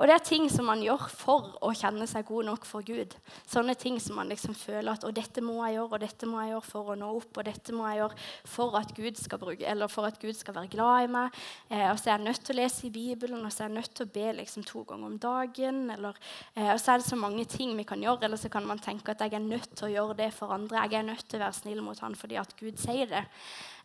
Og 0.01 0.07
det 0.09 0.15
er 0.15 0.23
ting 0.25 0.47
som 0.49 0.65
man 0.65 0.81
gjør 0.81 1.03
for 1.13 1.51
å 1.61 1.69
kjenne 1.77 2.07
seg 2.09 2.25
god 2.25 2.47
nok 2.47 2.63
for 2.65 2.81
Gud. 2.81 3.11
Sånne 3.45 3.75
ting 3.77 3.99
som 4.01 4.15
man 4.17 4.31
liksom 4.33 4.55
føler 4.57 4.95
at 4.95 5.03
dette 5.13 5.43
må 5.45 5.59
jeg 5.61 5.75
gjøre, 5.75 5.91
og 5.93 6.01
dette 6.01 6.25
må 6.25 6.39
jeg 6.41 6.55
gjøre 6.55 6.65
for 6.65 6.89
å 6.89 6.95
nå 6.97 7.09
opp, 7.19 7.37
og 7.37 7.45
dette 7.45 7.75
må 7.77 7.85
jeg 7.85 7.99
gjøre 7.99 8.17
for 8.49 8.77
at 8.79 8.93
Gud 8.97 9.19
skal, 9.21 9.41
bruke, 9.43 9.75
for 9.93 10.09
at 10.09 10.17
Gud 10.23 10.39
skal 10.39 10.55
være 10.57 10.71
glad 10.73 11.05
i 11.05 11.11
meg. 11.13 11.37
Eh, 11.69 11.85
og 11.91 11.99
så 12.01 12.09
er 12.09 12.15
jeg 12.15 12.25
nødt 12.25 12.41
til 12.47 12.55
å 12.55 12.59
lese 12.63 12.87
i 12.87 12.93
Bibelen, 12.95 13.45
og 13.45 13.53
så 13.53 13.67
er 13.67 13.69
jeg 13.69 13.75
nødt 13.77 13.93
til 13.99 14.07
å 14.07 14.13
be 14.15 14.25
liksom 14.39 14.65
to 14.71 14.81
ganger 14.89 15.11
om 15.11 15.19
dagen. 15.21 15.83
Eller, 15.93 16.17
eh, 16.55 16.71
og 16.71 16.81
så 16.81 16.95
er 16.95 17.03
det 17.03 17.09
så 17.11 17.19
mange 17.21 17.45
ting 17.45 17.75
vi 17.77 17.85
kan 17.91 18.01
gjøre, 18.01 18.25
eller 18.25 18.41
så 18.41 18.49
kan 18.49 18.65
man 18.65 18.81
tenke 18.81 19.13
at 19.13 19.21
jeg 19.21 19.37
er 19.37 19.45
nødt 19.45 19.75
til 19.75 19.91
å 19.91 19.93
gjøre 19.93 20.17
det 20.23 20.31
for 20.33 20.55
andre. 20.57 20.81
Jeg 20.87 20.97
er 20.97 21.09
nødt 21.11 21.27
til 21.27 21.37
å 21.37 21.45
være 21.45 21.59
snill 21.61 21.85
mot 21.85 22.01
han 22.01 22.17
fordi 22.17 22.41
at 22.41 22.57
Gud 22.57 22.81
sier 22.81 23.05
det. 23.11 23.27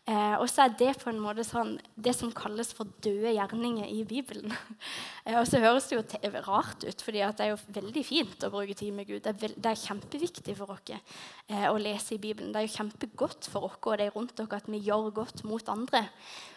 Eh, 0.07 0.35
og 0.39 0.45
så 0.47 0.63
er 0.63 0.75
det 0.79 0.93
på 1.01 1.09
en 1.11 1.17
måte 1.19 1.43
sånn, 1.43 1.73
det 1.99 2.13
som 2.15 2.29
kalles 2.31 2.69
for 2.75 2.87
døde 3.03 3.33
gjerninger 3.35 3.89
i 3.91 4.05
Bibelen. 4.07 4.53
eh, 5.27 5.35
og 5.35 5.43
så 5.49 5.59
høres 5.59 5.89
det 5.89 5.97
jo 5.97 6.43
rart 6.45 6.85
ut, 6.87 7.03
for 7.03 7.11
det 7.11 7.25
er 7.27 7.49
jo 7.51 7.57
veldig 7.75 8.03
fint 8.07 8.45
å 8.47 8.51
bruke 8.53 8.77
tid 8.79 8.95
med 8.95 9.09
Gud. 9.09 9.25
Det 9.25 9.49
er, 9.49 9.57
det 9.57 9.73
er 9.73 9.81
kjempeviktig 9.81 10.55
for 10.55 10.71
oss 10.77 10.93
eh, 10.93 11.67
å 11.67 11.75
lese 11.75 12.15
i 12.15 12.21
Bibelen. 12.23 12.55
Det 12.55 12.63
er 12.63 12.69
jo 12.69 12.77
kjempegodt 12.77 13.51
for 13.51 13.67
oss 13.67 13.75
og 13.83 13.99
de 13.99 14.07
rundt 14.15 14.37
dere 14.39 14.61
at 14.61 14.71
vi 14.71 14.79
gjør 14.87 15.11
godt 15.19 15.43
mot 15.47 15.75
andre. 15.75 16.05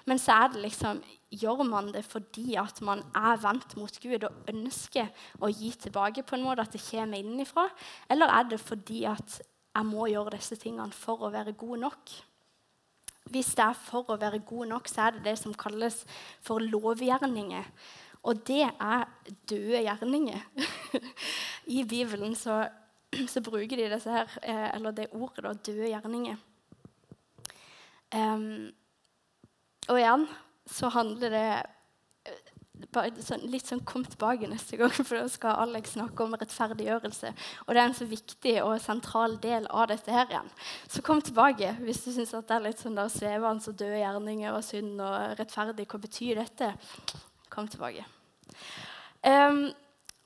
Men 0.07 0.23
så 0.23 0.45
er 0.45 0.55
det 0.55 0.69
liksom 0.69 1.03
Gjør 1.31 1.61
man 1.63 1.93
det 1.95 2.01
fordi 2.03 2.57
at 2.59 2.81
man 2.83 3.05
er 3.15 3.37
vendt 3.39 3.77
mot 3.79 4.01
Gud 4.03 4.25
og 4.27 4.49
ønsker 4.51 5.13
å 5.39 5.47
gi 5.47 5.69
tilbake, 5.79 6.25
på 6.27 6.35
en 6.35 6.43
måte 6.43 6.65
at 6.65 6.75
det 6.75 6.83
kommer 6.83 7.23
innenfra? 7.23 7.69
Eller 8.11 8.33
er 8.35 8.49
det 8.51 8.59
fordi 8.59 9.05
at 9.07 9.37
jeg 9.39 9.87
må 9.87 10.09
gjøre 10.11 10.35
disse 10.35 10.59
tingene 10.59 10.91
for 10.91 11.23
å 11.23 11.31
være 11.31 11.55
god 11.55 11.85
nok? 11.87 12.17
Hvis 13.31 13.53
det 13.55 13.65
er 13.65 13.79
for 13.79 14.11
å 14.11 14.19
være 14.19 14.43
god 14.47 14.73
nok, 14.73 14.91
så 14.91 15.07
er 15.07 15.17
det 15.17 15.25
det 15.29 15.37
som 15.39 15.55
kalles 15.55 16.03
for 16.43 16.63
lovgjerninger. 16.63 17.69
Og 18.27 18.43
det 18.47 18.67
er 18.69 19.07
døde 19.49 19.81
gjerninger. 19.87 20.43
I 21.79 21.85
Bibelen 21.89 22.35
så, 22.37 22.65
så, 23.33 23.43
bruker 23.45 23.79
de 23.79 23.89
her, 23.89 24.39
eh, 24.43 24.91
det 24.93 25.09
ordet, 25.15 25.45
da, 25.47 25.55
døde 25.55 25.93
gjerninger. 25.93 26.39
Um, 28.11 28.73
og 29.87 29.99
igjen 30.01 30.25
så 30.67 30.89
handler 30.91 31.31
det 31.31 31.51
sånn, 33.25 33.47
litt 33.53 33.69
sånn 33.69 33.83
Kom 33.89 34.05
tilbake 34.07 34.49
neste 34.51 34.79
gang, 34.81 34.93
for 35.07 35.17
da 35.17 35.27
skal 35.31 35.59
Alex 35.65 35.95
snakke 35.97 36.25
om 36.25 36.37
rettferdiggjørelse. 36.39 37.33
Og 37.67 37.75
det 37.75 37.83
er 37.83 37.89
en 37.89 37.99
så 37.99 38.09
viktig 38.11 38.55
og 38.65 38.77
sentral 38.83 39.37
del 39.43 39.69
av 39.71 39.91
dette 39.93 40.15
her 40.15 40.31
igjen. 40.31 40.51
Så 40.89 41.05
kom 41.07 41.23
tilbake 41.25 41.75
hvis 41.81 42.05
du 42.05 42.11
syns 42.15 42.35
det 42.37 42.57
er 42.57 42.65
litt 42.65 42.83
sånn 42.83 42.99
der 42.99 43.13
svevende 43.13 43.73
og 43.73 43.77
døde 43.77 44.01
gjerninger 44.01 44.57
og 44.57 44.65
synd 44.67 45.03
og 45.05 45.37
rettferdig. 45.41 45.89
Hva 45.91 46.03
betyr 46.03 46.43
dette? 46.43 46.73
Kom 47.51 47.69
tilbake. 47.71 48.07
Um, 49.27 49.71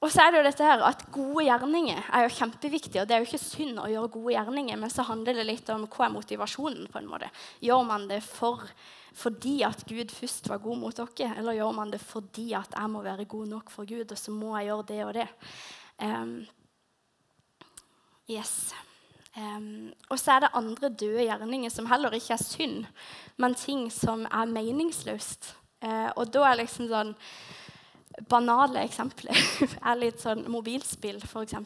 og 0.04 0.10
så 0.12 0.20
er 0.20 0.32
det 0.32 0.40
jo 0.42 0.44
dette 0.44 0.66
her 0.68 0.82
at 0.84 1.06
Gode 1.14 1.46
gjerninger 1.46 2.08
er 2.12 2.26
jo 2.26 2.34
kjempeviktig. 2.36 3.00
og 3.00 3.08
Det 3.08 3.14
er 3.16 3.22
jo 3.22 3.28
ikke 3.30 3.40
synd 3.40 3.78
å 3.80 3.88
gjøre 3.88 4.10
gode 4.12 4.34
gjerninger, 4.34 4.76
men 4.76 4.92
så 4.92 5.06
handler 5.08 5.38
det 5.38 5.46
litt 5.48 5.70
om 5.72 5.86
hva 5.88 6.04
er 6.04 6.12
motivasjonen. 6.12 6.90
på 6.92 7.00
en 7.00 7.08
måte. 7.08 7.30
Gjør 7.64 7.86
man 7.88 8.08
det 8.10 8.20
for 8.26 8.68
fordi 9.14 9.62
at 9.62 9.84
Gud 9.86 10.10
først 10.10 10.48
var 10.50 10.58
god 10.58 10.78
mot 10.78 10.96
dere, 10.96 11.36
eller 11.38 11.54
gjør 11.54 11.72
man 11.72 11.90
det 11.92 12.00
fordi 12.02 12.52
at 12.58 12.74
jeg 12.74 12.90
må 12.90 13.00
være 13.02 13.24
god 13.30 13.46
nok 13.46 13.70
for 13.70 13.86
Gud, 13.86 14.10
og 14.10 14.18
så 14.18 14.34
må 14.34 14.56
jeg 14.58 14.66
gjøre 14.66 14.86
det 14.88 15.04
og 15.04 15.14
det? 15.14 15.28
Um, 16.02 16.46
yes. 18.28 18.74
Um, 19.36 19.92
og 20.10 20.18
så 20.18 20.34
er 20.34 20.40
det 20.40 20.54
andre 20.54 20.88
døde 20.88 21.28
gjerninger 21.28 21.70
som 21.70 21.86
heller 21.86 22.10
ikke 22.18 22.34
er 22.34 22.42
synd, 22.42 22.88
men 23.38 23.54
ting 23.54 23.86
som 23.92 24.26
er 24.26 24.50
meningsløst. 24.50 25.54
Uh, 25.78 26.10
og 26.16 26.34
da 26.34 26.48
er 26.50 26.64
liksom 26.64 26.90
sånn 26.90 27.14
Banale 28.30 28.84
eksempler 28.86 29.34
er 29.90 29.98
litt 29.98 30.22
sånn 30.22 30.44
mobilspill, 30.50 31.18
f.eks. 31.24 31.56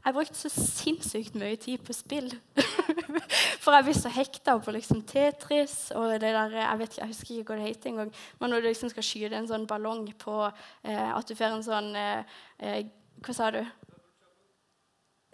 Jeg 0.00 0.16
brukte 0.16 0.38
så 0.38 0.48
sinnssykt 0.48 1.34
mye 1.36 1.58
tid 1.60 1.82
på 1.84 1.92
spill. 1.92 2.30
For 3.60 3.74
jeg 3.76 3.84
blir 3.84 3.98
så 3.98 4.12
hekta 4.12 4.54
på 4.64 4.72
liksom 4.72 5.02
Tetris 5.08 5.90
og 5.96 6.14
det 6.14 6.32
der 6.32 6.54
Jeg 6.56 6.80
vet 6.80 6.96
jeg 6.96 7.10
husker 7.10 7.34
ikke 7.34 7.52
hva 7.52 7.58
det 7.58 7.66
heter 7.68 7.90
engang. 7.90 8.12
Men 8.40 8.54
når 8.54 8.62
du 8.62 8.68
liksom 8.70 8.92
skal 8.92 9.04
skyte 9.04 9.36
en 9.36 9.50
sånn 9.50 9.68
ballong 9.68 10.06
på 10.20 10.36
eh, 10.48 11.10
At 11.12 11.28
du 11.28 11.36
får 11.36 11.58
en 11.58 11.66
sånn 11.66 11.92
eh, 12.00 12.38
eh 12.64 12.80
Hva 13.20 13.36
sa 13.36 13.50
du? 13.52 13.60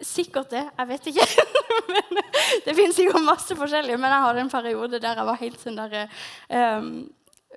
Sikkert 0.03 0.51
det. 0.51 0.65
Jeg 0.67 0.89
vet 0.91 1.07
ikke. 1.13 1.27
men, 1.93 2.19
det 2.65 2.75
finnes 2.75 2.97
sikkert 2.99 3.23
masse 3.23 3.55
forskjellige, 3.55 3.97
men 3.97 4.11
jeg 4.11 4.25
hadde 4.25 4.43
en 4.43 4.51
periode 4.51 4.99
der 4.99 5.21
jeg 5.21 5.29
var 5.29 5.39
helt 5.39 5.63
sånn 5.63 5.79
der 5.79 5.95
um, 6.51 6.91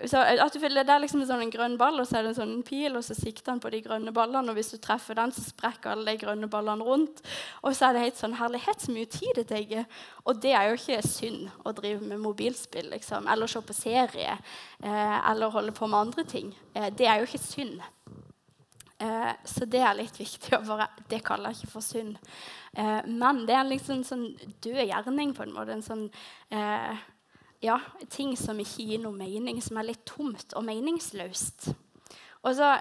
så 0.09 0.23
at 0.23 0.55
du, 0.55 0.61
Det 0.61 0.89
er 0.89 1.03
liksom 1.03 1.25
sånn 1.29 1.43
en 1.45 1.53
grønn 1.53 1.77
ball, 1.81 1.99
og 2.01 2.07
så 2.09 2.19
er 2.19 2.25
det 2.25 2.33
en 2.33 2.39
sånn 2.39 2.63
pil, 2.67 2.97
og 2.97 3.05
så 3.05 3.17
sikter 3.19 3.53
han 3.53 3.61
på 3.61 3.73
de 3.75 3.83
grønne 3.85 4.13
ballene. 4.17 4.53
Og 4.53 4.57
hvis 4.57 4.73
du 4.73 4.79
treffer 4.81 5.19
den, 5.19 5.33
så 5.37 5.45
sprekker 5.45 5.93
alle 5.93 6.15
de 6.15 6.23
grønne 6.25 6.49
ballene 6.51 6.87
rundt. 6.87 7.21
Og 7.63 7.77
så 7.77 7.89
er 7.89 7.97
det 7.97 8.07
helt 8.07 8.21
sånn 8.21 8.39
herlighet 8.41 8.87
så 8.87 8.95
mye 8.95 9.11
tid 9.13 9.37
det 9.37 9.47
tar. 9.51 9.85
Og 10.25 10.41
det 10.41 10.55
er 10.57 10.71
jo 10.71 10.79
ikke 10.79 11.03
synd 11.05 11.51
å 11.67 11.75
drive 11.77 12.01
med 12.07 12.23
mobilspill, 12.23 12.91
liksom. 12.95 13.29
Eller 13.29 13.51
se 13.51 13.61
på 13.61 13.77
serie. 13.77 14.39
Eh, 14.81 15.31
eller 15.31 15.53
holde 15.53 15.77
på 15.77 15.89
med 15.91 16.01
andre 16.07 16.25
ting. 16.25 16.55
Eh, 16.75 16.89
det 16.97 17.09
er 17.09 17.21
jo 17.21 17.29
ikke 17.29 17.45
synd. 17.45 17.83
Eh, 19.01 19.31
så 19.45 19.65
det 19.65 19.81
er 19.81 19.97
litt 19.97 20.19
viktig 20.21 20.53
å 20.59 20.65
bare 20.67 20.91
Det 21.09 21.23
kaller 21.25 21.55
jeg 21.55 21.63
ikke 21.63 21.73
for 21.73 21.85
synd. 21.85 22.19
Eh, 22.77 23.07
men 23.09 23.47
det 23.49 23.57
er 23.57 23.69
liksom 23.69 24.03
sånn 24.05 24.27
død 24.61 24.83
gjerning, 24.85 25.33
på 25.37 25.47
en 25.47 25.55
måte. 25.57 25.73
En 25.73 25.85
sånn 25.85 26.05
eh, 26.53 27.01
ja, 27.63 27.77
ting 28.09 28.37
som 28.39 28.59
ikke 28.61 28.87
gir 28.89 29.03
noe 29.03 29.17
mening, 29.17 29.61
som 29.63 29.81
er 29.81 29.91
litt 29.91 30.05
tomt 30.09 30.55
og 30.57 30.65
meningsløst. 30.65 31.71
Og 32.41 32.57
så 32.57 32.73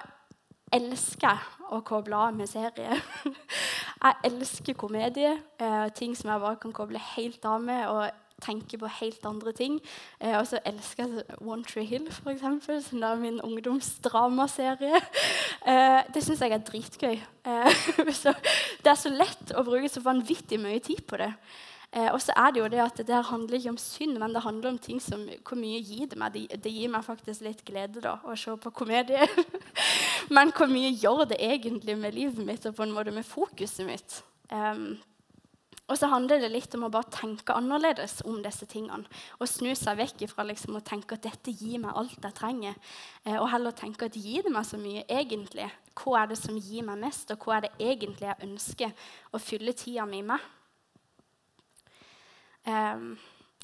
elsker 0.74 1.28
jeg 1.28 1.68
å 1.76 1.82
koble 1.86 2.16
av 2.16 2.38
med 2.38 2.50
serier. 2.50 3.02
jeg 4.06 4.32
elsker 4.32 4.78
komedie, 4.80 5.36
eh, 5.60 5.86
ting 5.98 6.16
som 6.18 6.32
jeg 6.32 6.44
bare 6.46 6.62
kan 6.62 6.74
koble 6.76 7.02
helt 7.16 7.46
av 7.46 7.62
med. 7.64 7.86
og 7.90 8.26
tenke 8.40 8.78
på 8.80 8.88
helt 9.00 9.26
andre 9.28 9.52
ting. 9.52 9.80
Eh, 10.20 10.38
og 10.40 10.48
så 10.48 10.62
elsker 10.66 11.04
jeg 11.04 11.40
One 11.42 11.64
Tree 11.68 11.86
Hill, 11.86 12.08
f.eks., 12.08 12.88
som 12.88 13.04
er 13.04 13.20
min 13.20 13.42
ungdomsdramaserie. 13.42 15.02
Eh, 15.70 16.02
det 16.16 16.22
syns 16.24 16.40
jeg 16.40 16.54
er 16.56 16.62
dritgøy. 16.64 17.18
Det 18.84 18.90
er 18.90 18.96
så 18.98 19.10
lett 19.12 19.52
å 19.52 19.64
bruke 19.68 19.90
så 19.92 20.00
vanvittig 20.02 20.56
mye 20.58 20.80
tid 20.80 21.04
på 21.06 21.20
det. 21.20 21.28
Eh, 21.90 22.12
og 22.14 22.20
så 22.22 22.36
er 22.38 22.54
det 22.54 22.62
jo 22.62 22.70
det 22.70 22.82
at 22.84 23.00
det 23.02 23.16
her 23.16 23.26
handler 23.26 23.58
ikke 23.58 23.74
om 23.74 23.82
synd, 23.82 24.18
men 24.22 24.34
det 24.36 24.44
handler 24.46 24.70
om 24.70 24.78
ting 24.78 25.00
som 25.02 25.24
Hvor 25.42 25.58
mye 25.58 25.80
gir 25.82 26.06
det 26.06 26.20
meg? 26.22 26.36
Det, 26.36 26.62
det 26.64 26.74
gir 26.74 26.92
meg 26.94 27.06
faktisk 27.06 27.42
litt 27.42 27.64
glede 27.66 28.04
da, 28.04 28.20
å 28.22 28.36
se 28.38 28.54
på 28.62 28.72
komedie. 28.72 29.26
men 30.36 30.54
hvor 30.54 30.70
mye 30.70 30.94
gjør 30.94 31.26
det 31.32 31.42
egentlig 31.42 31.98
med 31.98 32.14
livet 32.14 32.46
mitt 32.46 32.68
og 32.70 32.78
på 32.78 32.86
en 32.86 32.94
måte 32.94 33.14
med 33.16 33.26
fokuset 33.26 33.88
mitt? 33.90 34.20
Um, 34.54 35.00
og 35.90 35.98
så 35.98 36.06
handler 36.12 36.38
det 36.38 36.52
litt 36.54 36.76
om 36.78 36.86
å 36.86 36.92
bare 36.94 37.10
tenke 37.10 37.56
annerledes 37.58 38.20
om 38.30 38.38
disse 38.46 38.68
tingene. 38.70 39.10
Og 39.42 39.50
snu 39.50 39.72
seg 39.74 39.98
vekk 39.98 40.28
ifra 40.28 40.46
liksom 40.46 40.78
å 40.78 40.84
tenke 40.86 41.18
at 41.18 41.26
dette 41.26 41.50
gir 41.50 41.82
meg 41.82 41.98
alt 41.98 42.22
jeg 42.22 42.38
trenger. 42.38 42.78
Eh, 43.26 43.40
og 43.40 43.50
heller 43.50 43.74
tenke 43.74 44.06
at 44.06 44.18
gir 44.18 44.46
det 44.46 44.54
meg 44.54 44.68
så 44.70 44.78
mye 44.78 45.08
egentlig? 45.10 45.66
Hva 45.98 46.22
er 46.22 46.30
det 46.30 46.38
som 46.38 46.62
gir 46.62 46.86
meg 46.86 47.02
mest, 47.02 47.34
og 47.34 47.42
hva 47.42 47.58
er 47.58 47.66
det 47.66 47.74
egentlig 47.82 48.30
jeg 48.30 48.52
ønsker 48.52 49.10
å 49.34 49.42
fylle 49.42 49.74
tida 49.74 50.06
mi 50.06 50.22
med? 50.30 50.46
Um, 52.70 53.14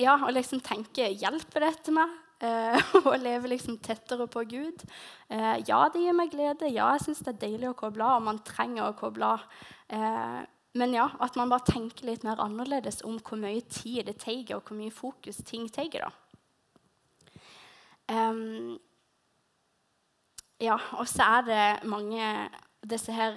ja, 0.01 0.17
og 0.17 0.33
liksom 0.33 0.61
tenke 0.65 1.11
Hjelper 1.13 1.67
dette 1.69 1.93
meg? 1.95 2.11
Uh, 2.43 2.75
å 3.11 3.13
leve 3.19 3.53
liksom 3.53 3.77
tettere 3.83 4.27
på 4.31 4.43
Gud. 4.49 4.83
Uh, 5.29 5.55
ja, 5.63 5.85
det 5.93 6.03
gir 6.03 6.17
meg 6.17 6.33
glede. 6.33 6.71
Ja, 6.73 6.89
jeg 6.95 7.05
syns 7.05 7.23
det 7.23 7.35
er 7.35 7.43
deilig 7.45 7.71
å 7.71 7.77
koble 7.79 8.03
av. 8.03 8.19
Og 8.19 8.27
man 8.27 8.43
trenger 8.47 8.89
å 8.89 8.97
koble 8.97 9.35
av. 9.37 9.45
Uh, 9.93 10.41
men 10.75 10.97
ja, 10.97 11.07
at 11.23 11.37
man 11.39 11.51
bare 11.51 11.63
tenker 11.69 12.09
litt 12.09 12.25
mer 12.27 12.41
annerledes 12.43 12.99
om 13.07 13.15
hvor 13.23 13.39
mye 13.39 13.63
tid 13.71 14.09
det 14.09 14.17
tar, 14.25 14.43
og 14.57 14.67
hvor 14.67 14.75
mye 14.75 14.91
fokus 14.91 15.39
ting 15.47 15.69
tar. 15.71 16.09
Um, 18.11 18.75
ja, 20.61 20.75
og 20.99 21.07
så 21.07 21.29
er 21.37 21.47
det 21.47 21.63
mange 21.87 22.27
disse 22.89 23.13
her 23.13 23.35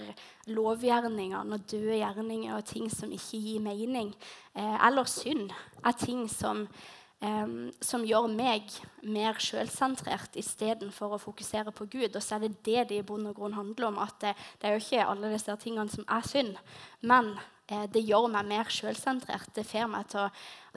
lovgjerningene 0.48 1.56
og 1.56 1.66
døde 1.70 1.98
gjerninger 1.98 2.54
og 2.56 2.64
ting 2.68 2.88
som 2.92 3.12
ikke 3.14 3.40
gir 3.42 3.64
mening, 3.64 4.14
eh, 4.54 4.87
eller 4.87 5.08
synd, 5.08 5.50
er 5.84 5.98
ting 5.98 6.26
som, 6.28 6.66
eh, 7.20 7.46
som 7.80 8.04
gjør 8.04 8.28
meg 8.32 8.70
mer 9.02 9.34
sjølsentrert 9.34 10.37
istedenfor 10.37 11.16
å 11.16 11.20
fokusere 11.22 11.72
på 11.72 11.88
Gud. 11.90 12.16
Og 12.16 12.22
så 12.22 12.37
er 12.37 12.46
det 12.46 12.62
det 12.64 12.88
det 12.88 12.98
i 12.98 13.02
bunn 13.02 13.26
og 13.26 13.37
grunn 13.37 13.54
handler 13.54 13.88
om. 13.88 13.98
at 13.98 14.18
det, 14.20 14.34
det 14.61 14.68
er 14.68 14.76
jo 14.76 14.84
ikke 14.84 15.06
alle 15.06 15.32
disse 15.32 15.56
tingene 15.56 15.90
som 15.90 16.04
er 16.08 16.22
synd, 16.22 16.56
men 17.02 17.38
eh, 17.68 17.87
det 17.87 18.06
gjør 18.06 18.28
meg 18.28 18.46
mer 18.46 18.64
sjølsentrert. 18.64 19.54
Det 19.54 19.66
får 19.66 19.88
meg 19.88 20.08
til, 20.08 20.28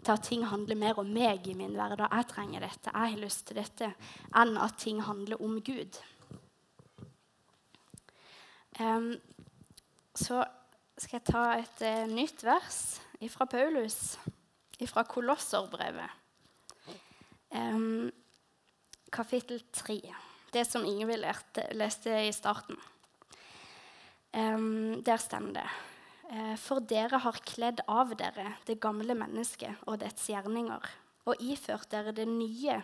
til, 0.03 0.13
at 0.13 0.23
ting 0.23 0.45
handler 0.45 0.75
mer 0.75 0.99
om 0.99 1.07
meg 1.13 1.47
i 1.47 1.53
min 1.53 1.75
hverdag. 1.75 2.09
Jeg 2.11 2.27
trenger 2.27 2.59
dette, 2.61 2.91
jeg 2.91 3.15
har 3.15 3.21
lyst 3.21 3.47
til 3.47 3.55
dette, 3.55 3.93
enn 4.35 4.57
at 4.57 4.77
ting 4.77 5.01
handler 5.01 5.41
om 5.41 5.61
Gud. 5.61 6.01
Um, 8.79 9.15
så 10.15 10.43
skal 10.95 11.17
jeg 11.17 11.27
ta 11.27 11.43
et 11.59 11.81
uh, 11.83 12.11
nytt 12.11 12.43
vers 12.45 12.79
fra 13.33 13.45
Paulus, 13.49 14.15
fra 14.87 15.03
Kolosserbrevet, 15.05 16.13
um, 17.51 18.09
kapittel 19.11 19.61
3. 19.75 19.99
Det 20.51 20.63
som 20.67 20.85
Ingvild 20.87 21.27
leste 21.75 22.15
i 22.27 22.31
starten. 22.35 22.79
Um, 24.31 25.03
der 25.03 25.19
står 25.19 25.51
det 25.51 25.67
uh, 26.31 26.55
For 26.55 26.79
dere 26.79 27.19
har 27.19 27.43
kledd 27.43 27.83
av 27.91 28.15
dere 28.15 28.53
det 28.67 28.79
gamle 28.79 29.15
mennesket 29.19 29.83
og 29.85 29.99
dets 29.99 30.29
gjerninger, 30.31 30.87
og 31.27 31.43
iført 31.43 31.91
dere 31.91 32.15
det 32.15 32.29
nye, 32.31 32.79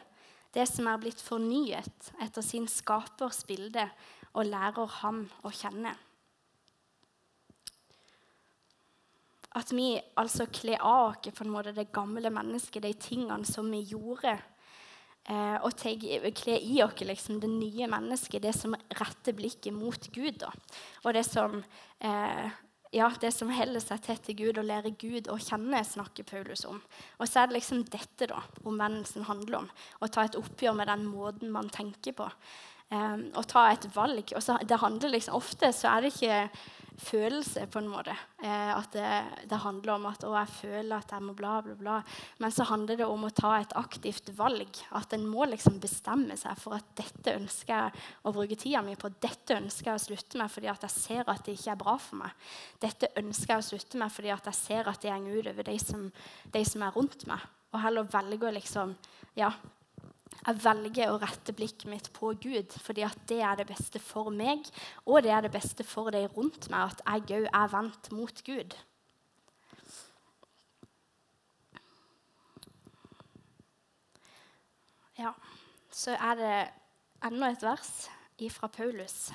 det 0.53 0.67
som 0.67 0.87
er 0.91 0.99
blitt 0.99 1.23
fornyet 1.23 2.11
etter 2.23 2.43
sin 2.43 2.67
skapers 2.71 3.43
bilde 3.47 3.87
og 4.37 4.45
lærer 4.45 4.99
ham 5.01 5.23
å 5.45 5.53
kjenne. 5.53 5.95
At 9.57 9.71
vi 9.73 9.95
altså 10.19 10.45
kler 10.53 10.83
av 10.85 11.15
oss 11.15 11.33
på 11.33 11.45
en 11.45 11.53
måte 11.53 11.73
det 11.73 11.89
gamle 11.95 12.29
mennesket, 12.33 12.83
de 12.85 12.93
tingene 13.01 13.47
som 13.47 13.69
vi 13.73 13.81
gjorde. 13.89 14.35
Eh, 15.27 15.57
og 15.65 15.73
kler 15.75 16.61
i 16.61 16.77
oss 16.85 17.01
liksom, 17.01 17.41
det 17.43 17.49
nye 17.51 17.89
mennesket, 17.91 18.43
det 18.43 18.53
som 18.55 18.77
retter 18.99 19.35
blikket 19.35 19.75
mot 19.75 20.07
Gud. 20.13 20.37
Da. 20.43 20.53
Og 21.03 21.17
det 21.17 21.25
som, 21.27 21.63
eh, 21.99 22.53
ja, 22.93 23.09
det 23.19 23.33
som 23.33 23.49
holder 23.51 23.81
seg 23.83 24.05
tett 24.05 24.23
til 24.23 24.37
Gud 24.43 24.61
og 24.61 24.69
lærer 24.69 24.93
Gud 24.93 25.27
å 25.27 25.39
kjenne, 25.41 25.81
snakker 25.83 26.23
Paulus 26.23 26.63
om. 26.69 26.79
Og 27.19 27.27
så 27.27 27.41
er 27.41 27.47
det 27.49 27.57
liksom 27.57 27.83
dette 27.89 28.29
da, 28.29 28.43
omvendelsen 28.63 29.25
handler 29.27 29.63
om. 29.63 29.69
Å 29.99 30.07
ta 30.07 30.23
et 30.23 30.37
oppgjør 30.39 30.77
med 30.77 30.87
den 30.87 31.07
måten 31.09 31.51
man 31.51 31.67
tenker 31.69 32.13
på. 32.13 32.29
Um, 32.87 33.25
å 33.35 33.41
ta 33.43 33.65
et 33.73 33.83
valg. 33.91 34.31
Og 34.37 34.43
så, 34.43 34.55
det 34.63 34.79
handler 34.79 35.11
liksom, 35.11 35.35
Ofte 35.35 35.73
så 35.75 35.89
er 35.91 36.05
det 36.05 36.13
ikke 36.15 36.37
følelse, 36.97 37.67
på 37.67 37.79
en 37.79 37.89
måte. 37.91 38.13
Eh, 38.43 38.71
at 38.73 38.91
det, 38.95 39.09
det, 39.49 39.59
handler 39.61 39.93
om 39.93 40.05
at 40.09 40.23
'å, 40.23 40.33
jeg 40.33 40.49
føler 40.49 40.97
at 40.97 41.11
jeg 41.11 41.21
må 41.21 41.33
bla, 41.37 41.61
bla, 41.61 41.75
bla'. 41.75 41.97
Men 42.39 42.51
så 42.51 42.63
handler 42.63 42.97
det 42.97 43.05
om 43.05 43.23
å 43.23 43.33
ta 43.33 43.57
et 43.59 43.75
aktivt 43.77 44.31
valg. 44.37 44.79
At 44.97 45.13
en 45.13 45.27
må 45.27 45.45
liksom 45.45 45.79
bestemme 45.79 46.37
seg 46.37 46.57
for 46.57 46.73
at 46.79 46.85
'dette 46.95 47.35
ønsker 47.37 47.73
jeg 47.73 47.91
å 48.23 48.33
bruke 48.33 48.57
tida 48.57 48.81
mi 48.81 48.95
på'. 48.95 49.13
'Dette 49.19 49.59
ønsker 49.61 49.91
jeg 49.91 49.99
å 49.99 50.05
slutte 50.07 50.37
med 50.37 50.51
fordi 50.51 50.67
at 50.67 50.81
jeg 50.81 50.91
ser 50.91 51.29
at 51.29 51.45
det 51.45 51.57
ikke 51.57 51.71
er 51.71 51.83
bra 51.83 51.97
for 51.97 52.15
meg'. 52.23 52.33
'Dette 52.79 53.13
ønsker 53.15 53.53
jeg 53.53 53.63
å 53.63 53.69
slutte 53.69 53.97
med 53.97 54.11
fordi 54.11 54.29
at 54.33 54.45
jeg 54.45 54.55
ser 54.55 54.89
at 54.89 55.01
det 55.01 55.11
går 55.11 55.39
utover 55.43 55.63
de 55.63 56.11
de 56.53 56.65
som 56.65 56.81
er 56.81 56.91
rundt 56.91 57.27
meg'. 57.27 57.45
Og 57.73 57.81
heller 57.81 58.03
velge 58.03 58.47
å 58.47 58.51
liksom, 58.51 58.95
ja, 59.35 59.51
jeg 60.47 60.59
velger 60.63 61.11
å 61.11 61.19
rette 61.19 61.51
blikket 61.55 61.89
mitt 61.91 62.05
på 62.15 62.31
Gud, 62.39 62.71
fordi 62.79 63.03
det 63.27 63.39
er 63.43 63.57
det 63.59 63.67
beste 63.67 63.99
for 63.99 64.31
meg, 64.31 64.63
og 65.03 65.25
det 65.25 65.33
er 65.35 65.43
det 65.43 65.51
beste 65.51 65.83
for 65.83 66.11
de 66.15 66.23
rundt 66.37 66.69
meg, 66.71 66.93
at 66.93 67.01
jeg 67.27 67.41
òg 67.41 67.49
er 67.51 67.73
vendt 67.73 68.11
mot 68.15 68.43
Gud. 68.47 68.77
Ja, 75.17 75.33
så 75.91 76.13
er 76.15 76.35
det 76.39 76.55
enda 77.25 77.51
et 77.51 77.63
vers 77.65 77.91
fra 78.53 78.67
Paulus. 78.69 79.31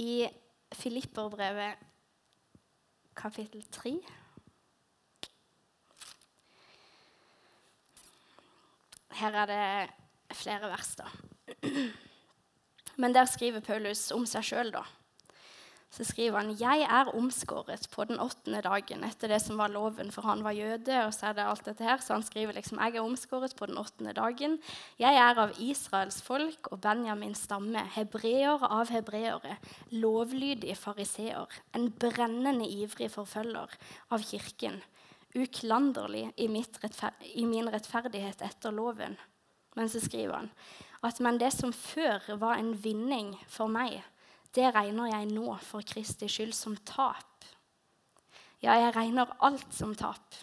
I 0.00 0.26
Filipperbrevet 0.72 1.76
kapittel 3.14 3.62
3. 3.70 4.00
Her 9.16 9.32
er 9.42 9.48
det 9.48 10.36
flere 10.36 10.68
vers, 10.68 10.92
da. 10.98 11.08
Men 13.00 13.14
der 13.14 13.28
skriver 13.28 13.64
Paulus 13.64 14.10
om 14.12 14.24
seg 14.28 14.44
sjøl, 14.44 14.72
da. 14.74 14.84
så 15.96 16.04
skriver 16.04 16.42
han 16.42 16.56
jeg 16.60 16.82
er 16.84 17.08
omskåret 17.16 17.86
på 17.92 18.04
den 18.08 18.18
åttende 18.20 18.58
dagen 18.64 19.04
etter 19.06 19.30
det 19.32 19.38
som 19.40 19.56
var 19.56 19.70
loven, 19.72 20.10
for 20.12 20.26
han 20.28 20.42
var 20.44 20.52
jøde. 20.52 20.98
og 21.06 21.14
Så 21.14 21.30
er 21.30 21.36
det 21.36 21.46
alt 21.46 21.64
dette 21.64 21.84
her, 21.84 22.02
så 22.04 22.18
han 22.18 22.24
skriver 22.26 22.56
liksom 22.56 22.80
jeg 22.82 22.96
er 22.96 23.06
omskåret 23.06 23.54
på 23.56 23.68
den 23.70 23.78
åttende 23.80 24.12
dagen. 24.16 24.58
Jeg 25.00 25.16
er 25.16 25.40
av 25.40 25.54
Israels 25.62 26.20
folk 26.24 26.68
og 26.72 26.82
Benjamins 26.84 27.46
stamme, 27.48 27.86
hebreer 27.96 28.66
av 28.68 28.92
hebreere, 28.92 29.56
lovlydige 29.90 30.76
fariseer, 30.76 31.48
en 31.72 31.88
brennende 31.92 32.68
ivrig 32.68 33.08
forfølger 33.14 33.72
av 34.10 34.26
kirken, 34.26 34.82
uklanderlig 35.36 36.28
i, 36.36 36.46
i 36.46 37.46
min 37.46 37.70
rettferdighet 37.72 38.42
etter 38.46 38.74
loven. 38.74 39.16
Men 39.76 39.90
så 39.92 40.00
skriver 40.00 40.40
han 40.40 40.52
at 41.04 41.20
men 41.22 41.38
det 41.38 41.52
som 41.54 41.70
før 41.76 42.24
var 42.40 42.58
en 42.58 42.72
vinning 42.82 43.34
for 43.52 43.70
meg, 43.70 44.00
det 44.56 44.72
regner 44.74 45.12
jeg 45.12 45.28
nå 45.34 45.52
for 45.62 45.84
Kristi 45.86 46.28
skyld 46.32 46.54
som 46.56 46.76
tap. 46.88 47.44
Ja, 48.64 48.74
jeg 48.80 48.94
regner 48.96 49.34
alt 49.44 49.68
som 49.76 49.92
tap, 49.94 50.34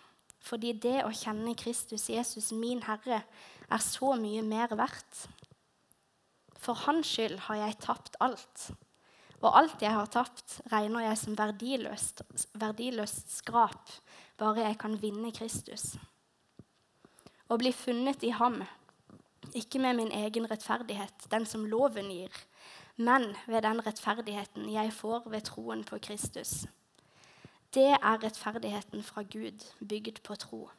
fordi 0.44 0.76
det 0.78 1.02
å 1.04 1.12
kjenne 1.12 1.56
Kristus 1.58 2.06
Jesus, 2.14 2.52
min 2.54 2.84
Herre, 2.86 3.24
er 3.74 3.82
så 3.82 4.14
mye 4.20 4.44
mer 4.46 4.76
verdt. 4.78 5.26
For 6.62 6.78
hans 6.86 7.10
skyld 7.10 7.42
har 7.50 7.64
jeg 7.64 7.80
tapt 7.84 8.20
alt. 8.24 8.70
Og 9.44 9.50
alt 9.50 9.82
jeg 9.84 9.92
har 9.92 10.08
tapt, 10.08 10.62
regner 10.72 11.10
jeg 11.10 11.20
som 11.20 11.36
verdiløst, 11.36 12.22
verdiløst 12.62 13.34
skrap, 13.42 13.90
bare 14.38 14.68
jeg 14.68 14.78
kan 14.82 14.96
vinne 15.02 15.32
Kristus. 15.36 15.94
Å 17.50 17.58
bli 17.60 17.74
funnet 17.76 18.24
i 18.24 18.32
ham, 18.34 18.62
ikke 19.54 19.82
med 19.84 20.00
min 20.00 20.14
egen 20.16 20.48
rettferdighet, 20.50 21.28
den 21.32 21.46
som 21.46 21.66
loven 21.70 22.10
gir, 22.12 22.34
men 22.98 23.34
ved 23.48 23.66
den 23.66 23.82
rettferdigheten 23.86 24.70
jeg 24.74 24.94
får 24.94 25.30
ved 25.30 25.46
troen 25.50 25.84
på 25.84 26.00
Kristus. 26.02 26.64
Det 27.74 27.92
er 27.98 28.24
rettferdigheten 28.24 29.04
fra 29.04 29.24
Gud, 29.26 29.66
bygd 29.82 30.22
på 30.24 30.36
tro. 30.36 30.70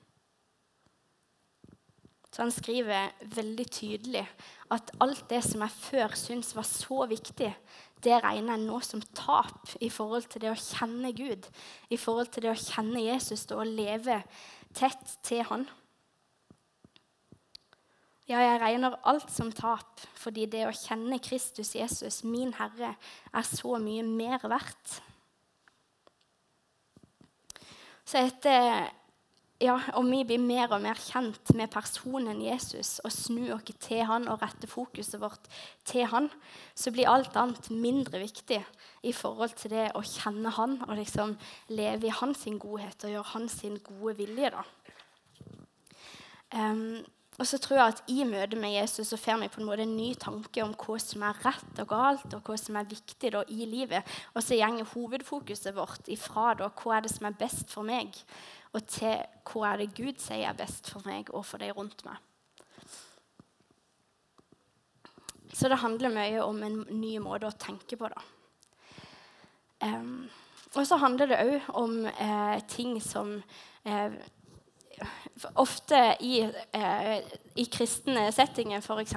Så 2.34 2.42
han 2.42 2.50
skriver 2.50 3.12
veldig 3.34 3.66
tydelig 3.70 4.24
at 4.74 4.90
alt 5.00 5.28
det 5.30 5.42
som 5.46 5.62
jeg 5.62 5.70
før 5.70 6.14
syntes 6.18 6.54
var 6.56 6.66
så 6.66 7.06
viktig, 7.06 7.52
det 8.04 8.18
regner 8.24 8.58
jeg 8.58 8.66
nå 8.66 8.80
som 8.84 9.02
tap 9.16 9.72
i 9.82 9.88
forhold 9.92 10.28
til 10.30 10.44
det 10.44 10.52
å 10.52 10.58
kjenne 10.58 11.12
Gud, 11.16 11.48
i 11.90 11.98
forhold 12.00 12.32
til 12.34 12.46
det 12.46 12.52
å 12.52 12.60
kjenne 12.60 13.02
Jesus 13.06 13.46
og 13.54 13.66
leve 13.70 14.20
tett 14.76 15.16
til 15.24 15.44
Han. 15.50 15.66
Ja, 18.24 18.38
jeg 18.40 18.60
regner 18.62 18.96
alt 19.04 19.28
som 19.32 19.50
tap, 19.52 20.00
fordi 20.16 20.46
det 20.48 20.62
å 20.64 20.76
kjenne 20.76 21.20
Kristus 21.20 21.74
Jesus, 21.76 22.22
min 22.24 22.54
Herre, 22.56 22.94
er 23.32 23.44
så 23.44 23.76
mye 23.82 24.04
mer 24.06 24.40
verdt. 24.48 25.00
Så 28.04 28.20
etter 28.20 28.88
ja, 29.64 29.74
om 29.98 30.10
vi 30.12 30.20
blir 30.28 30.42
mer 30.42 30.72
og 30.74 30.82
mer 30.84 30.98
kjent 31.00 31.52
med 31.56 31.72
personen 31.72 32.42
Jesus 32.44 32.98
og 33.04 33.12
snur 33.14 33.54
oss 33.56 33.72
til 33.82 34.04
han 34.08 34.28
og 34.28 34.42
retter 34.42 34.70
fokuset 34.70 35.20
vårt 35.22 35.48
til 35.88 36.06
han, 36.10 36.28
så 36.76 36.92
blir 36.92 37.10
alt 37.10 37.36
annet 37.40 37.70
mindre 37.72 38.20
viktig 38.22 38.60
i 39.04 39.12
forhold 39.16 39.56
til 39.60 39.74
det 39.74 39.88
å 39.96 40.04
kjenne 40.04 40.52
han 40.58 40.78
og 40.88 40.96
liksom 41.00 41.36
leve 41.72 42.10
i 42.10 42.16
hans 42.20 42.44
godhet 42.60 43.06
og 43.08 43.16
gjøre 43.16 43.32
hans 43.34 43.58
gode 43.88 44.16
vilje. 44.20 44.64
Um, 46.54 47.02
og 47.34 47.48
så 47.50 47.58
tror 47.58 47.78
jeg 47.80 47.92
at 47.92 48.02
I 48.12 48.24
møte 48.28 48.58
med 48.60 48.76
Jesus 48.76 49.08
så 49.10 49.18
får 49.18 49.40
vi 49.40 49.50
på 49.50 49.60
en 49.62 49.66
måte 49.66 49.82
en 49.82 49.96
ny 49.96 50.12
tanke 50.22 50.62
om 50.62 50.74
hva 50.78 50.98
som 51.02 51.24
er 51.26 51.40
rett 51.42 51.80
og 51.82 51.88
galt, 51.90 52.28
og 52.36 52.46
hva 52.46 52.58
som 52.60 52.78
er 52.78 52.90
viktig 52.90 53.32
da, 53.34 53.42
i 53.50 53.66
livet. 53.66 54.06
Og 54.34 54.44
så 54.44 54.58
går 54.60 54.86
hovedfokuset 54.92 55.74
vårt 55.74 56.12
ifra 56.14 56.52
da, 56.60 56.70
hva 56.70 56.96
er 56.96 57.06
det 57.06 57.10
som 57.16 57.26
er 57.26 57.40
best 57.40 57.74
for 57.74 57.86
meg, 57.86 58.14
og 58.74 58.86
til 58.90 59.22
hva 59.46 59.72
er 59.72 59.82
det 59.82 59.94
Gud 59.96 60.20
sier 60.22 60.48
er 60.50 60.58
best 60.58 60.90
for 60.90 61.06
meg 61.06 61.30
og 61.32 61.44
for 61.46 61.62
de 61.62 61.70
rundt 61.74 62.04
meg. 62.06 62.18
Så 65.54 65.70
det 65.70 65.78
handler 65.78 66.10
mye 66.10 66.40
om 66.42 66.62
en 66.66 66.80
ny 66.98 67.12
måte 67.22 67.46
å 67.46 67.58
tenke 67.58 67.96
på. 67.98 68.10
da. 68.10 68.22
Um, 69.84 70.26
og 70.74 70.86
så 70.88 70.98
handler 70.98 71.30
det 71.30 71.42
òg 71.44 71.68
om 71.78 72.00
eh, 72.10 72.58
ting 72.66 72.96
som 73.02 73.36
eh, 73.86 74.16
ofte 75.54 76.16
i, 76.20 76.40
eh, 76.72 77.18
i 77.54 77.64
kristne 77.70 78.26
settinger, 78.32 78.82
f.eks., 78.82 79.14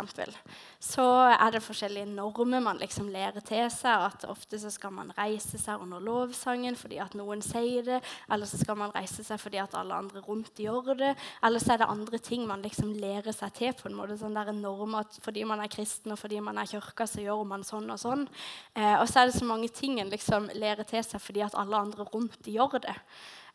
så 0.79 1.03
er 1.33 1.51
det 1.55 1.63
forskjellige 1.65 2.05
normer 2.11 2.61
man 2.61 2.77
liksom 2.77 3.09
lærer 3.09 3.41
til 3.45 3.65
seg. 3.73 4.03
at 4.07 4.25
Ofte 4.29 4.59
så 4.61 4.69
skal 4.69 4.93
man 4.93 5.11
reise 5.17 5.57
seg 5.57 5.81
under 5.81 5.99
lovsangen 6.03 6.77
fordi 6.77 6.99
at 7.01 7.15
noen 7.17 7.41
sier 7.41 7.85
det. 7.85 8.01
Eller 8.29 8.45
så 8.45 8.59
skal 8.61 8.77
man 8.77 8.93
reise 8.93 9.25
seg 9.25 9.41
fordi 9.41 9.57
at 9.61 9.73
alle 9.77 9.97
andre 9.97 10.21
rundt 10.21 10.61
gjør 10.61 10.93
det. 10.99 11.15
Eller 11.43 11.63
så 11.63 11.73
er 11.73 11.81
det 11.81 11.89
andre 11.89 12.21
ting 12.21 12.45
man 12.47 12.61
liksom 12.61 12.93
lærer 12.93 13.33
seg 13.33 13.53
til. 13.57 13.73
på 13.73 13.89
en 13.89 13.97
måte, 13.97 14.19
sånn 14.21 14.37
der 14.37 14.53
norm 14.53 14.95
at 14.95 15.17
Fordi 15.21 15.43
man 15.43 15.59
er 15.59 15.71
kristen 15.73 16.11
og 16.13 16.19
fordi 16.19 16.39
man 16.39 16.57
er 16.57 16.69
kirka, 16.69 17.07
så 17.07 17.25
gjør 17.25 17.43
man 17.45 17.65
sånn 17.65 17.89
og 17.89 17.99
sånn. 17.99 18.27
Eh, 18.75 19.01
og 19.01 19.07
så 19.09 19.21
er 19.21 19.25
det 19.25 19.39
så 19.39 19.45
mange 19.45 19.69
ting 19.69 19.99
en 19.99 20.13
liksom 20.13 20.49
lærer 20.53 20.85
til 20.85 21.03
seg 21.03 21.21
fordi 21.21 21.41
at 21.41 21.57
alle 21.57 21.77
andre 21.77 22.05
rundt 22.05 22.45
gjør 22.45 22.79
det. 22.85 22.95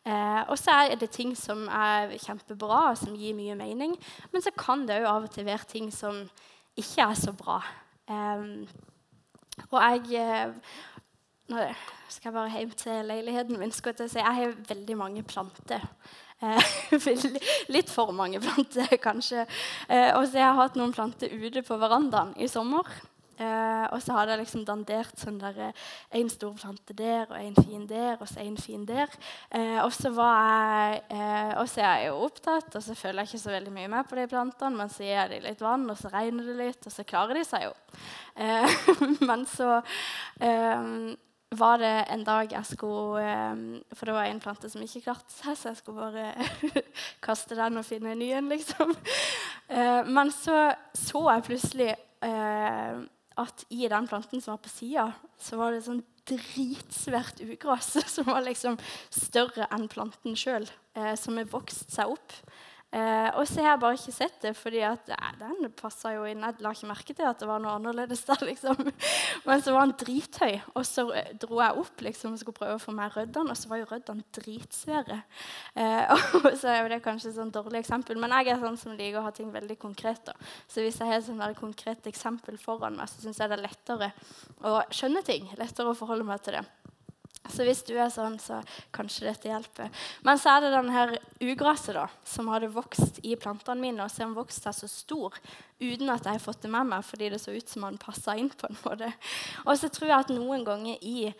Eh, 0.03 0.41
og 0.51 0.57
så 0.59 0.75
er 0.83 0.97
det 0.99 1.13
ting 1.15 1.31
som 1.37 1.67
er 1.71 2.17
kjempebra, 2.19 2.89
og 2.91 2.97
som 2.99 3.15
gir 3.15 3.35
mye 3.37 3.55
mening. 3.55 3.95
Men 4.33 4.43
så 4.43 4.51
kan 4.57 4.87
det 4.87 4.99
òg 5.01 5.09
av 5.11 5.27
og 5.29 5.31
til 5.31 5.47
være 5.47 5.69
ting 5.69 5.91
som 5.95 6.25
ikke 6.75 7.05
er 7.05 7.19
så 7.19 7.31
bra. 7.37 7.61
Eh, 8.09 8.43
og 9.69 9.79
jeg 9.79 10.19
eh, 10.19 10.75
Nå 11.51 11.59
skal 12.07 12.29
jeg 12.29 12.33
bare 12.33 12.51
hjem 12.55 12.69
til 12.79 13.05
leiligheten 13.05 13.57
min. 13.59 13.71
skal 13.71 13.93
Jeg, 13.99 14.09
si. 14.09 14.17
jeg 14.17 14.35
har 14.35 14.53
veldig 14.67 14.95
mange 14.97 15.23
planter. 15.23 15.83
Eh, 16.41 16.71
litt 17.75 17.91
for 17.91 18.11
mange 18.15 18.39
planter, 18.39 18.95
kanskje. 18.97 19.45
Eh, 19.89 20.15
og 20.15 20.27
så 20.27 20.39
har 20.39 20.45
jeg 20.45 20.59
hatt 20.61 20.79
noen 20.79 20.95
planter 20.95 21.31
ute 21.33 21.63
på 21.67 21.77
verandaen 21.77 22.31
i 22.39 22.47
sommer. 22.47 22.87
Uh, 23.33 23.87
og 23.89 24.01
så 24.03 24.13
hadde 24.13 24.35
jeg 24.35 24.43
liksom 24.43 24.65
dandert 24.67 25.17
sånn 25.17 25.39
der, 25.41 25.71
en 26.13 26.27
stor 26.29 26.53
plante 26.53 26.93
der 26.93 27.25
og 27.25 27.37
en 27.39 27.55
fin 27.57 27.87
der 27.89 28.19
og 28.19 28.27
så 28.29 28.43
en 28.43 28.59
fin 28.61 28.83
der. 28.85 29.09
Uh, 29.49 29.79
og 29.81 29.89
så 29.95 30.11
jeg 30.13 30.99
uh, 31.09 31.63
er 31.63 31.79
jeg 31.79 32.07
jo 32.11 32.19
opptatt, 32.27 32.75
og 32.77 32.85
så 32.85 32.93
føler 32.97 33.23
jeg 33.23 33.31
ikke 33.31 33.43
så 33.47 33.55
veldig 33.55 33.73
mye 33.73 33.89
med 33.95 34.09
på 34.09 34.19
de 34.19 34.27
plantene. 34.29 34.77
Men 34.77 34.91
så 34.93 35.05
gir 35.05 35.15
jeg 35.15 35.31
dem 35.31 35.47
litt 35.47 35.63
vann, 35.65 35.89
og 35.89 35.97
så 35.97 36.11
regner 36.13 36.45
det 36.45 36.57
litt, 36.59 36.85
og 36.85 36.93
så 36.93 37.05
klarer 37.09 37.39
de 37.39 37.45
seg 37.47 37.65
jo. 37.69 37.73
men 39.29 39.43
så 39.49 39.79
var 41.53 41.77
det 41.77 41.91
en 42.09 42.23
dag 42.25 42.49
jeg 42.49 42.65
skulle 42.65 43.83
For 43.93 44.09
det 44.09 44.15
var 44.15 44.25
en 44.25 44.39
plante 44.41 44.71
som 44.73 44.81
ikke 44.81 45.03
klarte 45.05 45.29
seg, 45.29 45.57
så 45.57 45.69
jeg 45.69 45.77
skulle 45.77 46.07
bare 46.09 46.81
kaste 47.27 47.57
den 47.57 47.77
og 47.77 47.85
finne 47.85 48.15
en 48.15 48.21
ny 48.23 48.31
en, 48.33 48.49
liksom. 48.49 48.95
men 50.09 50.33
så 50.33 50.71
så 50.97 51.21
jeg 51.29 51.45
plutselig 51.51 51.91
at 53.39 53.65
i 53.73 53.87
den 53.89 54.07
planten 54.07 54.41
som 54.41 54.53
var 54.55 54.63
på 54.63 54.71
sida, 54.71 55.07
så 55.39 55.59
var 55.59 55.73
det 55.73 55.83
sånn 55.85 56.03
dritsvært 56.29 57.41
ugras 57.43 57.95
som 58.13 58.29
var 58.29 58.45
liksom 58.45 58.77
større 59.09 59.67
enn 59.73 59.89
planten 59.91 60.37
sjøl, 60.39 60.67
eh, 60.97 61.13
som 61.19 61.39
har 61.39 61.49
vokst 61.51 61.91
seg 61.93 62.13
opp. 62.15 62.37
Eh, 62.93 63.29
og 63.39 63.47
så 63.49 63.63
har 63.63 63.71
jeg 63.71 63.81
bare 63.81 63.97
ikke 63.97 64.13
sett 64.13 64.35
det, 64.43 64.51
fordi 64.53 64.81
eh, 64.85 65.13
den 65.39 65.69
passa 65.79 66.11
jo 66.13 66.27
inn. 66.29 66.43
Jeg 66.45 66.61
la 66.61 66.73
ikke 66.75 66.89
merke 66.91 67.15
til 67.17 67.25
at 67.25 67.39
det 67.41 67.47
var 67.49 67.63
noe 67.63 67.73
annerledes 67.79 68.21
der. 68.27 68.43
liksom. 68.45 68.83
Men 69.47 69.63
så 69.65 69.73
var 69.73 69.87
den 69.87 69.95
drithøy, 70.03 70.59
og 70.75 70.85
så 70.85 71.07
eh, 71.17 71.31
dro 71.41 71.57
jeg 71.57 71.81
opp 71.81 72.03
liksom, 72.05 72.35
og 72.35 72.43
skulle 72.43 72.59
prøve 72.59 72.77
å 72.77 72.83
få 72.83 72.93
meg 72.93 73.17
røddene, 73.17 73.55
og 73.55 73.57
så 73.57 73.71
var 73.71 73.81
jo 73.81 73.89
røddene 73.89 74.27
dritsvære. 74.37 75.19
Eh, 75.73 76.13
og 76.43 76.49
så 76.51 76.69
er 76.75 76.79
jo 76.83 76.93
det 76.93 77.01
kanskje 77.07 77.31
et 77.31 77.39
sånn 77.39 77.55
dårlig 77.55 77.81
eksempel, 77.81 78.21
men 78.21 78.37
jeg 78.37 78.53
er 78.53 78.61
sånn 78.61 78.79
som 78.83 78.97
liker 78.99 79.23
å 79.23 79.25
ha 79.25 79.33
ting 79.33 79.49
veldig 79.55 79.79
konkret. 79.81 80.21
Da. 80.29 80.37
Så 80.69 80.85
hvis 80.85 81.01
jeg 81.01 81.09
har 81.09 81.49
et 81.49 81.59
konkret 81.59 82.05
eksempel 82.13 82.61
foran 82.61 82.99
meg, 82.99 83.09
så 83.09 83.25
syns 83.25 83.41
jeg 83.41 83.49
det 83.49 83.57
er 83.57 83.65
lettere 83.65 84.13
å 84.61 84.77
skjønne 84.93 85.25
ting. 85.25 85.49
Lettere 85.57 85.89
å 85.89 85.97
forholde 85.97 86.29
meg 86.29 86.45
til 86.45 86.59
det. 86.59 86.67
Så 87.51 87.65
hvis 87.67 87.81
du 87.83 87.91
er 87.99 88.07
sånn, 88.07 88.37
så 88.39 88.61
kanskje 88.95 89.27
dette 89.27 89.49
hjelper. 89.49 89.89
Men 90.23 90.39
så 90.39 90.53
er 90.53 90.63
det 90.63 90.71
denne 90.77 91.03
ugraset 91.43 91.97
da, 91.97 92.05
som 92.27 92.47
hadde 92.53 92.71
vokst 92.71 93.19
i 93.27 93.35
plantene 93.35 93.83
mine, 93.83 94.05
og 94.05 94.13
som 94.13 94.35
vokste 94.37 94.71
seg 94.71 94.77
så 94.77 94.91
stor 94.91 95.35
uten 95.83 96.13
at 96.13 96.23
jeg 96.23 96.37
har 96.37 96.43
fått 96.43 96.63
det 96.63 96.71
med 96.71 96.87
meg, 96.93 97.03
fordi 97.03 97.33
det 97.33 97.41
så 97.43 97.51
ut 97.51 97.69
som 97.69 97.83
han 97.83 97.99
passa 97.99 98.37
inn. 98.39 98.47
på 98.49 98.69
en 98.69 98.79
måte. 98.85 99.11
Og 99.65 99.75
så 99.79 99.91
tror 99.91 100.09
jeg 100.09 100.19
at 100.19 100.33
noen 100.33 100.63
ganger 100.63 101.03
i 101.03 101.33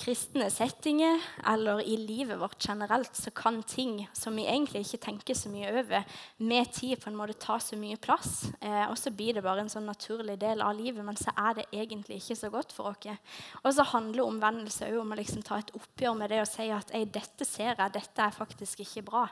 kristne 0.00 0.46
settinger 0.52 1.20
eller 1.46 1.82
i 1.84 1.96
livet 2.00 2.38
vårt 2.40 2.68
generelt, 2.68 3.16
så 3.16 3.30
kan 3.30 3.60
ting 3.62 4.08
som 4.16 4.36
vi 4.36 4.46
egentlig 4.48 4.82
ikke 4.84 5.00
tenker 5.04 5.36
så 5.36 5.50
mye 5.52 5.70
over, 5.82 6.06
med 6.36 6.72
tid 6.72 7.00
på 7.02 7.10
en 7.10 7.18
måte 7.18 7.36
ta 7.40 7.58
så 7.60 7.76
mye 7.78 7.98
plass. 8.00 8.48
Eh, 8.60 8.86
og 8.88 8.96
så 8.98 9.12
blir 9.14 9.36
det 9.36 9.44
bare 9.44 9.64
en 9.64 9.72
sånn 9.72 9.88
naturlig 9.88 10.38
del 10.40 10.64
av 10.64 10.74
livet, 10.78 11.04
men 11.04 11.18
så 11.20 11.34
er 11.36 11.60
det 11.60 11.68
egentlig 11.72 12.20
ikke 12.20 12.38
så 12.40 12.52
godt 12.52 12.74
for 12.76 12.92
oss. 12.92 13.20
Og 13.62 13.70
så 13.76 13.86
handler 13.92 14.26
omvendelse 14.26 14.88
òg 14.90 15.00
om 15.02 15.14
å 15.14 15.20
liksom 15.20 15.44
ta 15.46 15.60
et 15.60 15.72
oppgjør 15.76 16.16
med 16.18 16.32
det 16.32 16.42
og 16.42 16.50
si 16.50 16.70
at 16.74 16.94
Ei, 16.96 17.04
dette 17.04 17.46
ser 17.48 17.74
jeg, 17.74 17.94
dette 17.94 18.24
er 18.24 18.36
faktisk 18.36 18.82
ikke 18.84 19.06
bra. 19.12 19.26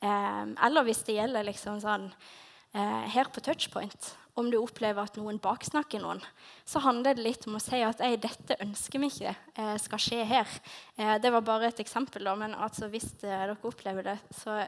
Eh, 0.00 0.44
eller 0.68 0.86
hvis 0.88 1.04
det 1.06 1.20
gjelder 1.20 1.46
liksom 1.46 1.80
sånn 1.84 2.08
eh, 2.08 3.04
her 3.14 3.30
på 3.32 3.44
Touchpoint, 3.44 4.14
om 4.36 4.50
du 4.52 4.58
opplever 4.60 5.00
at 5.00 5.16
noen 5.16 5.38
baksnakker 5.40 6.02
noen, 6.02 6.20
så 6.68 6.82
handler 6.84 7.16
det 7.16 7.24
litt 7.24 7.46
om 7.48 7.56
å 7.56 7.62
si 7.62 7.80
at 7.84 8.02
dette 8.20 8.58
ønsker 8.60 9.00
vi 9.00 9.08
ikke 9.08 9.32
eh, 9.32 9.76
skal 9.80 10.02
skje 10.02 10.18
her. 10.28 10.58
Eh, 10.96 11.14
det 11.22 11.32
var 11.32 11.44
bare 11.46 11.70
et 11.70 11.80
eksempel, 11.80 12.26
da, 12.28 12.34
men 12.36 12.52
altså, 12.52 12.90
hvis 12.92 13.08
eh, 13.16 13.24
dere 13.24 13.56
opplever 13.56 14.10
det, 14.10 14.16
så 14.36 14.58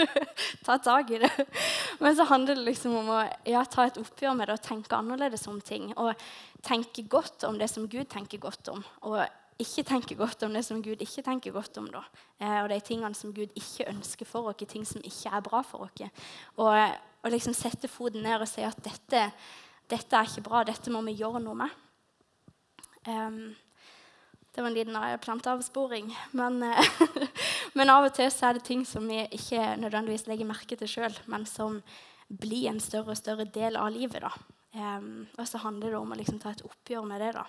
ta 0.66 0.76
tak 0.84 1.14
i 1.16 1.22
det. 1.24 1.32
Men 2.02 2.18
så 2.18 2.28
handler 2.28 2.60
det 2.60 2.68
liksom 2.68 2.98
om 3.00 3.10
å 3.16 3.22
ja, 3.48 3.64
ta 3.64 3.88
et 3.88 3.96
oppgjør 4.02 4.36
med 4.36 4.50
det 4.50 4.58
og 4.58 4.68
tenke 4.68 5.00
annerledes 5.00 5.48
om 5.48 5.62
ting. 5.64 5.88
Og 5.96 6.12
tenke 6.66 7.06
godt 7.08 7.48
om 7.48 7.56
det 7.60 7.70
som 7.72 7.88
Gud 7.88 8.10
tenker 8.12 8.42
godt 8.42 8.68
om. 8.74 8.84
og 9.08 9.24
ikke 9.62 9.84
tenke 9.88 10.16
godt 10.18 10.42
om 10.44 10.54
det 10.56 10.62
som 10.66 10.82
Gud 10.84 11.00
ikke 11.00 11.24
tenker 11.24 11.54
godt 11.54 11.78
om. 11.80 11.88
Da. 11.92 12.02
Eh, 12.40 12.58
og 12.62 12.70
de 12.72 12.80
tingene 12.84 13.16
som 13.16 13.32
Gud 13.34 13.52
ikke 13.56 13.88
ønsker 13.88 14.28
for 14.28 14.50
oss, 14.50 14.64
ting 14.68 14.84
som 14.88 15.04
ikke 15.04 15.32
er 15.32 15.44
bra 15.44 15.62
for 15.64 15.86
oss. 15.86 16.24
Og, 16.56 16.72
og 17.22 17.32
liksom 17.32 17.56
sette 17.56 17.88
foten 17.88 18.24
ned 18.26 18.42
og 18.42 18.50
si 18.50 18.64
at 18.66 18.80
dette, 18.84 19.30
dette, 19.90 20.16
er 20.16 20.28
ikke 20.28 20.44
bra, 20.48 20.64
dette 20.66 20.92
må 20.92 21.02
vi 21.06 21.16
gjøre 21.20 21.40
noe 21.44 21.56
med. 21.62 21.78
Um, 23.06 23.54
det 24.52 24.62
var 24.64 24.70
en 24.70 24.76
liten 24.76 24.96
eh, 24.96 25.16
planteavsporing. 25.20 26.12
Men, 26.36 26.62
eh, 26.62 26.92
men, 27.78 27.92
av 27.92 28.08
og 28.08 28.14
til 28.16 28.30
så 28.32 28.50
er 28.50 28.58
det 28.58 28.66
ting 28.68 28.84
som 28.88 29.08
vi 29.08 29.22
ikke 29.36 29.76
nødvendigvis 29.80 30.28
legger 30.28 30.48
merke 30.48 30.76
til 30.80 30.90
sjøl, 30.90 31.16
men 31.32 31.44
som 31.48 31.82
blir 32.26 32.70
en 32.70 32.80
større 32.82 33.14
og 33.14 33.20
større 33.20 33.46
del 33.52 33.76
av 33.80 33.92
livet. 33.94 34.24
Da. 34.24 34.32
Um, 34.76 35.28
og 35.38 35.46
så 35.48 35.60
handler 35.62 35.94
det 35.94 36.00
om 36.00 36.12
å 36.12 36.18
liksom 36.18 36.40
ta 36.42 36.52
et 36.52 36.64
oppgjør 36.66 37.04
med 37.08 37.24
det. 37.24 37.36
da. 37.36 37.46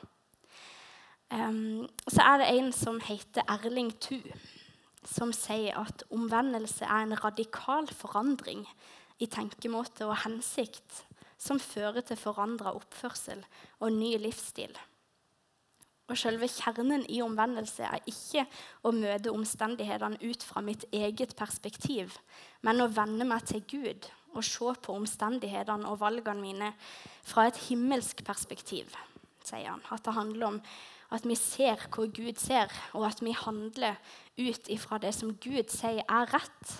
Um, 1.31 1.87
så 2.07 2.23
er 2.23 2.37
det 2.39 2.51
en 2.55 2.71
som 2.71 3.01
heter 3.03 3.43
Erling 3.51 3.91
Thu, 3.99 4.21
som 5.03 5.33
sier 5.35 5.75
at 5.79 6.05
omvendelse 6.11 6.87
er 6.87 7.03
en 7.03 7.17
radikal 7.19 7.87
forandring 7.91 8.63
i 9.19 9.27
tenkemåte 9.27 10.07
og 10.07 10.21
hensikt 10.23 11.03
som 11.37 11.59
fører 11.61 12.01
til 12.05 12.19
forandra 12.19 12.73
oppførsel 12.77 13.43
og 13.79 13.91
ny 13.93 14.15
livsstil. 14.21 14.71
Og 16.07 16.15
Selve 16.15 16.47
kjernen 16.47 17.03
i 17.11 17.19
omvendelse 17.21 17.83
er 17.83 18.03
ikke 18.07 18.45
å 18.87 18.93
møte 18.95 19.33
omstendighetene 19.35 20.21
ut 20.23 20.43
fra 20.47 20.63
mitt 20.63 20.85
eget 20.95 21.35
perspektiv, 21.35 22.15
men 22.63 22.79
å 22.79 22.87
vende 22.87 23.27
meg 23.27 23.43
til 23.49 23.65
Gud 23.67 24.07
og 24.37 24.45
se 24.47 24.71
på 24.83 24.95
omstendighetene 24.95 25.89
og 25.89 25.99
valgene 25.99 26.39
mine 26.43 26.71
fra 27.27 27.49
et 27.49 27.59
himmelsk 27.67 28.23
perspektiv, 28.23 28.93
sier 29.43 29.73
han. 29.73 29.83
At 29.91 30.05
det 30.05 30.15
handler 30.15 30.53
om 30.53 30.61
at 31.13 31.25
vi 31.27 31.35
ser 31.39 31.79
hvor 31.93 32.09
Gud 32.11 32.39
ser, 32.41 32.71
og 32.93 33.07
at 33.07 33.21
vi 33.23 33.31
handler 33.31 33.95
ut 34.37 34.69
ifra 34.71 34.99
det 34.99 35.13
som 35.15 35.35
Gud 35.39 35.71
sier 35.71 36.03
er 36.03 36.33
rett. 36.33 36.73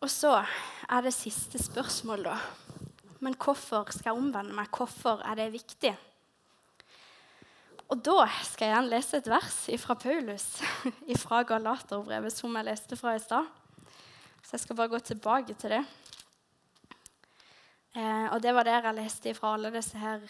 Og 0.00 0.08
så 0.12 0.34
er 0.88 1.02
det 1.04 1.12
siste 1.16 1.60
spørsmål, 1.60 2.24
da. 2.24 2.36
Men 3.20 3.36
hvorfor 3.36 3.90
skal 3.92 4.10
jeg 4.10 4.20
omvende 4.20 4.56
meg? 4.56 4.70
Hvorfor 4.72 5.20
er 5.28 5.36
det 5.36 5.52
viktig? 5.52 5.92
Og 7.90 7.98
da 8.06 8.24
skal 8.46 8.68
jeg 8.68 8.76
igjen 8.76 8.88
lese 8.92 9.18
et 9.18 9.28
vers 9.28 9.56
fra 9.82 9.96
Paulus, 9.98 10.46
fra 11.24 11.42
Galaterbrevet, 11.42 12.32
som 12.32 12.54
jeg 12.56 12.68
leste 12.68 12.96
fra 12.96 13.16
i 13.16 13.22
stad. 13.22 13.48
Så 14.40 14.54
jeg 14.54 14.62
skal 14.64 14.78
bare 14.78 14.92
gå 14.92 15.00
tilbake 15.04 15.56
til 15.58 15.74
det. 15.74 15.82
Eh, 17.96 18.26
og 18.32 18.42
det 18.42 18.54
var 18.54 18.66
der 18.66 18.86
jeg 18.86 18.94
leste 18.94 19.34
fra 19.34 19.54
alle 19.54 19.72
disse 19.74 19.98
her, 19.98 20.20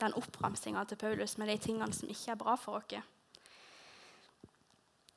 den 0.00 0.14
oppramsinga 0.14 0.84
til 0.84 0.98
Paulus 1.00 1.38
med 1.38 1.48
de 1.48 1.56
tingene 1.58 1.92
som 1.92 2.08
ikke 2.08 2.34
er 2.34 2.40
bra 2.40 2.56
for 2.60 2.80
oss. 2.80 2.98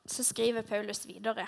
Så 0.06 0.24
skriver 0.24 0.62
Paulus 0.62 1.06
videre. 1.06 1.46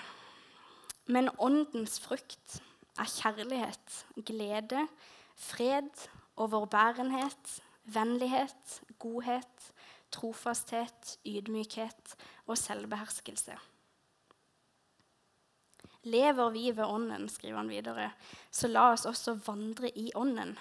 Men 1.05 1.29
åndens 1.39 1.99
frukt 1.99 2.61
er 2.99 3.09
kjærlighet, 3.09 4.05
glede, 4.25 4.87
fred, 5.35 5.89
overbærenhet, 6.37 7.59
vennlighet, 7.83 8.81
godhet, 8.99 9.73
trofasthet, 10.11 11.17
ydmykhet 11.25 12.15
og 12.47 12.57
selvbeherskelse. 12.57 13.57
Lever 16.03 16.49
vi 16.51 16.69
ved 16.75 16.85
Ånden, 16.85 17.29
skriver 17.29 17.57
han 17.61 17.71
videre, 17.71 18.11
så 18.51 18.67
la 18.67 18.89
oss 18.91 19.05
også 19.07 19.37
vandre 19.45 19.91
i 19.97 20.09
Ånden. 20.15 20.57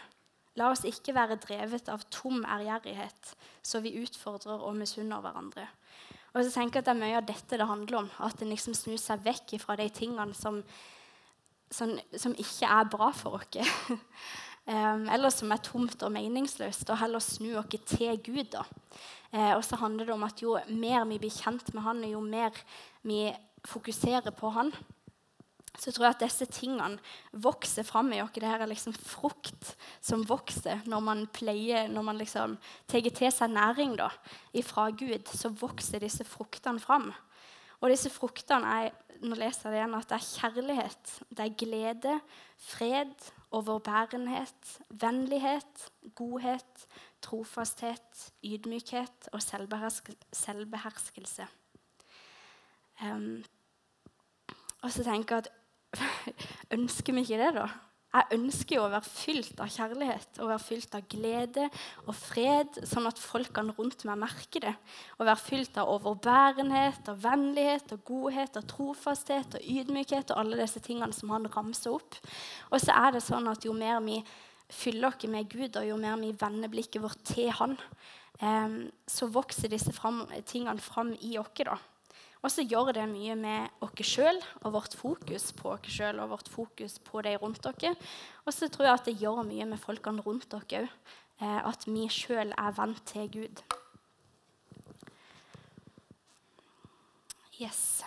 La 0.60 0.68
oss 0.70 0.84
ikke 0.84 1.14
være 1.16 1.40
drevet 1.40 1.88
av 1.88 2.04
tom 2.12 2.44
ærgjerrighet, 2.44 3.32
så 3.64 3.80
vi 3.80 3.96
utfordrer 4.02 4.60
og 4.60 4.76
misunner 4.76 5.22
hverandre. 5.24 5.66
Og 6.32 6.44
så 6.44 6.52
tenker 6.52 6.80
jeg 6.80 6.84
at 6.84 6.88
Det 6.88 6.94
er 6.94 7.00
mye 7.02 7.20
av 7.20 7.28
dette 7.28 7.58
det 7.58 7.68
handler 7.68 7.98
om. 8.04 8.10
At 8.24 8.42
en 8.42 8.52
liksom 8.52 8.76
snur 8.76 9.00
seg 9.00 9.24
vekk 9.24 9.56
fra 9.60 9.76
de 9.76 9.88
tingene 9.92 10.36
som, 10.36 10.62
som, 11.70 11.92
som 12.16 12.36
ikke 12.36 12.68
er 12.68 12.88
bra 12.92 13.10
for 13.16 13.40
oss. 13.40 13.74
um, 14.68 15.08
eller 15.14 15.32
som 15.32 15.52
er 15.52 15.64
tomt 15.64 16.02
og 16.02 16.12
meningsløst, 16.12 16.88
og 16.88 17.00
heller 17.00 17.20
snu 17.20 17.56
oss 17.60 17.76
til 17.96 18.16
Gud. 18.24 18.52
da. 18.52 18.64
Uh, 19.32 19.56
og 19.56 19.64
så 19.64 19.76
handler 19.76 20.06
det 20.06 20.14
om 20.14 20.24
at 20.24 20.42
jo 20.42 20.58
mer 20.68 21.04
vi 21.08 21.20
blir 21.20 21.32
kjent 21.32 21.74
med 21.74 21.82
Han, 21.82 22.04
jo 22.04 22.20
mer 22.20 22.52
vi 23.02 23.32
fokuserer 23.64 24.30
på 24.30 24.50
Han, 24.52 24.72
så 25.78 25.92
tror 25.92 26.06
jeg 26.06 26.14
at 26.16 26.24
disse 26.24 26.46
tingene 26.52 26.98
vokser 27.32 27.82
fram 27.86 28.12
i 28.12 28.20
oss. 28.22 28.32
Det 28.34 28.48
her 28.48 28.60
er 28.60 28.70
liksom 28.70 28.92
frukt 28.92 29.76
som 30.04 30.28
vokser 30.28 30.82
når 30.90 31.00
man 31.04 31.26
pleier, 31.32 31.88
når 31.88 32.02
man 32.10 32.20
liksom 32.20 32.58
tar 32.90 33.08
til 33.08 33.32
seg 33.32 33.54
næring 33.54 33.96
da, 34.00 34.10
ifra 34.52 34.90
Gud. 34.90 35.32
Så 35.32 35.48
vokser 35.48 36.04
disse 36.04 36.24
fruktene 36.28 36.80
fram. 36.82 37.12
Og 37.80 37.90
disse 37.90 38.10
fruktene 38.12 38.76
er 38.82 38.92
nå 39.22 39.36
leser 39.38 39.70
jeg 39.70 39.72
det 39.72 39.78
igjen, 39.78 39.94
at 39.94 40.08
det 40.10 40.16
er 40.16 40.26
kjærlighet, 40.26 41.10
det 41.30 41.44
er 41.44 41.58
glede, 41.60 42.14
fred, 42.58 43.14
overbærenhet, 43.54 44.62
vennlighet, 44.88 45.84
godhet, 46.18 46.86
trofasthet, 47.22 48.32
ydmykhet 48.42 49.28
og 49.32 49.42
selvbeherskelse. 49.46 51.46
Um, 53.02 53.44
og 54.82 54.90
så 54.90 55.04
tenker 55.06 55.36
jeg 55.36 55.46
at 55.46 55.61
ønsker 56.76 57.16
vi 57.16 57.24
ikke 57.26 57.40
det, 57.40 57.54
da? 57.56 57.70
Jeg 58.12 58.36
ønsker 58.36 58.76
jo 58.76 58.82
å 58.84 58.90
være 58.92 59.08
fylt 59.08 59.60
av 59.64 59.70
kjærlighet 59.72 60.40
å 60.44 60.48
være 60.50 60.60
fylt 60.60 60.96
av 60.98 61.04
glede 61.08 61.64
og 62.04 62.12
fred, 62.12 62.76
sånn 62.84 63.08
at 63.08 63.20
folkene 63.20 63.72
rundt 63.78 64.04
meg 64.04 64.20
merker 64.20 64.66
det. 64.66 64.72
Å 65.16 65.24
være 65.24 65.40
fylt 65.40 65.78
av 65.80 65.88
overbærenhet 65.94 67.08
og 67.08 67.22
vennlighet 67.22 67.94
og 67.96 68.02
godhet 68.10 68.58
og 68.60 68.66
trofasthet 68.68 69.56
og 69.56 69.64
ydmykhet 69.64 70.34
og 70.34 70.42
alle 70.42 70.60
disse 70.60 70.82
tingene 70.84 71.16
som 71.16 71.32
han 71.32 71.48
ramser 71.54 71.96
opp. 71.96 72.18
Og 72.68 72.84
så 72.84 72.92
er 72.98 73.16
det 73.16 73.24
sånn 73.24 73.48
at 73.48 73.64
jo 73.64 73.72
mer 73.76 74.02
vi 74.04 74.20
fyller 74.72 75.08
oss 75.08 75.28
med 75.32 75.48
Gud, 75.48 75.80
og 75.80 75.88
jo 75.88 75.96
mer 76.00 76.20
vi 76.20 76.34
vender 76.36 76.68
blikket 76.72 77.00
vårt 77.04 77.24
til 77.32 77.48
Han, 77.56 77.78
eh, 78.40 78.76
så 79.08 79.28
vokser 79.32 79.72
disse 79.72 79.92
tingene 80.44 80.84
fram 80.84 81.16
i 81.16 81.38
oss. 81.40 81.80
Og 82.42 82.50
så 82.50 82.64
gjør 82.66 82.90
det 82.96 83.04
mye 83.06 83.36
med 83.38 83.82
oss 83.84 84.02
sjøl 84.06 84.40
og 84.64 84.72
vårt 84.74 84.96
fokus 84.98 85.52
på 85.54 85.76
oss 85.76 85.92
sjøl 85.94 86.18
og 86.24 86.32
vårt 86.34 86.50
fokus 86.50 86.98
på 87.06 87.22
de 87.22 87.36
rundt 87.38 87.66
oss. 87.70 88.08
Og 88.46 88.54
så 88.54 88.68
tror 88.68 88.88
jeg 88.88 88.98
at 88.98 89.10
det 89.10 89.20
gjør 89.20 89.44
mye 89.46 89.68
med 89.70 89.82
folkene 89.82 90.24
rundt 90.26 90.54
oss 90.58 90.66
òg. 90.74 90.88
Eh, 91.42 91.60
at 91.62 91.86
vi 91.86 92.08
sjøl 92.10 92.50
er 92.58 92.74
vant 92.76 93.02
til 93.06 93.30
Gud. 93.30 93.62
Yes. 97.62 98.02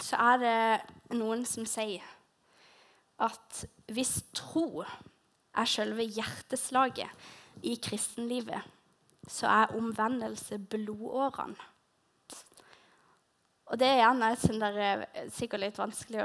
Så 0.00 0.18
er 0.20 0.40
det 0.42 1.16
noen 1.16 1.46
som 1.48 1.64
sier 1.68 2.04
at 3.22 3.64
hvis 3.92 4.18
tro 4.34 4.82
er 4.82 5.68
selve 5.68 6.04
hjerteslaget 6.04 7.62
i 7.68 7.76
kristenlivet, 7.80 8.60
så 9.28 9.46
er 9.46 9.76
omvendelse 9.78 10.58
blodårene. 10.72 11.71
Og 13.72 13.78
det 13.80 13.88
er 13.88 14.02
gjerne 14.02 14.26
et 14.34 14.42
der, 14.60 15.06
eh, 15.16 15.28
sikkert 15.32 15.62
litt 15.62 15.78
vanskelig, 15.80 16.24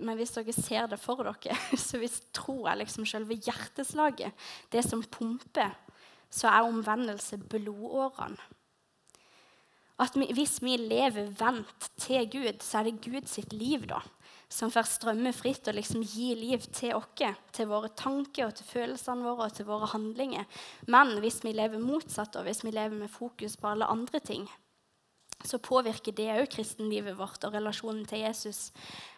men 0.00 0.16
hvis 0.16 0.32
dere 0.32 0.52
ser 0.56 0.86
det 0.88 0.98
for 1.00 1.20
dere, 1.20 1.56
så 1.86 2.00
hvis 2.00 2.22
tro 2.32 2.62
er 2.64 2.80
liksom 2.80 3.04
selve 3.04 3.36
hjerteslaget, 3.36 4.32
det 4.72 4.84
som 4.86 5.04
pumper, 5.04 5.76
så 6.32 6.48
er 6.48 6.64
omvendelse 6.64 7.36
blodårene. 7.52 8.40
At 10.00 10.16
vi, 10.16 10.26
hvis 10.36 10.58
vi 10.60 10.74
lever 10.76 11.30
vendt 11.38 11.86
til 12.00 12.26
Gud, 12.28 12.60
så 12.60 12.80
er 12.80 12.88
det 12.88 13.04
Gud 13.04 13.28
sitt 13.28 13.54
liv 13.56 13.86
da, 13.88 14.02
som 14.52 14.72
får 14.72 14.88
strømme 14.90 15.32
fritt 15.32 15.68
og 15.70 15.78
liksom 15.78 16.02
gi 16.04 16.34
liv 16.36 16.66
til 16.76 16.92
oss, 16.98 17.24
til 17.56 17.70
våre 17.70 17.88
tanker 17.96 18.50
og 18.50 18.58
til 18.58 18.68
følelsene 18.68 19.24
våre 19.24 19.48
og 19.48 19.56
til 19.56 19.68
våre 19.68 19.88
handlinger. 19.94 20.44
Men 20.92 21.16
hvis 21.24 21.40
vi 21.44 21.54
lever 21.56 21.80
motsatt, 21.80 22.36
og 22.36 22.44
hvis 22.44 22.60
vi 22.64 22.74
lever 22.76 22.96
med 22.96 23.12
fokus 23.12 23.56
på 23.56 23.72
alle 23.72 23.88
andre 23.88 24.20
ting, 24.20 24.44
så 25.44 25.60
påvirker 25.62 26.14
det 26.16 26.30
òg 26.32 26.48
kristenlivet 26.54 27.16
vårt 27.18 27.44
og 27.46 27.54
relasjonen 27.54 28.06
til 28.08 28.24
Jesus. 28.24 28.70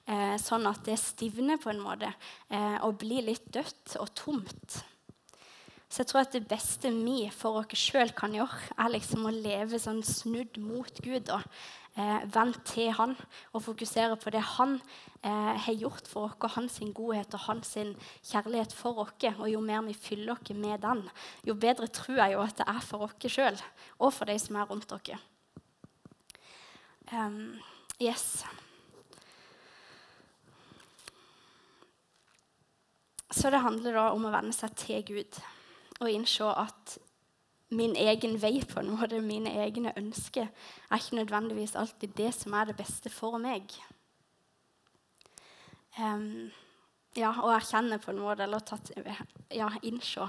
Eh, 0.08 0.36
sånn 0.40 0.66
at 0.68 0.82
det 0.88 0.98
stivner 1.00 1.60
på 1.62 1.70
en 1.72 1.82
måte 1.84 2.10
eh, 2.10 2.78
og 2.82 2.98
blir 3.02 3.26
litt 3.28 3.46
dødt 3.54 3.98
og 4.02 4.12
tomt. 4.18 4.80
Så 5.88 6.02
jeg 6.02 6.10
tror 6.10 6.20
at 6.26 6.34
det 6.36 6.48
beste 6.50 6.90
vi 6.92 7.30
for 7.32 7.62
oss 7.62 7.72
sjøl 7.80 8.10
kan 8.16 8.34
gjøre, 8.36 8.74
er 8.76 8.92
liksom 8.92 9.24
å 9.24 9.32
leve 9.32 9.80
sånn 9.80 10.02
snudd 10.04 10.58
mot 10.60 11.00
Gud. 11.04 11.30
og 11.32 11.46
eh, 11.98 12.26
vendt 12.34 12.60
til 12.68 12.92
han 12.94 13.14
og 13.52 13.64
fokusere 13.64 14.18
på 14.20 14.32
det 14.34 14.42
han 14.54 14.76
eh, 15.22 15.56
har 15.64 15.78
gjort 15.80 16.10
for 16.10 16.28
oss, 16.28 16.52
hans 16.54 16.78
godhet 16.94 17.34
og 17.34 17.44
hans 17.46 17.72
kjærlighet 17.74 18.76
for 18.76 19.00
oss. 19.04 19.16
Og 19.38 19.48
jo 19.50 19.64
mer 19.64 19.82
vi 19.88 19.96
fyller 19.96 20.36
oss 20.36 20.52
med 20.54 20.84
den, 20.84 21.02
jo 21.46 21.56
bedre 21.56 21.88
tror 21.88 22.20
jeg 22.20 22.36
jo 22.36 22.44
at 22.44 22.60
det 22.60 22.68
er 22.68 22.84
for 22.84 23.08
oss 23.08 23.32
sjøl 23.32 23.58
og 23.98 24.12
for 24.12 24.28
de 24.28 24.38
som 24.38 24.60
er 24.60 24.68
rundt 24.68 24.92
oss. 24.92 25.16
Um, 27.12 27.60
yes. 28.02 28.44
Så 33.30 33.50
det 33.50 33.60
handler 33.60 33.96
da 33.96 34.08
om 34.12 34.26
å 34.28 34.32
venne 34.32 34.52
seg 34.56 34.74
til 34.76 35.04
Gud 35.08 35.38
og 35.98 36.10
innse 36.10 36.46
at 36.52 36.98
min 37.70 37.96
egen 37.96 38.38
vei, 38.40 38.62
på 38.64 38.80
en 38.80 38.92
måte, 38.94 39.20
mine 39.20 39.50
egne 39.60 39.92
ønsker, 39.98 40.48
er 40.88 41.00
ikke 41.00 41.18
nødvendigvis 41.18 41.76
alltid 41.76 42.14
det 42.16 42.30
som 42.36 42.54
er 42.56 42.70
det 42.70 42.76
beste 42.78 43.12
for 43.12 43.36
meg. 43.42 43.74
Um, 45.98 46.48
ja, 47.18 47.32
og 47.42 47.52
erkjenne 47.52 47.98
på 48.02 48.12
en 48.12 48.22
måte, 48.22 48.46
eller 48.46 48.64
tatt, 48.66 48.90
ja, 49.54 49.68
innse 49.82 50.28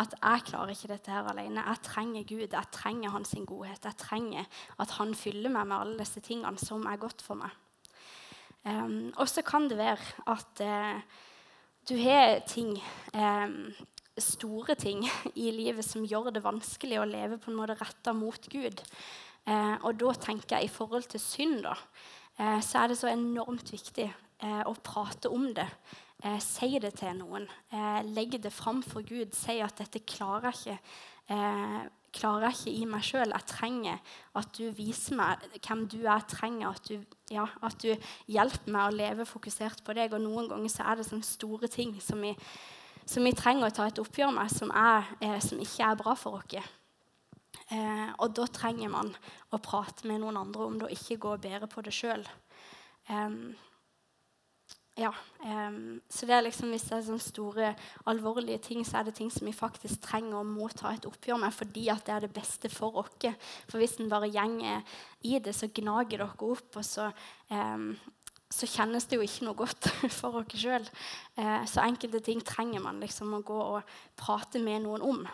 at 0.00 0.16
jeg 0.18 0.46
klarer 0.48 0.74
ikke 0.74 0.90
dette 0.90 1.12
her 1.14 1.28
alene. 1.30 1.62
Jeg 1.62 1.82
trenger 1.86 2.26
Gud, 2.26 2.46
jeg 2.48 2.70
trenger 2.74 3.14
hans 3.14 3.34
godhet. 3.46 3.84
Jeg 3.86 3.98
trenger 4.00 4.48
at 4.82 4.94
han 4.98 5.14
fyller 5.14 5.52
meg 5.54 5.68
med 5.70 5.76
alle 5.76 5.98
disse 6.00 6.22
tingene 6.24 6.58
som 6.58 6.82
er 6.90 6.98
godt 6.98 7.22
for 7.22 7.38
meg. 7.38 7.54
Um, 8.64 9.12
og 9.20 9.28
så 9.28 9.44
kan 9.46 9.68
det 9.68 9.76
være 9.78 10.24
at 10.32 10.62
uh, 10.64 11.02
du 11.86 11.94
har 12.00 12.40
ting 12.48 12.72
um, 13.12 13.74
store 14.18 14.74
ting 14.78 15.04
i 15.34 15.50
livet 15.54 15.84
som 15.86 16.06
gjør 16.06 16.30
det 16.34 16.44
vanskelig 16.44 17.00
å 17.00 17.08
leve 17.08 17.38
på 17.38 17.50
en 17.52 17.58
måte 17.58 17.76
retta 17.78 18.14
mot 18.16 18.50
Gud. 18.50 18.82
Eh, 19.44 19.76
og 19.84 19.98
da 20.00 20.14
tenker 20.16 20.56
jeg 20.56 20.68
i 20.68 20.72
forhold 20.72 21.08
til 21.12 21.20
synd, 21.20 21.64
da, 21.66 21.74
eh, 22.38 22.60
så 22.64 22.84
er 22.84 22.92
det 22.92 22.98
så 23.00 23.10
enormt 23.10 23.72
viktig 23.74 24.06
eh, 24.08 24.62
å 24.64 24.74
prate 24.84 25.28
om 25.32 25.50
det. 25.56 25.66
Eh, 26.24 26.40
si 26.40 26.78
det 26.80 26.94
til 27.00 27.18
noen. 27.18 27.48
Eh, 27.72 28.00
legg 28.16 28.38
det 28.42 28.52
fram 28.52 28.82
for 28.82 29.04
Gud. 29.04 29.34
Si 29.34 29.58
at 29.60 29.76
'dette 29.76 30.00
klarer 30.06 30.52
jeg 30.52 30.54
ikke'. 30.54 30.78
Eh, 31.34 31.88
klarer 32.12 32.52
ikke 32.52 32.70
i 32.70 32.84
meg 32.84 33.02
sjøl. 33.02 33.32
Jeg 33.32 33.46
trenger 33.46 33.98
at 34.34 34.48
du 34.56 34.70
viser 34.70 35.16
meg 35.16 35.38
hvem 35.60 35.88
du 35.88 35.98
er. 36.06 36.22
Jeg 36.22 36.28
trenger 36.28 36.68
at 36.68 36.88
du, 36.88 37.04
ja, 37.30 37.46
at 37.62 37.82
du 37.82 37.96
hjelper 38.28 38.70
meg 38.70 38.92
å 38.92 38.96
leve 38.96 39.26
fokusert 39.26 39.84
på 39.84 39.92
deg. 39.92 40.12
Og 40.12 40.20
noen 40.20 40.48
ganger 40.48 40.68
så 40.68 40.82
er 40.86 40.96
det 40.96 41.06
sånne 41.06 41.24
store 41.24 41.68
ting 41.68 42.00
som 42.00 42.20
vi 42.20 42.36
som 43.06 43.24
vi 43.24 43.34
trenger 43.36 43.68
å 43.68 43.74
ta 43.74 43.88
et 43.88 44.00
oppgjør 44.00 44.32
med, 44.32 44.52
som, 44.52 44.70
er, 44.70 45.08
eh, 45.20 45.36
som 45.44 45.60
ikke 45.60 45.90
er 45.90 46.00
bra 46.00 46.14
for 46.16 46.40
oss. 46.40 46.70
Eh, 47.72 48.08
og 48.18 48.34
da 48.36 48.46
trenger 48.52 48.90
man 48.92 49.12
å 49.52 49.60
prate 49.62 50.08
med 50.08 50.22
noen 50.22 50.38
andre 50.40 50.66
om 50.66 50.78
det, 50.78 50.88
og 50.88 50.96
ikke 50.96 51.20
gå 51.20 51.36
bære 51.44 51.68
på 51.70 51.84
det 51.84 51.94
sjøl. 51.94 52.24
Um, 53.08 53.54
ja, 54.94 55.10
um, 55.42 56.00
så 56.10 56.26
det 56.26 56.34
er 56.36 56.44
liksom, 56.46 56.70
Hvis 56.70 56.84
det 56.86 56.92
er 56.94 57.06
sånne 57.08 57.22
store, 57.22 57.70
alvorlige 58.06 58.60
ting, 58.62 58.84
så 58.86 59.00
er 59.00 59.08
det 59.08 59.16
ting 59.18 59.30
som 59.32 59.48
vi 59.48 59.54
faktisk 59.56 60.04
trenger 60.06 60.38
og 60.38 60.52
må 60.52 60.68
ta 60.70 60.92
et 60.94 61.08
oppgjør 61.08 61.40
med 61.42 61.54
fordi 61.54 61.88
at 61.90 62.04
det 62.06 62.14
er 62.14 62.26
det 62.26 62.34
beste 62.36 62.70
for 62.70 63.00
oss. 63.02 63.16
For 63.66 63.82
hvis 63.82 63.98
en 63.98 64.12
bare 64.12 64.30
gjenger 64.30 64.84
i 65.26 65.40
det, 65.42 65.54
så 65.54 65.66
gnager 65.74 66.22
dere 66.22 66.30
opp, 66.30 66.76
og 66.78 66.84
så 66.86 67.10
um, 67.50 67.90
så 68.54 68.68
kjennes 68.70 69.06
det 69.10 69.18
jo 69.18 69.24
ikke 69.24 69.48
noe 69.48 69.58
godt 69.58 69.88
for 70.18 70.38
dere 70.38 70.60
sjøl. 70.62 70.86
Uh, 71.34 71.64
så 71.66 71.82
enkelte 71.82 72.22
ting 72.22 72.44
trenger 72.46 72.84
man 72.84 73.02
liksom 73.02 73.34
å 73.34 73.42
gå 73.42 73.58
og 73.64 73.96
prate 74.20 74.62
med 74.62 74.86
noen 74.86 75.02
om. 75.02 75.24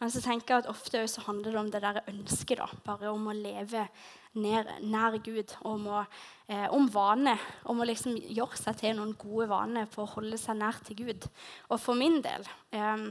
Men 0.00 0.10
så 0.12 0.22
tenker 0.24 0.54
jeg 0.54 0.64
at 0.64 0.70
ofte 0.72 1.02
så 1.10 1.24
handler 1.26 1.52
det 1.52 1.60
om 1.60 1.70
det 1.72 1.82
der 1.84 2.00
ønsket. 2.10 2.58
da, 2.58 2.68
Bare 2.84 3.12
om 3.12 3.28
å 3.30 3.36
leve 3.36 3.86
nær, 4.34 4.70
nær 4.80 5.18
Gud. 5.24 5.54
Om, 5.68 5.86
å, 5.86 6.04
eh, 6.48 6.68
om 6.74 6.88
vane. 6.92 7.36
Om 7.64 7.82
å 7.82 7.88
liksom 7.88 8.16
gjøre 8.16 8.60
seg 8.60 8.80
til 8.80 8.96
noen 8.98 9.14
gode 9.18 9.48
vaner 9.52 9.90
for 9.90 10.06
å 10.06 10.14
holde 10.16 10.40
seg 10.40 10.58
nær 10.60 10.80
til 10.86 11.02
Gud. 11.04 11.28
Og 11.70 11.80
for 11.80 11.98
min 11.98 12.20
del 12.24 12.46
eh, 12.72 13.10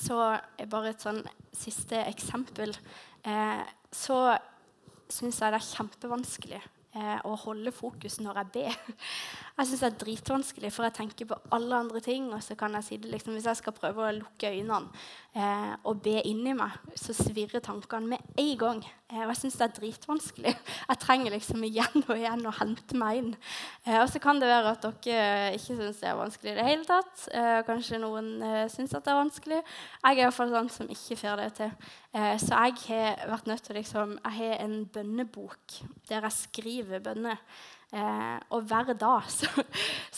så 0.00 0.20
er 0.34 0.70
bare 0.70 0.94
et 0.94 1.04
sånn 1.04 1.22
siste 1.54 2.00
eksempel. 2.08 2.74
Eh, 3.24 3.64
så 3.94 4.20
syns 5.12 5.40
jeg 5.40 5.52
det 5.52 5.60
er 5.60 5.68
kjempevanskelig 5.68 6.60
eh, 6.94 7.18
å 7.26 7.34
holde 7.44 7.72
fokus 7.74 8.18
når 8.22 8.40
jeg 8.40 8.52
ber. 8.58 8.78
Jeg 9.58 9.68
syns 9.70 9.82
det 9.84 9.86
er 9.86 9.98
dritvanskelig, 10.00 10.70
for 10.74 10.82
jeg 10.82 10.96
tenker 10.96 11.28
på 11.30 11.36
alle 11.54 11.76
andre 11.78 12.00
ting. 12.02 12.24
Og 12.34 12.40
så 12.42 12.56
kan 12.58 12.74
jeg 12.74 12.86
si 12.88 12.96
det 12.98 13.12
liksom, 13.12 13.36
Hvis 13.36 13.46
jeg 13.46 13.60
skal 13.60 13.76
prøve 13.76 14.02
å 14.02 14.14
lukke 14.16 14.50
øynene 14.50 14.90
eh, 15.34 15.72
og 15.84 16.02
be 16.04 16.20
inni 16.26 16.54
meg, 16.56 16.74
så 16.98 17.14
svirrer 17.16 17.62
tankene 17.64 18.14
med 18.14 18.40
en 18.40 18.52
gang. 18.58 18.82
Eh, 19.10 19.20
og 19.22 19.32
jeg 19.32 19.40
syns 19.42 19.58
det 19.58 19.66
er 19.66 19.74
dritvanskelig. 19.78 20.54
Jeg 20.84 21.00
trenger 21.02 21.34
liksom 21.34 21.66
igjen 21.66 22.04
og 22.04 22.14
igjen 22.14 22.46
å 22.46 22.54
hente 22.58 22.98
meg 23.00 23.20
inn. 23.20 23.30
Eh, 23.84 23.98
og 24.00 24.08
så 24.12 24.22
kan 24.22 24.40
det 24.40 24.50
være 24.50 24.74
at 24.74 24.88
dere 25.04 25.52
ikke 25.58 25.78
syns 25.78 26.00
det 26.02 26.10
er 26.10 26.18
vanskelig 26.18 26.54
i 26.54 26.56
det 26.58 26.66
hele 26.68 26.88
tatt. 26.88 27.28
Eh, 27.34 27.60
kanskje 27.68 28.00
noen 28.02 28.32
eh, 28.44 28.64
syns 28.72 28.96
at 28.96 29.06
det 29.06 29.14
er 29.14 29.20
vanskelig. 29.22 29.60
Jeg 30.00 30.16
er 30.18 30.24
iallfall 30.24 30.54
sånn 30.54 30.72
som 30.78 30.90
ikke 30.94 31.20
får 31.20 31.42
det 31.42 31.52
til. 31.60 31.72
Eh, 32.14 32.34
så 32.42 32.66
jeg 32.66 32.82
har 32.88 33.24
vært 33.34 33.48
nødt 33.50 33.64
til 33.66 33.80
liksom, 33.80 34.18
Jeg 34.24 34.38
har 34.40 34.60
en 34.64 34.76
bønnebok 34.94 35.80
der 36.10 36.28
jeg 36.28 36.38
skriver 36.40 37.02
bønner. 37.04 37.40
Eh, 37.94 38.38
og 38.50 38.62
hver 38.66 38.92
dag 38.98 39.26
så, 39.30 39.50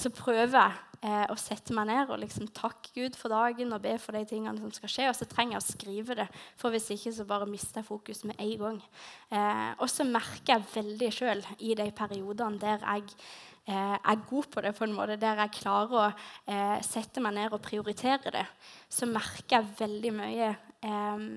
så 0.01 0.13
prøver 0.15 0.61
jeg 0.61 0.96
eh, 1.07 1.25
og 1.31 1.39
sette 1.41 1.75
meg 1.77 1.89
ned 1.91 2.11
og 2.11 2.21
liksom 2.23 2.51
takke 2.57 2.93
Gud 2.97 3.19
for 3.19 3.33
dagen 3.33 3.75
og 3.75 3.83
be 3.85 3.95
for 4.03 4.17
de 4.17 4.25
tingene 4.29 4.59
som 4.59 4.73
skal 4.75 4.93
skje. 4.93 5.09
Og 5.11 5.17
så 5.19 5.29
trenger 5.31 5.57
jeg 5.57 5.63
å 5.63 5.67
skrive 5.67 6.19
det, 6.19 6.29
for 6.59 6.75
hvis 6.75 6.91
ikke 6.95 7.15
så 7.15 7.27
bare 7.29 7.49
mister 7.51 7.81
jeg 7.81 7.89
fokus 7.89 8.25
med 8.29 8.41
en 8.43 8.55
gang. 8.65 8.81
Eh, 9.31 9.69
og 9.79 9.91
så 9.93 10.07
merker 10.09 10.57
jeg 10.57 10.71
veldig 10.75 11.13
sjøl 11.15 11.45
i 11.59 11.77
de 11.79 11.91
periodene 11.97 12.63
der 12.63 12.83
jeg 12.83 13.19
eh, 13.67 13.97
er 13.97 14.25
god 14.31 14.51
på 14.53 14.65
det, 14.65 14.75
på 14.77 14.87
en 14.87 14.97
måte, 14.97 15.21
der 15.21 15.45
jeg 15.45 15.59
klarer 15.61 16.01
å 16.01 16.09
eh, 16.09 16.81
sette 16.87 17.23
meg 17.25 17.37
ned 17.39 17.55
og 17.55 17.63
prioritere 17.65 18.35
det, 18.35 18.47
så 18.89 19.09
merker 19.11 19.61
jeg 19.61 19.79
veldig 19.85 20.13
mye 20.17 20.51
eh, 20.53 21.31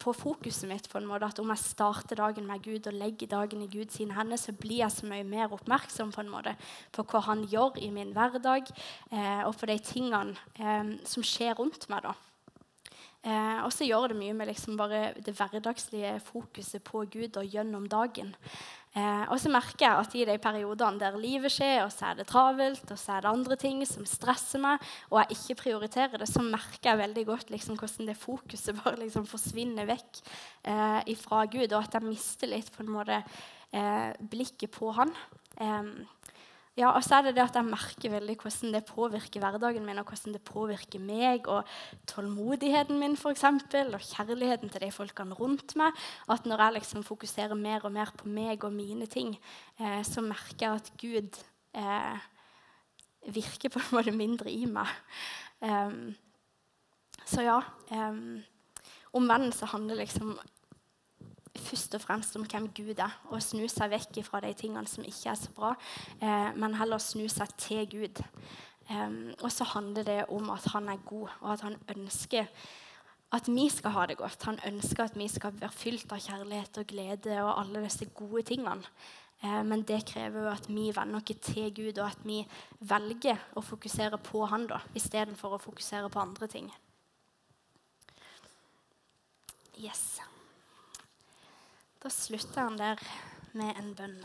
på 0.00 0.14
fokuset 0.16 0.68
mitt. 0.68 0.88
på 0.88 0.98
en 0.98 1.06
måte, 1.06 1.26
at 1.26 1.38
Om 1.38 1.52
jeg 1.52 1.58
starter 1.58 2.16
dagen 2.16 2.46
med 2.46 2.62
Gud 2.62 2.86
og 2.86 2.94
legger 2.94 3.26
dagen 3.26 3.62
i 3.62 3.68
Guds 3.68 3.96
hender, 3.96 4.36
så 4.36 4.52
blir 4.52 4.78
jeg 4.78 4.90
så 4.90 5.06
mye 5.06 5.24
mer 5.24 5.52
oppmerksom 5.52 6.12
på 6.12 6.20
en 6.20 6.32
måte, 6.32 6.56
på 6.92 7.04
hva 7.04 7.20
han 7.20 7.44
gjør 7.44 7.78
i 7.78 7.90
min 7.90 8.12
hverdag, 8.12 8.66
eh, 9.12 9.42
og 9.46 9.54
på 9.56 9.66
de 9.66 9.78
tingene 9.78 10.36
eh, 10.58 10.96
som 11.04 11.22
skjer 11.22 11.54
rundt 11.54 11.88
meg. 11.88 12.02
da. 12.02 12.14
Eh, 13.20 13.58
og 13.66 13.72
så 13.72 13.84
gjør 13.84 14.08
det 14.08 14.16
mye 14.16 14.32
med 14.32 14.48
liksom 14.48 14.78
bare 14.80 15.12
det 15.20 15.34
hverdagslige 15.36 16.14
fokuset 16.24 16.82
på 16.82 17.04
Gud 17.04 17.36
og 17.36 17.44
gjennom 17.44 17.88
dagen. 17.88 18.34
Eh, 18.90 19.24
og 19.30 19.38
så 19.38 19.52
merker 19.54 19.84
jeg 19.84 20.02
at 20.02 20.14
i 20.18 20.24
de 20.26 20.34
periodene 20.42 20.98
der 20.98 21.18
livet 21.20 21.52
skjer, 21.54 21.84
og 21.84 21.92
så 21.94 22.08
er 22.08 22.18
det 22.18 22.26
travelt, 22.26 22.82
og 22.90 22.98
så 22.98 23.14
er 23.14 23.22
det 23.22 23.30
andre 23.30 23.58
ting 23.60 23.84
som 23.86 24.06
stresser 24.08 24.62
meg, 24.62 24.82
og 25.12 25.20
jeg 25.20 25.36
ikke 25.36 25.58
prioriterer 25.62 26.18
det, 26.18 26.26
så 26.26 26.42
merker 26.42 26.90
jeg 26.90 27.02
veldig 27.04 27.24
godt 27.28 27.52
liksom, 27.54 27.78
hvordan 27.78 28.10
det 28.10 28.18
fokuset 28.18 28.78
bare 28.82 28.98
liksom 29.04 29.28
forsvinner 29.30 29.86
vekk 29.90 30.22
eh, 30.74 31.14
fra 31.22 31.44
Gud, 31.46 31.68
og 31.70 31.84
at 31.84 31.94
jeg 32.00 32.08
mister 32.08 32.50
litt 32.50 32.72
på 32.74 32.82
en 32.82 32.94
måte 32.96 33.20
eh, 33.20 34.10
blikket 34.32 34.74
på 34.74 34.90
Han. 34.98 35.14
Eh, 35.62 35.92
ja, 36.80 36.90
og 36.96 37.04
så 37.04 37.18
er 37.18 37.28
det 37.28 37.34
det 37.36 37.44
at 37.44 37.56
jeg 37.58 37.68
merker 37.68 38.12
veldig 38.14 38.36
hvordan 38.40 38.74
det 38.74 38.82
påvirker 38.88 39.42
hverdagen 39.42 39.84
min, 39.84 40.00
og 40.00 40.08
hvordan 40.08 40.36
det 40.36 40.42
påvirker 40.48 41.02
meg 41.04 41.48
og 41.52 41.68
tålmodigheten 42.08 42.98
min 43.00 43.18
for 43.20 43.34
eksempel, 43.34 43.92
og 43.96 44.04
kjærligheten 44.06 44.72
til 44.72 44.86
de 44.86 44.90
folkene 44.94 45.36
rundt 45.36 45.76
meg. 45.80 45.96
At 46.32 46.48
når 46.48 46.64
jeg 46.64 46.76
liksom 46.78 47.04
fokuserer 47.04 47.58
mer 47.58 47.84
og 47.84 47.92
mer 47.92 48.12
på 48.16 48.28
meg 48.32 48.64
og 48.64 48.72
mine 48.72 49.08
ting, 49.10 49.34
eh, 49.80 50.00
så 50.06 50.24
merker 50.24 50.66
jeg 50.66 50.80
at 50.80 50.92
Gud 51.00 51.42
eh, 51.76 52.24
virker 53.28 53.68
på 53.68 53.82
en 53.82 53.92
måte 53.98 54.16
mindre 54.16 54.50
i 54.50 54.64
meg. 54.64 54.88
Um, 55.60 56.14
så 57.28 57.44
ja. 57.44 57.60
Um, 57.92 58.40
Omvendelse 59.12 59.66
handler 59.66 59.98
liksom 59.98 60.38
først 61.60 61.94
og 61.98 62.02
fremst 62.04 62.36
om 62.38 62.46
hvem 62.48 62.68
Gud 62.76 62.98
er, 62.98 63.14
og 63.30 63.42
snu 63.44 63.66
seg 63.70 63.92
vekk 63.92 64.20
fra 64.26 64.42
de 64.44 64.52
tingene 64.58 64.88
som 64.88 65.06
ikke 65.06 65.32
er 65.32 65.38
så 65.38 65.52
bra, 65.56 65.74
eh, 66.20 66.50
men 66.56 66.76
heller 66.80 67.02
snu 67.02 67.26
seg 67.30 67.54
til 67.60 67.86
Gud. 67.90 68.22
Um, 68.90 69.30
og 69.38 69.52
så 69.54 69.64
handler 69.70 70.02
det 70.02 70.24
om 70.34 70.48
at 70.50 70.64
han 70.72 70.88
er 70.90 71.02
god, 71.06 71.28
og 71.40 71.52
at 71.52 71.60
han 71.62 71.76
ønsker 71.94 72.48
at 73.32 73.46
vi 73.46 73.68
skal 73.70 73.94
ha 73.94 74.06
det 74.10 74.16
godt. 74.18 74.42
Han 74.48 74.58
ønsker 74.66 75.04
at 75.04 75.18
vi 75.18 75.28
skal 75.30 75.54
være 75.60 75.70
fylt 75.70 76.12
av 76.12 76.18
kjærlighet 76.18 76.80
og 76.82 76.86
glede 76.90 77.36
og 77.44 77.52
alle 77.60 77.84
disse 77.84 78.08
gode 78.18 78.42
tingene. 78.48 78.82
Eh, 79.42 79.62
men 79.64 79.84
det 79.86 80.02
krever 80.10 80.42
jo 80.42 80.50
at 80.50 80.66
vi 80.68 80.90
venner 80.96 81.22
oss 81.22 81.52
til 81.52 81.70
Gud, 81.74 81.98
og 81.98 82.10
at 82.10 82.24
vi 82.24 82.42
velger 82.80 83.38
å 83.56 83.62
fokusere 83.62 84.18
på 84.18 84.44
Han 84.50 84.66
da, 84.66 84.82
istedenfor 84.94 85.54
å 85.54 85.62
fokusere 85.62 86.10
på 86.10 86.20
andre 86.20 86.50
ting. 86.50 86.72
Yes. 89.80 90.20
Da 92.00 92.08
slutter 92.08 92.62
han 92.64 92.78
der 92.80 93.00
med 93.52 93.76
en 93.76 93.90
bønn. 93.92 94.22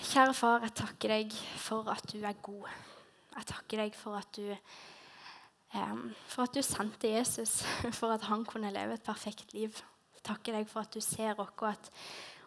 Kjære 0.00 0.32
far, 0.32 0.62
jeg 0.64 0.72
takker 0.78 1.12
deg 1.12 1.34
for 1.60 1.90
at 1.92 2.06
du 2.08 2.22
er 2.24 2.38
god. 2.40 2.70
Jeg 3.34 3.48
takker 3.50 3.82
deg 3.82 3.98
for 3.98 4.16
at 4.16 4.30
du, 4.38 4.48
um, 5.76 6.06
for 6.24 6.46
at 6.48 6.56
du 6.56 6.62
sendte 6.64 7.12
Jesus 7.12 7.58
for 7.98 8.16
at 8.16 8.24
han 8.30 8.46
kunne 8.48 8.72
leve 8.72 8.96
et 8.96 9.04
perfekt 9.04 9.52
liv. 9.52 9.76
Jeg 10.16 10.24
takker 10.30 10.56
deg 10.56 10.72
for 10.72 10.88
at 10.88 10.96
du 10.96 11.04
ser 11.04 11.36
oss, 11.36 11.52
og 11.60 11.68
at, 11.74 11.92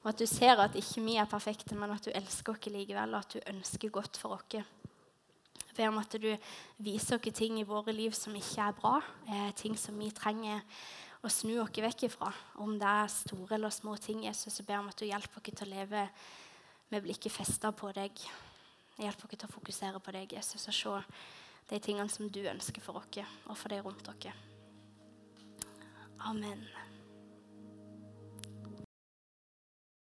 og 0.02 0.12
at 0.16 0.26
du 0.26 0.26
ser 0.26 0.66
at 0.66 0.82
ikke 0.82 1.06
vi 1.06 1.20
er 1.22 1.30
perfekte, 1.30 1.78
men 1.78 1.94
at 1.94 2.10
du 2.10 2.10
elsker 2.10 2.58
oss 2.58 2.74
likevel, 2.74 3.14
og 3.14 3.22
at 3.22 3.38
du 3.38 3.54
ønsker 3.54 3.94
godt 3.94 4.18
for 4.18 4.34
oss. 4.40 4.50
Jeg 4.58 5.78
ber 5.78 5.94
om 5.94 6.02
at 6.02 6.18
du 6.18 6.32
viser 6.82 7.22
oss 7.22 7.38
ting 7.38 7.62
i 7.62 7.70
våre 7.70 7.94
liv 7.94 8.18
som 8.18 8.34
ikke 8.34 8.66
er 8.66 8.78
bra, 8.82 8.98
eh, 9.30 9.50
ting 9.54 9.78
som 9.78 10.02
vi 10.02 10.10
trenger 10.10 10.66
å 11.24 11.32
snu 11.32 11.56
oss 11.64 11.82
vekk 11.86 12.08
ifra. 12.10 12.32
Om 12.62 12.76
det 12.80 12.90
er 12.90 13.12
store 13.12 13.56
eller 13.56 13.74
små 13.74 13.96
ting, 13.98 14.26
Jesus, 14.28 14.58
så 14.58 14.64
ber 14.64 14.78
jeg 14.78 14.84
om 14.84 14.92
at 14.92 15.00
du 15.00 15.06
hjelper 15.08 15.40
oss 15.40 15.50
til 15.50 15.68
å 15.68 15.72
leve 15.72 16.08
med 16.92 17.06
blikket 17.06 17.32
festa 17.32 17.72
på 17.72 17.92
deg. 17.96 18.26
Hjelp 19.00 19.24
oss 19.26 19.36
til 19.36 19.48
å 19.48 19.54
fokusere 19.54 20.04
på 20.04 20.16
deg, 20.16 20.36
Jesus, 20.36 20.68
og 20.68 20.76
se 20.78 20.98
de 21.72 21.80
tingene 21.80 22.12
som 22.12 22.28
du 22.30 22.44
ønsker 22.44 22.84
for 22.84 23.00
oss 23.00 23.24
og 23.48 23.58
for 23.58 23.72
de 23.72 23.82
rundt 23.82 24.10
dere. 24.12 24.36
Amen. 26.24 26.68